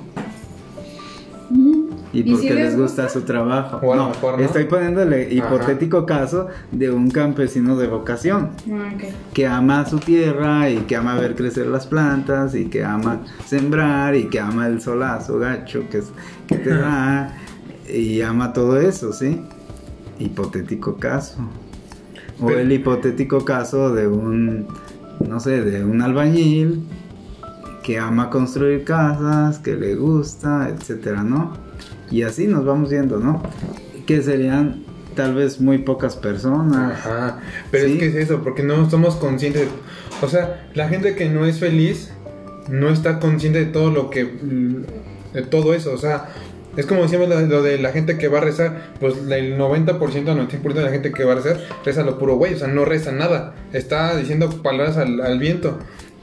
Y 2.17 2.21
¿Y 2.21 2.31
porque 2.31 2.47
si 2.47 2.53
les 2.53 2.57
les 2.69 2.77
gusta 2.77 3.03
gusta? 3.03 3.19
su 3.19 3.25
trabajo. 3.25 3.79
O 3.83 3.93
a 3.93 3.95
lo 3.95 4.03
no, 4.05 4.09
mejor 4.09 4.39
no. 4.39 4.43
estoy 4.45 4.63
poniéndole 4.65 5.25
Ajá. 5.25 5.33
hipotético 5.33 6.05
caso 6.07 6.47
de 6.71 6.89
un 6.89 7.11
campesino 7.11 7.77
de 7.77 7.87
vocación 7.87 8.49
Ah, 8.71 8.89
que 9.33 9.45
ama 9.45 9.85
su 9.85 9.99
tierra 9.99 10.67
y 10.69 10.77
que 10.79 10.95
ama 10.95 11.13
ver 11.15 11.35
crecer 11.35 11.67
las 11.67 11.85
plantas 11.85 12.55
y 12.55 12.65
que 12.65 12.83
ama 12.83 13.19
sembrar 13.45 14.15
y 14.15 14.29
que 14.29 14.39
ama 14.39 14.65
el 14.67 14.81
solazo 14.81 15.37
gacho 15.37 15.83
que, 15.91 15.99
es, 15.99 16.05
que 16.47 16.55
te 16.57 16.71
da 16.75 17.37
y 17.87 18.21
ama 18.21 18.51
todo 18.51 18.79
eso, 18.79 19.13
¿sí? 19.13 19.41
Hipotético 20.17 20.95
caso. 20.97 21.37
O 22.41 22.47
Pero- 22.47 22.59
el 22.61 22.71
hipotético 22.71 23.45
caso 23.45 23.93
de 23.93 24.07
un, 24.07 24.67
no 25.27 25.39
sé, 25.39 25.61
de 25.61 25.85
un 25.85 26.01
albañil 26.01 26.81
que 27.83 27.99
ama 27.99 28.29
construir 28.31 28.83
casas, 28.83 29.59
que 29.59 29.75
le 29.75 29.95
gusta, 29.95 30.67
etcétera, 30.69 31.21
¿no? 31.23 31.53
Y 32.11 32.23
así 32.23 32.47
nos 32.47 32.65
vamos 32.65 32.89
viendo, 32.89 33.19
¿no? 33.19 33.41
Que 34.05 34.21
serían 34.21 34.83
tal 35.15 35.33
vez 35.35 35.59
muy 35.59 35.79
pocas 35.79 36.15
personas. 36.15 36.93
Ajá, 37.05 37.39
pero 37.71 37.85
Sí. 37.87 37.93
es 37.93 37.99
que 37.99 38.07
es 38.07 38.15
eso, 38.15 38.41
porque 38.43 38.63
no 38.63 38.89
somos 38.89 39.15
conscientes. 39.15 39.63
de- 39.63 39.67
o 40.25 40.29
sea, 40.29 40.67
la 40.73 40.87
gente 40.89 41.15
que 41.15 41.29
no 41.29 41.45
es 41.45 41.59
feliz 41.59 42.11
no 42.69 42.89
está 42.89 43.19
consciente 43.19 43.59
de 43.59 43.65
todo 43.65 43.91
lo 43.91 44.09
que. 44.09 44.25
de 45.33 45.41
todo 45.43 45.73
eso. 45.73 45.93
O 45.93 45.97
sea, 45.97 46.29
es 46.75 46.85
como 46.85 47.01
decíamos 47.03 47.29
lo, 47.29 47.61
de 47.63 47.77
la 47.79 47.91
gente 47.91 48.17
que 48.17 48.27
va 48.27 48.37
a 48.39 48.41
rezar. 48.41 48.93
Pues 48.99 49.15
el 49.29 49.57
90% 49.57 50.31
o 50.31 50.35
90% 50.35 50.73
de 50.79 50.83
la 50.83 50.91
gente 50.91 51.11
que 51.11 51.23
va 51.25 51.33
a 51.33 51.35
rezar 51.35 51.59
reza 51.85 52.03
lo 52.03 52.17
puro 52.17 52.35
güey. 52.35 52.53
O 52.53 52.57
sea, 52.57 52.67
no 52.67 52.85
reza 52.85 53.11
nada. 53.11 53.53
Está 53.73 54.15
diciendo 54.15 54.49
palabras 54.63 54.97
al, 54.97 55.21
al 55.21 55.39
viento. 55.39 55.77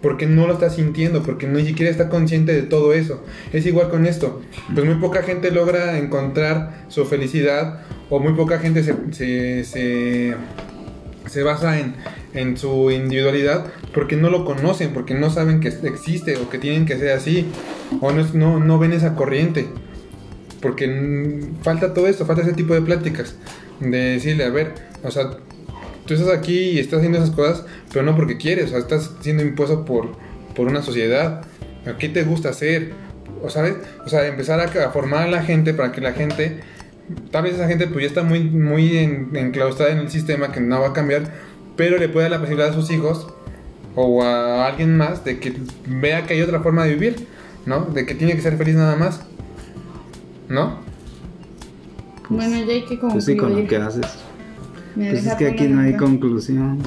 Porque 0.04 0.26
no 0.26 0.46
lo 0.46 0.52
está 0.52 0.68
sintiendo, 0.68 1.22
porque 1.22 1.46
ni 1.46 1.64
siquiera 1.64 1.90
está 1.90 2.10
consciente 2.10 2.52
de 2.52 2.60
todo 2.60 2.92
eso. 2.92 3.24
Es 3.54 3.64
igual 3.64 3.88
con 3.88 4.04
esto. 4.04 4.42
Pues 4.74 4.84
muy 4.84 4.96
poca 4.96 5.22
gente 5.22 5.50
logra 5.50 5.96
encontrar 5.96 6.84
su 6.88 7.06
felicidad 7.06 7.80
o 8.10 8.20
muy 8.20 8.34
poca 8.34 8.58
gente 8.58 8.84
se, 8.84 8.94
se, 9.12 9.64
se, 9.64 10.34
se 11.26 11.42
basa 11.42 11.80
en, 11.80 11.94
en 12.34 12.58
su 12.58 12.90
individualidad 12.90 13.64
porque 13.94 14.16
no 14.16 14.28
lo 14.28 14.44
conocen, 14.44 14.92
porque 14.92 15.14
no 15.14 15.30
saben 15.30 15.60
que 15.60 15.68
existe 15.68 16.36
o 16.36 16.50
que 16.50 16.58
tienen 16.58 16.84
que 16.84 16.98
ser 16.98 17.12
así 17.12 17.46
o 18.02 18.12
no, 18.12 18.26
no, 18.34 18.60
no 18.60 18.78
ven 18.78 18.92
esa 18.92 19.14
corriente. 19.14 19.68
porque 20.60 21.40
falta 21.62 21.94
todo 21.94 22.08
esto, 22.08 22.26
falta 22.26 22.42
ese 22.42 22.52
tipo 22.52 22.74
de 22.74 22.82
pláticas. 22.82 23.36
De 23.80 24.12
decirle, 24.12 24.44
a 24.44 24.50
ver, 24.50 24.74
o 25.02 25.10
sea, 25.10 25.30
tú 26.06 26.14
estás 26.14 26.28
aquí 26.36 26.58
y 26.58 26.78
estás 26.78 26.98
haciendo 26.98 27.18
esas 27.18 27.30
cosas, 27.30 27.64
pero 27.92 28.04
no 28.04 28.14
porque 28.16 28.36
quieres, 28.36 28.66
o 28.66 28.68
sea, 28.70 28.78
estás 28.78 29.10
siendo 29.20 29.42
impuesto 29.42 29.84
por, 29.84 30.12
por 30.54 30.66
una 30.68 30.82
sociedad. 30.82 31.42
¿A 31.86 31.98
qué 31.98 32.08
te 32.08 32.22
gusta 32.24 32.50
hacer? 32.50 32.92
O 33.42 33.50
sabes, 33.50 33.74
o 34.04 34.08
sea, 34.08 34.26
empezar 34.26 34.60
a, 34.60 34.64
a 34.64 34.90
formar 34.90 35.24
a 35.24 35.30
la 35.30 35.42
gente 35.42 35.74
para 35.74 35.92
que 35.92 36.00
la 36.00 36.12
gente, 36.12 36.60
tal 37.30 37.44
vez 37.44 37.54
esa 37.54 37.68
gente 37.68 37.86
pues 37.86 38.02
ya 38.02 38.08
está 38.08 38.22
muy, 38.22 38.40
muy 38.44 38.96
en- 38.96 39.30
enclaustrada 39.34 39.92
en 39.92 39.98
el 39.98 40.10
sistema 40.10 40.50
que 40.52 40.60
no 40.60 40.80
va 40.80 40.88
a 40.88 40.92
cambiar, 40.92 41.30
pero 41.76 41.98
le 41.98 42.08
puede 42.08 42.24
dar 42.24 42.32
la 42.32 42.38
posibilidad 42.40 42.70
a 42.70 42.74
sus 42.74 42.90
hijos 42.90 43.26
o 43.96 44.22
a 44.22 44.66
alguien 44.66 44.96
más 44.96 45.24
de 45.24 45.38
que 45.40 45.54
vea 45.86 46.24
que 46.24 46.34
hay 46.34 46.42
otra 46.42 46.60
forma 46.60 46.84
de 46.84 46.94
vivir, 46.94 47.26
¿no? 47.66 47.82
De 47.82 48.06
que 48.06 48.14
tiene 48.14 48.34
que 48.34 48.40
ser 48.40 48.56
feliz 48.56 48.74
nada 48.76 48.96
más, 48.96 49.20
¿no? 50.48 50.78
Bueno, 52.28 52.56
ya 52.64 52.72
hay 52.72 52.82
que 52.82 52.98
concluir. 52.98 53.12
Pues 53.12 53.24
sí, 53.26 53.36
con 53.36 53.54
lo 53.54 53.66
que 53.68 53.76
haces. 53.76 54.06
Me 54.96 55.10
Pues 55.10 55.26
es 55.26 55.34
que 55.34 55.48
aquí 55.48 55.68
no 55.68 55.80
hay 55.80 55.96
conclusión. 55.96 56.78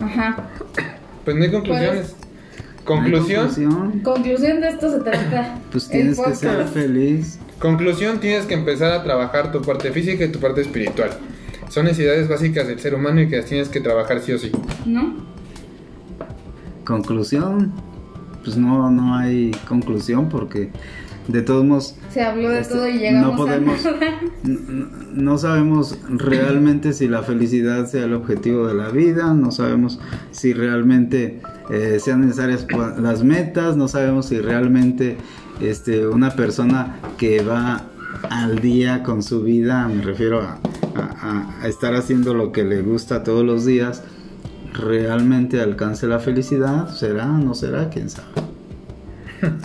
Ajá. 0.00 0.48
Pues 1.24 1.36
no 1.36 1.44
hay 1.44 1.50
conclusiones. 1.50 2.16
Conclusión. 2.84 3.50
¿No 3.58 3.84
hay 3.84 4.00
conclusión? 4.00 4.00
Conclusión 4.02 4.60
de 4.60 4.68
esto 4.68 4.90
se 4.90 5.00
trata. 5.00 5.58
Pues 5.70 5.88
tienes 5.88 6.20
que 6.20 6.34
ser 6.34 6.66
feliz. 6.68 7.38
Conclusión, 7.58 8.20
tienes 8.20 8.46
que 8.46 8.54
empezar 8.54 8.92
a 8.92 9.02
trabajar 9.02 9.50
tu 9.52 9.62
parte 9.62 9.90
física 9.90 10.24
y 10.24 10.28
tu 10.28 10.38
parte 10.40 10.60
espiritual. 10.60 11.10
Son 11.68 11.84
necesidades 11.84 12.28
básicas 12.28 12.68
del 12.68 12.78
ser 12.78 12.94
humano 12.94 13.20
y 13.20 13.28
que 13.28 13.36
las 13.36 13.46
tienes 13.46 13.68
que 13.68 13.80
trabajar 13.80 14.20
sí 14.20 14.32
o 14.32 14.38
sí. 14.38 14.52
¿No? 14.84 15.14
Conclusión. 16.84 17.72
Pues 18.44 18.56
no, 18.56 18.90
no 18.90 19.16
hay 19.16 19.50
conclusión 19.66 20.28
porque 20.28 20.70
de 21.28 21.42
todos 21.42 21.64
modos 21.64 21.96
Se 22.12 22.22
habló 22.22 22.50
de 22.50 22.60
Este, 22.60 22.74
todo 22.74 22.88
y 22.88 22.98
llegamos 22.98 23.30
no 23.32 23.36
podemos- 23.36 23.84
a 23.86 23.90
nada. 23.92 24.06
n- 24.44 24.86
no 25.14 25.38
sabemos 25.38 25.98
realmente 26.08 26.92
si 26.92 27.08
la 27.08 27.22
felicidad 27.22 27.86
sea 27.86 28.04
el 28.04 28.14
objetivo 28.14 28.66
de 28.68 28.74
la 28.74 28.90
vida, 28.90 29.34
no 29.34 29.50
sabemos 29.50 29.98
si 30.30 30.52
realmente 30.52 31.40
eh, 31.70 31.98
sean 32.00 32.20
necesarias 32.20 32.66
las 33.00 33.24
metas, 33.24 33.76
no 33.76 33.88
sabemos 33.88 34.26
si 34.26 34.38
realmente 34.40 35.16
este, 35.60 36.06
una 36.06 36.30
persona 36.30 36.96
que 37.18 37.42
va 37.42 37.82
al 38.30 38.60
día 38.60 39.02
con 39.02 39.22
su 39.22 39.42
vida, 39.42 39.88
me 39.88 40.02
refiero 40.02 40.40
a- 40.42 40.58
a 41.62 41.68
estar 41.68 41.94
haciendo 41.94 42.34
lo 42.34 42.52
que 42.52 42.62
le 42.64 42.82
gusta 42.82 43.22
todos 43.24 43.44
los 43.44 43.66
días, 43.66 44.02
realmente 44.74 45.60
alcance 45.60 46.06
la 46.06 46.18
felicidad, 46.20 46.88
será, 46.94 47.26
no 47.26 47.54
será, 47.54 47.88
quién 47.90 48.08
sabe. 48.10 48.28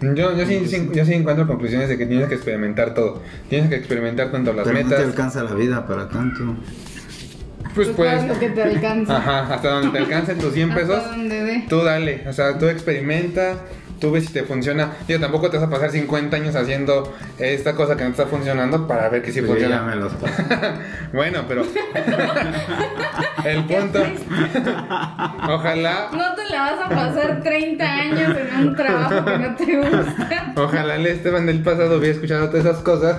Yo, 0.00 0.36
yo, 0.36 0.46
sí, 0.46 0.62
sí- 0.66 0.88
yo 0.94 1.04
sí 1.04 1.14
encuentro 1.14 1.46
conclusiones 1.46 1.88
de 1.88 1.98
que 1.98 2.06
tienes 2.06 2.28
que 2.28 2.34
experimentar 2.36 2.94
todo. 2.94 3.20
Tienes 3.48 3.68
que 3.68 3.76
experimentar 3.76 4.30
tanto 4.30 4.52
las 4.52 4.64
Pero 4.66 4.78
no 4.78 4.88
te 4.88 4.94
metas. 4.94 5.06
alcanza 5.06 5.42
la 5.42 5.54
vida 5.54 5.86
para 5.86 6.08
tanto. 6.08 6.56
Pues 7.74 7.88
Pues 7.88 7.96
puedes. 7.96 8.24
lo 8.26 8.38
que 8.38 8.48
te 8.50 8.62
alcanza. 8.62 9.16
Ajá, 9.18 9.54
hasta 9.54 9.68
donde 9.70 9.90
te 9.90 9.98
alcancen 9.98 10.38
tus 10.38 10.52
100 10.54 10.74
pesos. 10.74 10.96
Hasta 10.96 11.10
donde 11.16 11.42
dé. 11.44 11.64
Tú 11.68 11.82
dale, 11.82 12.24
o 12.28 12.32
sea, 12.32 12.58
tú 12.58 12.66
experimenta, 12.66 13.56
tú 14.00 14.12
ves 14.12 14.26
si 14.26 14.32
te 14.32 14.42
funciona. 14.44 14.92
Digo, 15.06 15.20
tampoco 15.20 15.50
te 15.50 15.56
vas 15.58 15.66
a 15.66 15.70
pasar 15.70 15.90
50 15.90 16.36
años 16.36 16.54
haciendo 16.54 17.14
esta 17.38 17.74
cosa 17.74 17.96
que 17.96 18.04
no 18.04 18.10
está 18.10 18.26
funcionando 18.26 18.86
para 18.86 19.08
ver 19.08 19.22
que 19.22 19.32
sí 19.32 19.40
Pues 19.42 19.60
ya 19.60 19.68
funciona. 19.68 19.82
me 19.86 19.96
los 19.96 20.12
bueno, 21.12 21.44
pero 21.48 21.62
el 23.44 23.64
punto, 23.64 24.00
ojalá, 25.48 26.08
No 26.12 26.34
te 26.34 26.48
la 26.50 26.60
vas 26.72 26.80
a 26.84 26.88
pasar 26.88 27.42
30 27.42 27.84
años 27.84 28.36
en 28.36 28.68
un 28.68 28.76
trabajo 28.76 29.24
que 29.24 29.38
no 29.38 29.54
te 29.56 29.76
gusta. 29.76 30.52
ojalá 30.56 30.96
el 30.96 31.06
Esteban 31.06 31.46
del 31.46 31.62
pasado 31.62 31.98
hubiera 31.98 32.14
escuchado 32.14 32.48
todas 32.50 32.64
esas 32.66 32.78
cosas 32.82 33.16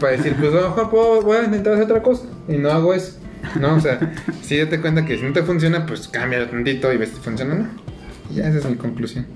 para 0.00 0.12
decir, 0.16 0.34
pues 0.38 0.52
a 0.52 0.60
lo 0.60 0.68
mejor 0.70 0.90
puedo, 0.90 1.22
voy 1.22 1.36
a 1.38 1.44
intentar 1.44 1.72
hacer 1.74 1.84
otra 1.84 2.02
cosa 2.02 2.24
y 2.48 2.56
no 2.56 2.70
hago 2.70 2.94
eso. 2.94 3.18
No, 3.60 3.76
o 3.76 3.80
sea, 3.80 3.98
si 4.42 4.56
ya 4.58 4.68
te 4.68 4.80
cuenta 4.80 5.04
que 5.04 5.16
si 5.16 5.22
no 5.22 5.32
te 5.32 5.42
funciona, 5.42 5.86
pues 5.86 6.08
cámbialo 6.08 6.48
tantito 6.48 6.92
y 6.92 6.96
ves 6.96 7.10
si 7.10 7.16
funciona 7.20 7.54
o 7.54 7.58
no. 7.58 7.68
Ya 8.30 8.46
esa 8.48 8.58
es 8.58 8.64
mi 8.66 8.76
conclusión. 8.76 9.26